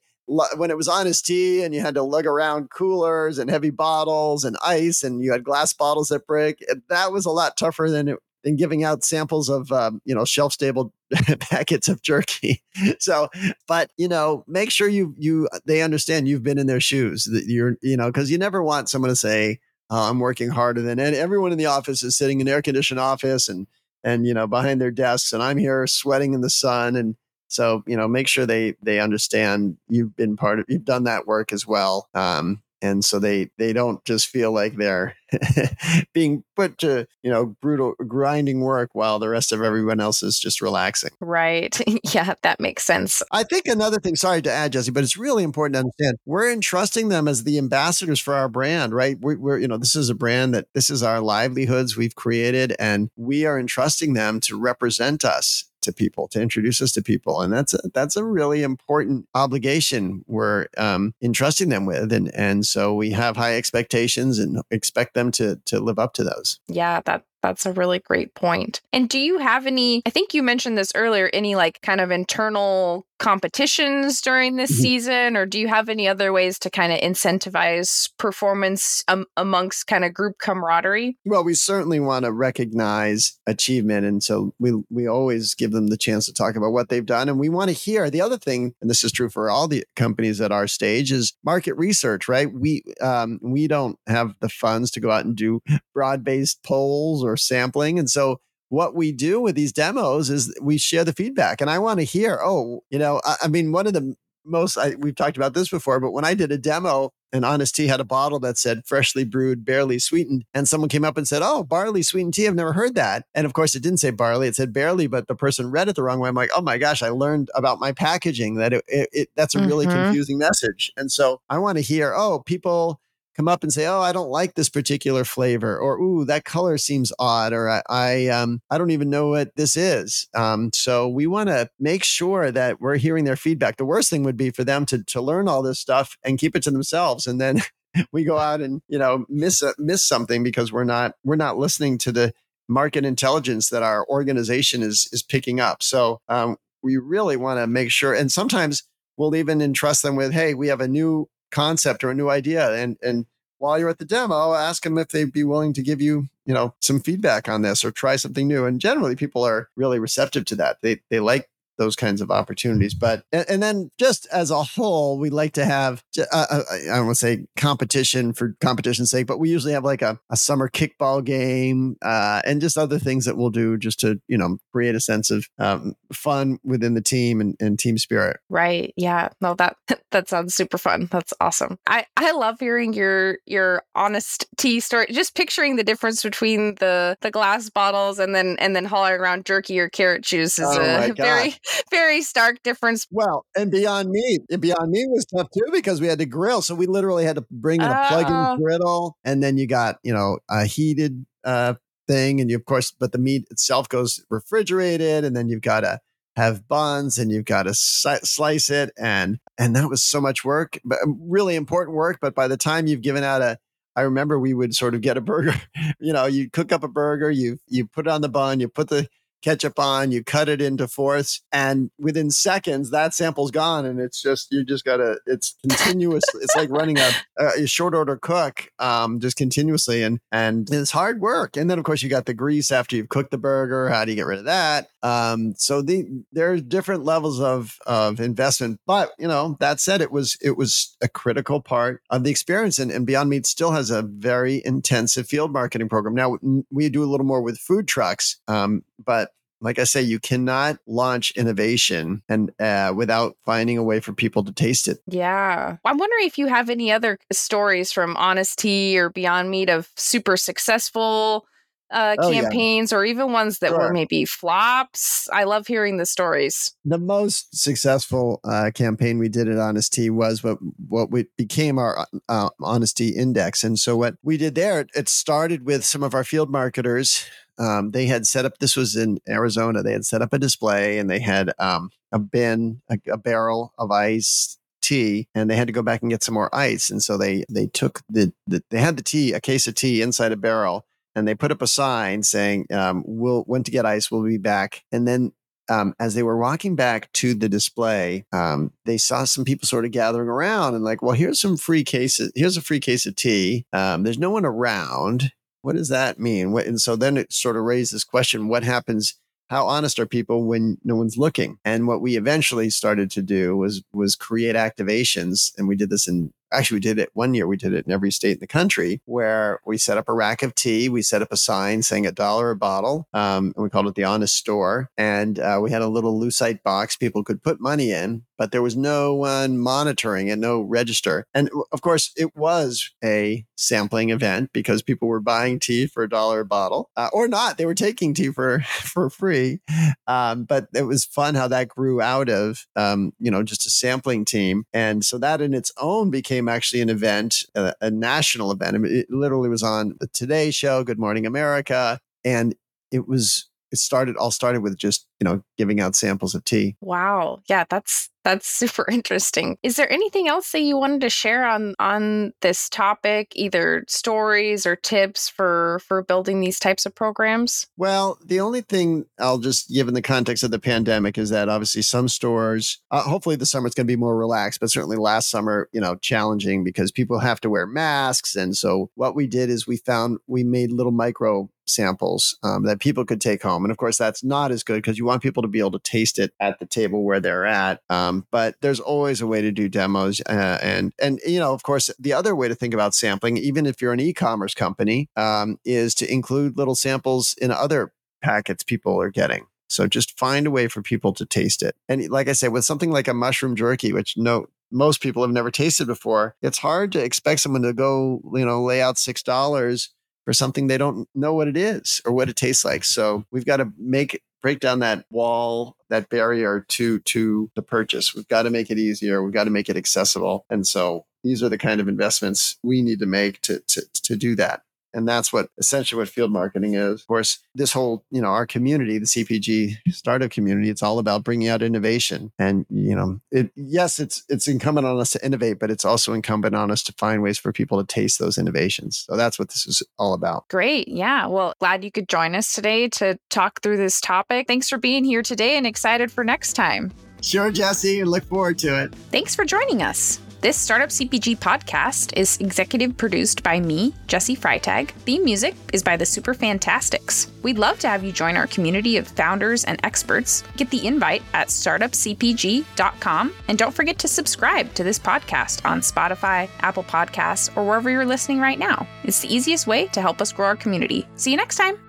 When 0.57 0.71
it 0.71 0.75
was 0.75 0.89
honest 0.89 1.25
tea 1.25 1.63
and 1.63 1.73
you 1.73 1.79
had 1.79 1.95
to 1.95 2.03
lug 2.03 2.25
around 2.25 2.69
coolers 2.69 3.37
and 3.37 3.49
heavy 3.49 3.69
bottles 3.69 4.43
and 4.43 4.57
ice 4.61 5.01
and 5.01 5.23
you 5.23 5.31
had 5.31 5.45
glass 5.45 5.71
bottles 5.71 6.09
that 6.09 6.27
break, 6.27 6.61
that 6.89 7.13
was 7.13 7.25
a 7.25 7.31
lot 7.31 7.55
tougher 7.55 7.89
than 7.89 8.09
it 8.09 8.19
than 8.43 8.55
giving 8.55 8.83
out 8.83 9.03
samples 9.03 9.49
of 9.49 9.71
um, 9.71 10.01
you 10.05 10.15
know 10.15 10.25
shelf 10.25 10.53
stable 10.53 10.93
packets 11.39 11.87
of 11.87 12.01
jerky. 12.01 12.63
So, 12.99 13.29
but 13.67 13.91
you 13.97 14.07
know, 14.07 14.43
make 14.47 14.69
sure 14.69 14.87
you 14.87 15.15
you 15.17 15.49
they 15.65 15.81
understand 15.81 16.27
you've 16.27 16.43
been 16.43 16.59
in 16.59 16.67
their 16.67 16.79
shoes. 16.79 17.23
That 17.23 17.45
you're 17.47 17.75
you 17.81 17.97
know 17.97 18.07
because 18.07 18.29
you 18.29 18.37
never 18.37 18.61
want 18.61 18.87
someone 18.87 19.09
to 19.09 19.15
say 19.15 19.59
oh, 19.89 20.09
I'm 20.09 20.19
working 20.19 20.49
harder 20.49 20.81
than 20.81 20.99
everyone 20.99 21.51
in 21.51 21.57
the 21.57 21.65
office 21.65 22.03
is 22.03 22.17
sitting 22.17 22.41
in 22.41 22.47
air 22.47 22.61
conditioned 22.61 22.99
office 22.99 23.49
and 23.49 23.67
and 24.03 24.27
you 24.27 24.33
know 24.33 24.47
behind 24.47 24.79
their 24.79 24.91
desks 24.91 25.33
and 25.33 25.41
I'm 25.41 25.57
here 25.57 25.85
sweating 25.87 26.33
in 26.33 26.41
the 26.41 26.49
sun 26.49 26.95
and 26.95 27.15
so 27.47 27.83
you 27.87 27.95
know 27.95 28.07
make 28.07 28.27
sure 28.27 28.45
they 28.45 28.75
they 28.81 28.99
understand 28.99 29.77
you've 29.87 30.15
been 30.15 30.35
part 30.35 30.59
of 30.59 30.65
you've 30.67 30.85
done 30.85 31.05
that 31.05 31.27
work 31.27 31.53
as 31.53 31.65
well. 31.65 32.09
Um, 32.13 32.61
and 32.81 33.03
so 33.03 33.19
they 33.19 33.49
they 33.57 33.73
don't 33.73 34.03
just 34.05 34.27
feel 34.27 34.51
like 34.51 34.75
they're 34.77 35.15
being 36.13 36.43
put 36.55 36.77
to 36.77 37.07
you 37.23 37.29
know 37.29 37.55
brutal 37.61 37.93
grinding 38.07 38.61
work 38.61 38.89
while 38.93 39.19
the 39.19 39.29
rest 39.29 39.51
of 39.51 39.61
everyone 39.61 39.99
else 39.99 40.23
is 40.23 40.39
just 40.39 40.61
relaxing 40.61 41.11
Right. 41.19 41.79
yeah, 42.13 42.33
that 42.43 42.59
makes 42.59 42.83
sense. 42.85 43.21
i 43.31 43.43
think 43.43 43.67
another 43.67 43.99
thing 43.99 44.15
sorry 44.15 44.41
to 44.41 44.51
add 44.51 44.73
jessi 44.73 44.93
but 44.93 45.03
it's 45.03 45.17
really 45.17 45.43
important 45.43 45.73
to 45.75 45.79
understand 45.79 46.17
we're 46.25 46.51
entrusting 46.51 47.09
them 47.09 47.27
as 47.27 47.43
the 47.43 47.57
ambassadors 47.57 48.19
for 48.19 48.33
our 48.33 48.49
brand 48.49 48.93
right 48.93 49.17
we're, 49.19 49.37
we're 49.37 49.57
you 49.57 49.67
know 49.67 49.77
this 49.77 49.95
is 49.95 50.09
a 50.09 50.15
brand 50.15 50.53
that 50.53 50.67
this 50.73 50.89
is 50.89 51.03
our 51.03 51.19
livelihoods 51.21 51.97
we've 51.97 52.15
created 52.15 52.75
and 52.79 53.09
we 53.15 53.45
are 53.45 53.59
entrusting 53.59 54.13
them 54.13 54.39
to 54.39 54.59
represent 54.59 55.25
us 55.25 55.65
to 55.87 55.93
people 55.93 56.27
to 56.27 56.41
introduce 56.41 56.81
us 56.81 56.91
to 56.91 57.01
people 57.01 57.41
and 57.41 57.51
that's 57.51 57.73
a, 57.73 57.79
that's 57.93 58.15
a 58.15 58.23
really 58.23 58.61
important 58.61 59.25
obligation 59.33 60.23
we're 60.27 60.67
um, 60.77 61.13
entrusting 61.21 61.69
them 61.69 61.85
with 61.85 62.11
and 62.13 62.33
and 62.35 62.65
so 62.65 62.93
we 62.93 63.11
have 63.11 63.35
high 63.35 63.57
expectations 63.57 64.37
and 64.39 64.61
expect 64.69 65.13
them 65.13 65.31
to 65.31 65.59
to 65.65 65.79
live 65.79 65.99
up 65.99 66.13
to 66.13 66.23
those. 66.23 66.59
Yeah, 66.67 67.01
that 67.05 67.23
That's 67.41 67.65
a 67.65 67.73
really 67.73 67.99
great 67.99 68.33
point. 68.33 68.81
And 68.91 69.07
do 69.07 69.19
you 69.19 69.37
have 69.39 69.67
any, 69.67 70.01
I 70.05 70.09
think 70.09 70.33
you 70.33 70.43
mentioned 70.43 70.77
this 70.77 70.91
earlier, 70.95 71.29
any 71.33 71.55
like 71.55 71.81
kind 71.81 72.01
of 72.01 72.11
internal 72.11 73.05
competitions 73.19 74.21
during 74.21 74.57
this 74.57 74.71
mm-hmm. 74.71 74.81
season, 74.81 75.37
or 75.37 75.45
do 75.45 75.59
you 75.59 75.67
have 75.67 75.89
any 75.89 76.07
other 76.07 76.31
ways 76.31 76.59
to 76.59 76.69
kind 76.69 76.93
of 76.93 76.99
incentivize 76.99 78.09
performance 78.17 79.03
um, 79.07 79.25
amongst 79.35 79.87
kind 79.87 80.05
of 80.05 80.13
group 80.13 80.37
camaraderie? 80.39 81.17
Well, 81.25 81.43
we 81.43 81.55
certainly 81.55 81.99
want 81.99 82.25
to 82.25 82.31
recognize 82.31 83.39
achievement. 83.47 84.05
And 84.05 84.23
so 84.23 84.53
we, 84.59 84.73
we 84.89 85.07
always 85.07 85.55
give 85.55 85.71
them 85.71 85.87
the 85.87 85.97
chance 85.97 86.27
to 86.27 86.33
talk 86.33 86.55
about 86.55 86.71
what 86.71 86.89
they've 86.89 87.05
done. 87.05 87.27
And 87.27 87.39
we 87.39 87.49
want 87.49 87.69
to 87.69 87.75
hear 87.75 88.09
the 88.09 88.21
other 88.21 88.37
thing, 88.37 88.73
and 88.81 88.89
this 88.89 89.03
is 89.03 89.11
true 89.11 89.29
for 89.29 89.49
all 89.49 89.67
the 89.67 89.83
companies 89.95 90.39
at 90.39 90.51
our 90.51 90.67
stage, 90.67 91.11
is 91.11 91.33
market 91.43 91.73
research, 91.75 92.27
right? 92.27 92.51
We, 92.53 92.83
um, 93.01 93.39
we 93.41 93.67
don't 93.67 93.97
have 94.07 94.33
the 94.41 94.49
funds 94.49 94.91
to 94.91 94.99
go 94.99 95.09
out 95.09 95.25
and 95.25 95.35
do 95.35 95.61
broad 95.93 96.23
based 96.23 96.63
polls 96.63 97.23
or 97.27 97.37
sampling. 97.37 97.99
And 97.99 98.09
so 98.09 98.39
what 98.69 98.95
we 98.95 99.11
do 99.11 99.39
with 99.39 99.55
these 99.55 99.71
demos 99.71 100.29
is 100.29 100.53
we 100.61 100.77
share 100.77 101.03
the 101.03 101.13
feedback. 101.13 101.61
And 101.61 101.69
I 101.69 101.79
want 101.79 101.99
to 101.99 102.05
hear, 102.05 102.39
oh, 102.43 102.81
you 102.89 102.99
know, 102.99 103.21
I, 103.25 103.35
I 103.43 103.47
mean, 103.47 103.71
one 103.71 103.87
of 103.87 103.93
the 103.93 104.15
most 104.47 104.77
I, 104.77 104.95
we've 104.97 105.15
talked 105.15 105.37
about 105.37 105.53
this 105.53 105.69
before, 105.69 105.99
but 105.99 106.11
when 106.11 106.25
I 106.25 106.33
did 106.33 106.51
a 106.51 106.57
demo 106.57 107.11
and 107.33 107.43
Honest 107.43 107.75
Tea 107.75 107.87
had 107.87 107.99
a 107.99 108.05
bottle 108.05 108.39
that 108.39 108.57
said 108.57 108.85
freshly 108.85 109.25
brewed, 109.25 109.65
barely 109.65 109.99
sweetened, 109.99 110.45
and 110.53 110.67
someone 110.67 110.89
came 110.89 111.03
up 111.03 111.17
and 111.17 111.27
said, 111.27 111.41
"Oh, 111.43 111.63
barley 111.63 112.01
sweetened 112.01 112.33
tea. 112.33 112.47
I've 112.47 112.55
never 112.55 112.73
heard 112.73 112.95
that." 112.95 113.25
And 113.35 113.45
of 113.45 113.53
course, 113.53 113.75
it 113.75 113.83
didn't 113.83 113.99
say 113.99 114.11
barley; 114.11 114.47
it 114.47 114.55
said 114.55 114.71
barely. 114.71 115.07
But 115.07 115.27
the 115.27 115.35
person 115.35 115.69
read 115.69 115.89
it 115.89 115.95
the 115.95 116.03
wrong 116.03 116.19
way. 116.19 116.29
I'm 116.29 116.35
like, 116.35 116.51
"Oh 116.55 116.61
my 116.61 116.77
gosh!" 116.77 117.03
I 117.03 117.09
learned 117.09 117.49
about 117.53 117.79
my 117.79 117.91
packaging 117.91 118.55
that 118.55 118.73
it, 118.73 118.83
it, 118.87 119.09
it 119.11 119.29
that's 119.35 119.55
a 119.55 119.65
really 119.65 119.85
mm-hmm. 119.85 120.05
confusing 120.05 120.37
message. 120.37 120.91
And 120.95 121.11
so 121.11 121.41
I 121.49 121.57
want 121.57 121.77
to 121.77 121.81
hear, 121.81 122.13
oh, 122.15 122.39
people 122.39 123.01
come 123.37 123.47
up 123.47 123.63
and 123.63 123.71
say, 123.71 123.85
"Oh, 123.85 124.01
I 124.01 124.11
don't 124.11 124.29
like 124.29 124.55
this 124.55 124.69
particular 124.69 125.23
flavor," 125.23 125.77
or 125.77 125.97
"Ooh, 125.97 126.25
that 126.25 126.43
color 126.43 126.77
seems 126.77 127.13
odd," 127.19 127.53
or 127.53 127.69
"I, 127.69 127.81
I 127.87 128.27
um, 128.27 128.61
I 128.69 128.77
don't 128.77 128.91
even 128.91 129.09
know 129.09 129.29
what 129.29 129.55
this 129.55 129.77
is." 129.77 130.27
Um, 130.35 130.71
so 130.73 131.07
we 131.07 131.27
want 131.27 131.49
to 131.49 131.69
make 131.79 132.03
sure 132.03 132.51
that 132.51 132.81
we're 132.81 132.97
hearing 132.97 133.25
their 133.25 133.35
feedback. 133.35 133.77
The 133.77 133.85
worst 133.85 134.09
thing 134.09 134.23
would 134.23 134.37
be 134.37 134.49
for 134.49 134.63
them 134.63 134.85
to 134.87 135.03
to 135.03 135.21
learn 135.21 135.47
all 135.47 135.61
this 135.61 135.79
stuff 135.79 136.17
and 136.23 136.39
keep 136.39 136.55
it 136.55 136.63
to 136.63 136.71
themselves, 136.71 137.27
and 137.27 137.39
then 137.39 137.61
we 138.11 138.23
go 138.23 138.37
out 138.37 138.59
and 138.59 138.81
you 138.87 138.97
know 138.97 139.25
miss 139.29 139.61
a, 139.61 139.73
miss 139.77 140.05
something 140.05 140.43
because 140.43 140.71
we're 140.71 140.83
not 140.83 141.13
we're 141.23 141.35
not 141.35 141.57
listening 141.57 141.97
to 141.99 142.11
the 142.11 142.33
market 142.67 143.05
intelligence 143.05 143.69
that 143.69 143.83
our 143.83 144.05
organization 144.09 144.81
is 144.81 145.07
is 145.11 145.23
picking 145.23 145.59
up. 145.59 145.83
So 145.83 146.21
um, 146.27 146.57
we 146.81 146.97
really 146.97 147.37
want 147.37 147.59
to 147.59 147.67
make 147.67 147.91
sure, 147.91 148.13
and 148.13 148.31
sometimes 148.31 148.83
we'll 149.15 149.35
even 149.35 149.61
entrust 149.61 150.01
them 150.01 150.15
with, 150.15 150.33
"Hey, 150.33 150.55
we 150.55 150.69
have 150.69 150.81
a 150.81 150.87
new 150.87 151.29
concept 151.51 152.03
or 152.03 152.09
a 152.09 152.15
new 152.15 152.29
idea 152.29 152.73
and 152.73 152.97
and 153.01 153.25
while 153.59 153.79
you're 153.79 153.89
at 153.89 153.97
the 153.97 154.05
demo 154.05 154.53
ask 154.53 154.83
them 154.83 154.97
if 154.97 155.09
they'd 155.09 155.31
be 155.31 155.43
willing 155.43 155.73
to 155.73 155.81
give 155.81 156.01
you 156.01 156.27
you 156.47 156.53
know 156.53 156.73
some 156.79 156.99
feedback 156.99 157.47
on 157.47 157.61
this 157.61 157.83
or 157.85 157.91
try 157.91 158.15
something 158.15 158.47
new 158.47 158.65
and 158.65 158.79
generally 158.79 159.15
people 159.15 159.43
are 159.43 159.69
really 159.75 159.99
receptive 159.99 160.45
to 160.45 160.55
that. 160.55 160.77
They 160.81 161.01
they 161.09 161.19
like 161.19 161.49
those 161.77 161.95
kinds 161.95 162.21
of 162.21 162.31
opportunities. 162.31 162.93
But 162.93 163.23
and, 163.31 163.45
and 163.49 163.63
then 163.63 163.91
just 163.97 164.27
as 164.31 164.51
a 164.51 164.63
whole, 164.63 165.17
we 165.17 165.29
like 165.29 165.53
to 165.53 165.65
have 165.65 166.03
uh, 166.17 166.45
uh 166.49 166.63
I 166.71 166.95
don't 166.95 167.05
want 167.05 167.17
to 167.17 167.19
say 167.19 167.45
competition 167.55 168.33
for 168.33 168.55
competition's 168.61 169.11
sake, 169.11 169.27
but 169.27 169.39
we 169.39 169.49
usually 169.49 169.73
have 169.73 169.83
like 169.83 170.01
a, 170.01 170.19
a 170.29 170.37
summer 170.37 170.69
kickball 170.69 171.23
game 171.23 171.97
uh, 172.01 172.41
and 172.45 172.61
just 172.61 172.77
other 172.77 172.99
things 172.99 173.25
that 173.25 173.37
we'll 173.37 173.49
do 173.49 173.77
just 173.77 173.99
to 174.01 174.19
you 174.27 174.37
know 174.37 174.57
create 174.71 174.95
a 174.95 174.99
sense 174.99 175.31
of 175.31 175.47
um, 175.59 175.95
fun 176.13 176.59
within 176.63 176.93
the 176.93 177.01
team 177.01 177.41
and, 177.41 177.55
and 177.59 177.79
team 177.79 177.97
spirit. 177.97 178.37
Right. 178.49 178.93
Yeah. 178.97 179.29
No 179.41 179.53
that 179.55 179.77
that 180.11 180.29
sounds 180.29 180.55
super 180.55 180.77
fun. 180.77 181.07
That's 181.11 181.33
awesome. 181.39 181.77
I 181.87 182.05
I 182.15 182.31
love 182.31 182.59
hearing 182.59 182.93
your 182.93 183.37
your 183.45 183.83
honest 183.95 184.45
tea 184.57 184.79
story. 184.79 185.07
Just 185.11 185.35
picturing 185.35 185.75
the 185.75 185.83
difference 185.83 186.23
between 186.23 186.75
the 186.75 187.17
the 187.21 187.31
glass 187.31 187.69
bottles 187.69 188.19
and 188.19 188.33
then 188.33 188.57
and 188.59 188.75
then 188.75 188.85
hauling 188.85 189.13
around 189.13 189.45
jerky 189.45 189.79
or 189.79 189.89
carrot 189.89 190.23
juice 190.23 190.59
is 190.59 190.65
oh 190.67 191.09
a 191.09 191.13
very 191.17 191.55
very 191.91 192.21
stark 192.21 192.61
difference. 192.63 193.07
Well, 193.11 193.45
and 193.55 193.71
Beyond 193.71 194.09
Meat, 194.09 194.41
and 194.49 194.61
Beyond 194.61 194.91
Meat 194.91 195.07
was 195.09 195.25
tough 195.25 195.47
too 195.53 195.69
because 195.71 196.01
we 196.01 196.07
had 196.07 196.19
to 196.19 196.25
grill, 196.25 196.61
so 196.61 196.75
we 196.75 196.85
literally 196.85 197.25
had 197.25 197.35
to 197.35 197.45
bring 197.51 197.81
in 197.81 197.87
a 197.87 198.05
plug-in 198.07 198.33
oh. 198.33 198.57
griddle, 198.57 199.17
and 199.23 199.43
then 199.43 199.57
you 199.57 199.67
got 199.67 199.97
you 200.03 200.13
know 200.13 200.39
a 200.49 200.65
heated 200.65 201.25
uh, 201.43 201.75
thing, 202.07 202.41
and 202.41 202.49
you 202.49 202.55
of 202.55 202.65
course, 202.65 202.91
but 202.91 203.11
the 203.11 203.19
meat 203.19 203.45
itself 203.49 203.89
goes 203.89 204.23
refrigerated, 204.29 205.23
and 205.23 205.35
then 205.35 205.49
you've 205.49 205.61
got 205.61 205.81
to 205.81 205.99
have 206.35 206.67
buns 206.67 207.17
and 207.17 207.31
you've 207.31 207.45
got 207.45 207.63
to 207.63 207.73
slice 207.73 208.69
it 208.69 208.91
and 208.95 209.39
and 209.57 209.75
that 209.75 209.89
was 209.89 210.03
so 210.03 210.21
much 210.21 210.45
work 210.45 210.77
but 210.85 210.99
really 211.19 211.55
important 211.55 211.97
work 211.97 212.19
but 212.21 212.35
by 212.35 212.47
the 212.47 212.55
time 212.55 212.85
you've 212.85 213.01
given 213.01 213.23
out 213.23 213.41
a 213.41 213.57
I 213.97 214.01
remember 214.01 214.37
we 214.37 214.53
would 214.53 214.75
sort 214.75 214.93
of 214.93 215.01
get 215.01 215.17
a 215.17 215.21
burger, 215.33 215.55
you 215.99 216.13
know, 216.13 216.27
you 216.27 216.49
cook 216.49 216.71
up 216.71 216.83
a 216.83 216.87
burger, 216.87 217.31
you 217.31 217.57
you 217.67 217.87
put 217.87 218.05
it 218.05 218.11
on 218.11 218.21
the 218.21 218.29
bun, 218.29 218.59
you 218.59 218.69
put 218.69 218.89
the 218.89 219.09
ketchup 219.41 219.79
on, 219.79 220.11
you 220.11 220.23
cut 220.23 220.49
it 220.49 220.61
into 220.61 220.87
fourths, 220.87 221.41
and 221.51 221.91
within 221.99 222.29
seconds 222.31 222.91
that 222.91 223.13
sample's 223.13 223.51
gone, 223.51 223.85
and 223.85 223.99
it's 223.99 224.21
just 224.21 224.51
you 224.51 224.63
just 224.63 224.85
gotta 224.85 225.19
it's 225.25 225.55
continuous. 225.67 226.23
it's 226.35 226.55
like 226.55 226.69
running 226.69 226.97
a, 226.97 227.11
a, 227.57 227.67
short 227.67 227.93
order 227.93 228.17
cook, 228.17 228.69
um, 228.79 229.19
just 229.19 229.37
continuously, 229.37 230.03
and 230.03 230.19
and 230.31 230.69
it's 230.71 230.91
hard 230.91 231.21
work. 231.21 231.57
And 231.57 231.69
then 231.69 231.79
of 231.79 231.85
course 231.85 232.01
you 232.01 232.09
got 232.09 232.25
the 232.25 232.33
grease 232.33 232.71
after 232.71 232.95
you've 232.95 233.09
cooked 233.09 233.31
the 233.31 233.37
burger. 233.37 233.89
How 233.89 234.05
do 234.05 234.11
you 234.11 234.15
get 234.15 234.25
rid 234.25 234.39
of 234.39 234.45
that? 234.45 234.89
Um, 235.03 235.53
so 235.57 235.81
the 235.81 236.05
there's 236.31 236.61
different 236.61 237.03
levels 237.03 237.39
of 237.39 237.77
of 237.85 238.19
investment, 238.19 238.79
but 238.85 239.11
you 239.19 239.27
know 239.27 239.57
that 239.59 239.79
said, 239.79 240.01
it 240.01 240.11
was 240.11 240.37
it 240.41 240.57
was 240.57 240.95
a 241.01 241.07
critical 241.07 241.61
part 241.61 242.01
of 242.09 242.23
the 242.23 242.31
experience, 242.31 242.79
and, 242.79 242.91
and 242.91 243.05
Beyond 243.05 243.29
Meat 243.29 243.45
still 243.45 243.71
has 243.71 243.91
a 243.91 244.01
very 244.01 244.61
intensive 244.65 245.27
field 245.27 245.51
marketing 245.51 245.89
program. 245.89 246.15
Now 246.15 246.37
we 246.71 246.89
do 246.89 247.03
a 247.03 247.05
little 247.05 247.25
more 247.25 247.41
with 247.41 247.59
food 247.59 247.87
trucks, 247.87 248.37
um, 248.47 248.83
but 249.03 249.31
like 249.59 249.79
I 249.79 249.85
say, 249.85 250.01
you 250.01 250.19
cannot 250.19 250.77
launch 250.85 251.31
innovation 251.31 252.21
and 252.29 252.51
uh, 252.59 252.93
without 252.95 253.37
finding 253.45 253.77
a 253.77 253.83
way 253.83 253.99
for 253.99 254.13
people 254.13 254.43
to 254.43 254.51
taste 254.51 254.87
it. 254.87 254.99
Yeah, 255.07 255.77
I'm 255.83 255.97
wondering 255.97 256.27
if 256.27 256.37
you 256.37 256.47
have 256.47 256.69
any 256.69 256.91
other 256.91 257.17
stories 257.31 257.91
from 257.91 258.15
Honest 258.17 258.59
Tea 258.59 258.97
or 258.97 259.09
Beyond 259.09 259.49
Meat 259.49 259.69
of 259.69 259.89
super 259.95 260.37
successful 260.37 261.47
uh, 261.91 262.15
oh, 262.19 262.31
campaigns 262.31 262.91
yeah. 262.91 262.97
or 262.97 263.05
even 263.05 263.31
ones 263.31 263.59
that 263.59 263.69
sure. 263.69 263.79
were 263.79 263.93
maybe 263.93 264.25
flops. 264.25 265.29
I 265.31 265.43
love 265.43 265.67
hearing 265.67 265.97
the 265.97 266.05
stories. 266.05 266.75
The 266.85 266.97
most 266.97 267.55
successful 267.55 268.39
uh, 268.43 268.71
campaign 268.73 269.19
we 269.19 269.29
did 269.29 269.47
at 269.47 269.57
Honest 269.57 269.93
Tea 269.93 270.09
was 270.09 270.43
what 270.43 270.57
what 270.87 271.11
we 271.11 271.25
became 271.37 271.77
our 271.79 272.07
uh, 272.29 272.49
Honest 272.61 272.97
Tea 272.97 273.09
Index, 273.09 273.63
and 273.63 273.79
so 273.79 273.95
what 273.95 274.15
we 274.23 274.37
did 274.37 274.55
there, 274.55 274.85
it 274.95 275.09
started 275.09 275.65
with 275.65 275.85
some 275.85 276.03
of 276.03 276.13
our 276.13 276.23
field 276.23 276.49
marketers 276.49 277.25
um, 277.59 277.91
they 277.91 278.05
had 278.05 278.27
set 278.27 278.45
up 278.45 278.57
this 278.59 278.75
was 278.75 278.95
in 278.95 279.19
arizona 279.27 279.81
they 279.81 279.91
had 279.91 280.05
set 280.05 280.21
up 280.21 280.33
a 280.33 280.39
display 280.39 280.99
and 280.99 281.09
they 281.09 281.19
had 281.19 281.53
um, 281.59 281.89
a 282.11 282.19
bin 282.19 282.81
a, 282.89 282.97
a, 283.11 283.17
barrel 283.17 283.73
of 283.77 283.91
ice 283.91 284.57
tea 284.81 285.27
and 285.33 285.49
they 285.49 285.55
had 285.55 285.67
to 285.67 285.73
go 285.73 285.81
back 285.81 286.01
and 286.01 286.11
get 286.11 286.23
some 286.23 286.33
more 286.33 286.53
ice 286.55 286.89
and 286.89 287.01
so 287.01 287.17
they 287.17 287.43
they 287.49 287.67
took 287.67 288.01
the, 288.09 288.31
the 288.45 288.63
they 288.69 288.79
had 288.79 288.97
the 288.97 289.03
tea 289.03 289.33
a 289.33 289.41
case 289.41 289.67
of 289.67 289.75
tea 289.75 290.01
inside 290.01 290.31
a 290.31 290.37
barrel 290.37 290.85
and 291.17 291.27
they 291.27 291.35
put 291.35 291.51
up 291.51 291.61
a 291.61 291.67
sign 291.67 292.23
saying 292.23 292.67
um, 292.71 293.03
we'll 293.05 293.43
when 293.43 293.63
to 293.63 293.71
get 293.71 293.85
ice 293.85 294.09
we'll 294.09 294.23
be 294.23 294.37
back 294.37 294.83
and 294.91 295.07
then 295.07 295.31
um, 295.69 295.93
as 295.99 296.15
they 296.15 296.23
were 296.23 296.37
walking 296.37 296.77
back 296.77 297.11
to 297.11 297.33
the 297.33 297.49
display, 297.49 298.25
um, 298.31 298.71
they 298.85 298.97
saw 298.97 299.25
some 299.25 299.43
people 299.43 299.67
sort 299.67 299.83
of 299.83 299.91
gathering 299.91 300.29
around 300.29 300.75
and 300.75 300.83
like, 300.85 301.01
well, 301.01 301.11
here's 301.11 301.41
some 301.41 301.57
free 301.57 301.83
cases. 301.83 302.31
Here's 302.35 302.55
a 302.55 302.61
free 302.61 302.79
case 302.79 303.05
of 303.05 303.17
tea. 303.17 303.65
Um, 303.73 304.03
there's 304.03 304.17
no 304.17 304.29
one 304.29 304.45
around 304.45 305.33
what 305.67 305.75
does 305.75 305.89
that 305.89 306.17
mean? 306.17 306.53
What, 306.53 306.65
and 306.65 306.79
so 306.79 306.95
then 306.95 307.17
it 307.17 307.33
sort 307.33 307.57
of 307.57 307.63
raised 307.63 307.93
this 307.93 308.05
question 308.05 308.47
what 308.47 308.63
happens? 308.63 309.15
How 309.49 309.67
honest 309.67 309.99
are 309.99 310.05
people 310.05 310.45
when 310.45 310.77
no 310.85 310.95
one's 310.95 311.17
looking? 311.17 311.57
And 311.65 311.87
what 311.87 311.99
we 311.99 312.15
eventually 312.15 312.69
started 312.69 313.11
to 313.11 313.21
do 313.21 313.57
was 313.57 313.83
was 313.91 314.15
create 314.15 314.55
activations, 314.55 315.51
and 315.57 315.67
we 315.67 315.75
did 315.75 315.89
this 315.89 316.07
in 316.07 316.31
actually 316.51 316.77
we 316.77 316.81
did 316.81 316.99
it 316.99 317.09
one 317.13 317.33
year 317.33 317.47
we 317.47 317.57
did 317.57 317.73
it 317.73 317.85
in 317.85 317.91
every 317.91 318.11
state 318.11 318.33
in 318.33 318.39
the 318.39 318.47
country 318.47 319.01
where 319.05 319.59
we 319.65 319.77
set 319.77 319.97
up 319.97 320.07
a 320.07 320.13
rack 320.13 320.41
of 320.41 320.55
tea 320.55 320.89
we 320.89 321.01
set 321.01 321.21
up 321.21 321.31
a 321.31 321.37
sign 321.37 321.81
saying 321.81 322.05
a 322.05 322.11
dollar 322.11 322.51
a 322.51 322.55
bottle 322.55 323.07
um, 323.13 323.53
and 323.55 323.63
we 323.63 323.69
called 323.69 323.87
it 323.87 323.95
the 323.95 324.03
honest 324.03 324.35
store. 324.35 324.89
And 324.97 325.39
uh, 325.39 325.59
we 325.61 325.71
had 325.71 325.81
a 325.81 325.87
little 325.87 326.19
lucite 326.19 326.63
box 326.63 326.95
people 326.95 327.23
could 327.23 327.43
put 327.43 327.59
money 327.59 327.91
in 327.91 328.23
but 328.37 328.51
there 328.51 328.61
was 328.61 328.77
no 328.77 329.15
one 329.15 329.57
monitoring 329.57 330.29
and 330.29 330.39
no 330.39 330.61
register. 330.61 331.25
And 331.33 331.49
of 331.71 331.81
course 331.81 332.11
it 332.15 332.35
was 332.35 332.91
a 333.03 333.45
sampling 333.57 334.11
event 334.11 334.51
because 334.53 334.81
people 334.81 335.07
were 335.07 335.19
buying 335.19 335.59
tea 335.59 335.87
for 335.87 336.03
a 336.03 336.09
dollar 336.09 336.41
a 336.41 336.45
bottle 336.45 336.89
uh, 336.95 337.09
or 337.11 337.27
not. 337.27 337.57
They 337.57 337.65
were 337.65 337.73
taking 337.73 338.13
tea 338.13 338.29
for 338.29 338.61
for 338.79 339.09
free. 339.09 339.59
Um, 340.05 340.43
but 340.43 340.67
it 340.73 340.83
was 340.83 341.05
fun 341.05 341.35
how 341.35 341.47
that 341.47 341.67
grew 341.67 342.01
out 342.01 342.29
of 342.29 342.65
um, 342.75 343.13
you 343.19 343.31
know 343.31 343.43
just 343.43 343.65
a 343.65 343.69
sampling 343.69 344.25
team. 344.25 344.65
And 344.73 345.03
so 345.03 345.17
that 345.17 345.41
in 345.41 345.53
its 345.53 345.71
own 345.77 346.11
became 346.11 346.36
became 346.37 346.49
actually 346.49 346.81
an 346.81 346.89
event, 346.89 347.43
a, 347.55 347.73
a 347.81 347.89
national 347.89 348.51
event. 348.51 348.75
I 348.75 348.77
mean, 348.77 348.95
it 348.95 349.09
literally 349.09 349.49
was 349.49 349.63
on 349.63 349.95
the 349.99 350.07
Today 350.07 350.51
Show, 350.51 350.83
Good 350.83 350.99
Morning 350.99 351.25
America, 351.25 351.99
and 352.23 352.53
it 352.91 353.07
was 353.07 353.49
it 353.71 353.79
started 353.79 354.15
all 354.17 354.29
started 354.29 354.61
with 354.61 354.77
just 354.77 355.06
you 355.19 355.25
know, 355.25 355.41
giving 355.57 355.79
out 355.79 355.95
samples 355.95 356.35
of 356.35 356.43
tea. 356.43 356.75
Wow. 356.81 357.41
Yeah, 357.47 357.65
that's 357.69 358.09
that's 358.27 358.47
super 358.47 358.85
interesting. 358.91 359.57
Is 359.63 359.77
there 359.77 359.91
anything 359.91 360.27
else 360.27 360.51
that 360.51 360.61
you 360.61 360.77
wanted 360.77 361.01
to 361.01 361.09
share 361.09 361.45
on 361.47 361.75
on 361.79 362.33
this 362.41 362.69
topic, 362.69 363.31
either 363.35 363.85
stories 363.87 364.65
or 364.65 364.75
tips 364.75 365.29
for 365.29 365.79
for 365.83 366.03
building 366.03 366.41
these 366.41 366.59
types 366.59 366.85
of 366.85 366.93
programs? 366.93 367.67
Well, 367.77 368.19
the 368.23 368.41
only 368.41 368.61
thing 368.61 369.05
I'll 369.17 369.39
just 369.39 369.69
give 369.69 369.87
in 369.87 369.93
the 369.93 370.01
context 370.01 370.43
of 370.43 370.51
the 370.51 370.59
pandemic 370.59 371.17
is 371.17 371.29
that 371.29 371.49
obviously 371.49 371.81
some 371.81 372.09
stores, 372.09 372.81
uh, 372.91 373.01
hopefully 373.01 373.37
the 373.37 373.45
summer 373.45 373.67
it's 373.67 373.75
going 373.75 373.87
to 373.87 373.91
be 373.91 373.95
more 373.95 374.17
relaxed, 374.17 374.59
but 374.59 374.69
certainly 374.69 374.97
last 374.97 375.29
summer, 375.29 375.69
you 375.71 375.79
know, 375.79 375.95
challenging 375.95 376.63
because 376.63 376.91
people 376.91 377.19
have 377.19 377.39
to 377.41 377.49
wear 377.49 377.65
masks, 377.65 378.35
and 378.35 378.55
so 378.55 378.91
what 378.95 379.15
we 379.15 379.25
did 379.25 379.49
is 379.49 379.65
we 379.65 379.77
found 379.77 380.17
we 380.27 380.43
made 380.43 380.71
little 380.71 380.91
micro 380.91 381.49
samples 381.69 382.37
um, 382.43 382.63
that 382.63 382.79
people 382.79 383.05
could 383.05 383.21
take 383.21 383.43
home. 383.43 383.63
And 383.63 383.71
of 383.71 383.77
course, 383.77 383.97
that's 383.97 384.23
not 384.23 384.51
as 384.51 384.63
good 384.63 384.77
because 384.77 384.97
you 384.97 385.05
want 385.07 385.23
people 385.23 385.41
to 385.41 385.47
be 385.47 385.59
able 385.59 385.71
to 385.71 385.79
taste 385.79 386.19
it 386.19 386.33
at 386.39 386.59
the 386.59 386.65
table 386.65 387.03
where 387.03 387.19
they're 387.19 387.45
at. 387.45 387.81
Um, 387.89 388.27
but 388.31 388.55
there's 388.61 388.79
always 388.79 389.21
a 389.21 389.27
way 389.27 389.41
to 389.41 389.51
do 389.51 389.69
demos, 389.69 390.21
uh, 390.29 390.59
and 390.61 390.93
and 391.01 391.19
you 391.25 391.39
know, 391.39 391.53
of 391.53 391.63
course, 391.63 391.89
the 391.97 392.13
other 392.13 392.35
way 392.35 392.47
to 392.47 392.55
think 392.55 392.73
about 392.73 392.93
sampling, 392.93 393.37
even 393.37 393.65
if 393.65 393.81
you're 393.81 393.93
an 393.93 393.99
e-commerce 393.99 394.53
company, 394.53 395.09
um, 395.15 395.57
is 395.65 395.95
to 395.95 396.11
include 396.11 396.57
little 396.57 396.75
samples 396.75 397.33
in 397.41 397.49
other 397.51 397.91
packets 398.21 398.63
people 398.63 399.01
are 399.01 399.09
getting. 399.09 399.45
So 399.69 399.87
just 399.87 400.17
find 400.17 400.47
a 400.47 400.51
way 400.51 400.67
for 400.67 400.81
people 400.81 401.13
to 401.13 401.25
taste 401.25 401.61
it. 401.61 401.75
And 401.89 402.07
like 402.09 402.29
I 402.29 402.33
said, 402.33 402.51
with 402.51 402.65
something 402.65 402.91
like 402.91 403.07
a 403.07 403.13
mushroom 403.13 403.55
jerky, 403.55 403.91
which 403.93 404.15
no 404.17 404.47
most 404.71 405.01
people 405.01 405.21
have 405.21 405.31
never 405.31 405.51
tasted 405.51 405.87
before, 405.87 406.35
it's 406.41 406.57
hard 406.57 406.91
to 406.91 407.03
expect 407.03 407.41
someone 407.41 407.61
to 407.63 407.73
go, 407.73 408.21
you 408.33 408.45
know, 408.45 408.63
lay 408.63 408.81
out 408.81 408.97
six 408.97 409.23
dollars 409.23 409.89
for 410.25 410.33
something 410.33 410.67
they 410.67 410.77
don't 410.77 411.07
know 411.15 411.33
what 411.33 411.47
it 411.47 411.55
is 411.55 412.01
or 412.05 412.11
what 412.11 412.27
it 412.27 412.35
tastes 412.35 412.65
like. 412.65 412.83
So 412.83 413.23
we've 413.31 413.45
got 413.45 413.57
to 413.57 413.71
make 413.77 414.21
break 414.41 414.59
down 414.59 414.79
that 414.79 415.05
wall, 415.09 415.75
that 415.89 416.09
barrier 416.09 416.65
to 416.69 416.99
to 416.99 417.51
the 417.55 417.61
purchase. 417.61 418.15
We've 418.15 418.27
got 418.27 418.43
to 418.43 418.49
make 418.49 418.69
it 418.69 418.77
easier. 418.77 419.23
We've 419.23 419.33
got 419.33 419.45
to 419.45 419.49
make 419.49 419.69
it 419.69 419.77
accessible. 419.77 420.45
And 420.49 420.65
so 420.65 421.05
these 421.23 421.43
are 421.43 421.49
the 421.49 421.57
kind 421.57 421.81
of 421.81 421.87
investments 421.87 422.57
we 422.63 422.81
need 422.81 422.99
to 422.99 423.05
make 423.05 423.41
to 423.41 423.59
to, 423.67 423.81
to 424.03 424.15
do 424.15 424.35
that. 424.35 424.61
And 424.93 425.07
that's 425.07 425.31
what 425.31 425.49
essentially 425.57 425.99
what 425.99 426.09
field 426.09 426.31
marketing 426.31 426.75
is. 426.75 427.01
Of 427.01 427.07
course, 427.07 427.39
this 427.55 427.73
whole, 427.73 428.03
you 428.11 428.21
know, 428.21 428.29
our 428.29 428.45
community, 428.45 428.97
the 428.97 429.05
CPG 429.05 429.77
startup 429.89 430.31
community, 430.31 430.69
it's 430.69 430.83
all 430.83 430.99
about 430.99 431.23
bringing 431.23 431.47
out 431.47 431.61
innovation. 431.61 432.31
And, 432.39 432.65
you 432.69 432.95
know, 432.95 433.19
it, 433.31 433.51
yes, 433.55 433.99
it's, 433.99 434.23
it's 434.29 434.47
incumbent 434.47 434.87
on 434.87 434.99
us 434.99 435.11
to 435.11 435.25
innovate, 435.25 435.59
but 435.59 435.71
it's 435.71 435.85
also 435.85 436.13
incumbent 436.13 436.55
on 436.55 436.71
us 436.71 436.83
to 436.83 436.93
find 436.93 437.21
ways 437.21 437.37
for 437.37 437.51
people 437.51 437.83
to 437.83 437.85
taste 437.85 438.19
those 438.19 438.37
innovations. 438.37 439.05
So 439.09 439.15
that's 439.15 439.37
what 439.37 439.49
this 439.49 439.67
is 439.67 439.83
all 439.97 440.13
about. 440.13 440.47
Great. 440.49 440.87
Yeah. 440.87 441.27
Well, 441.27 441.53
glad 441.59 441.83
you 441.83 441.91
could 441.91 442.09
join 442.09 442.35
us 442.35 442.53
today 442.53 442.89
to 442.89 443.19
talk 443.29 443.61
through 443.61 443.77
this 443.77 444.01
topic. 444.01 444.47
Thanks 444.47 444.69
for 444.69 444.77
being 444.77 445.03
here 445.03 445.21
today 445.21 445.57
and 445.57 445.67
excited 445.67 446.11
for 446.11 446.23
next 446.23 446.53
time. 446.53 446.91
Sure, 447.21 447.51
Jessi. 447.51 448.05
Look 448.05 448.23
forward 448.23 448.59
to 448.59 448.83
it. 448.83 448.93
Thanks 449.11 449.35
for 449.35 449.43
joining 449.43 449.81
us. 449.81 450.19
This 450.39 450.55
Startup 450.55 450.89
CPG 450.89 451.39
podcast 451.39 452.15
is 452.15 452.37
executive 452.37 452.95
produced 452.95 453.41
by 453.41 453.59
me, 453.59 453.95
Jessi 454.07 454.37
Freitag. 454.37 454.91
Theme 454.91 455.23
music 455.23 455.55
is 455.73 455.81
by 455.81 455.97
the 455.97 456.05
Super 456.05 456.35
Fantastics. 456.35 457.31
We'd 457.41 457.57
love 457.57 457.79
to 457.79 457.87
have 457.87 458.03
you 458.03 458.11
join 458.11 458.37
our 458.37 458.45
community 458.45 458.97
of 458.97 459.07
founders 459.07 459.63
and 459.63 459.79
experts. 459.83 460.43
Get 460.55 460.69
the 460.69 460.85
invite 460.85 461.23
at 461.33 461.47
startupcpg.com. 461.47 463.33
And 463.47 463.57
don't 463.57 463.73
forget 463.73 463.97
to 463.97 464.07
subscribe 464.07 464.71
to 464.75 464.83
this 464.83 464.99
podcast 464.99 465.65
on 465.65 465.81
Spotify, 465.81 466.49
Apple 466.59 466.83
Podcasts, 466.83 467.55
or 467.57 467.65
wherever 467.65 467.89
you're 467.89 468.05
listening 468.05 468.39
right 468.39 468.59
now. 468.59 468.87
It's 469.05 469.21
the 469.21 469.33
easiest 469.33 469.65
way 469.65 469.87
to 469.87 470.01
help 470.01 470.21
us 470.21 470.31
grow 470.31 470.45
our 470.45 470.55
community. 470.55 471.07
See 471.15 471.31
you 471.31 471.37
next 471.37 471.55
time. 471.55 471.86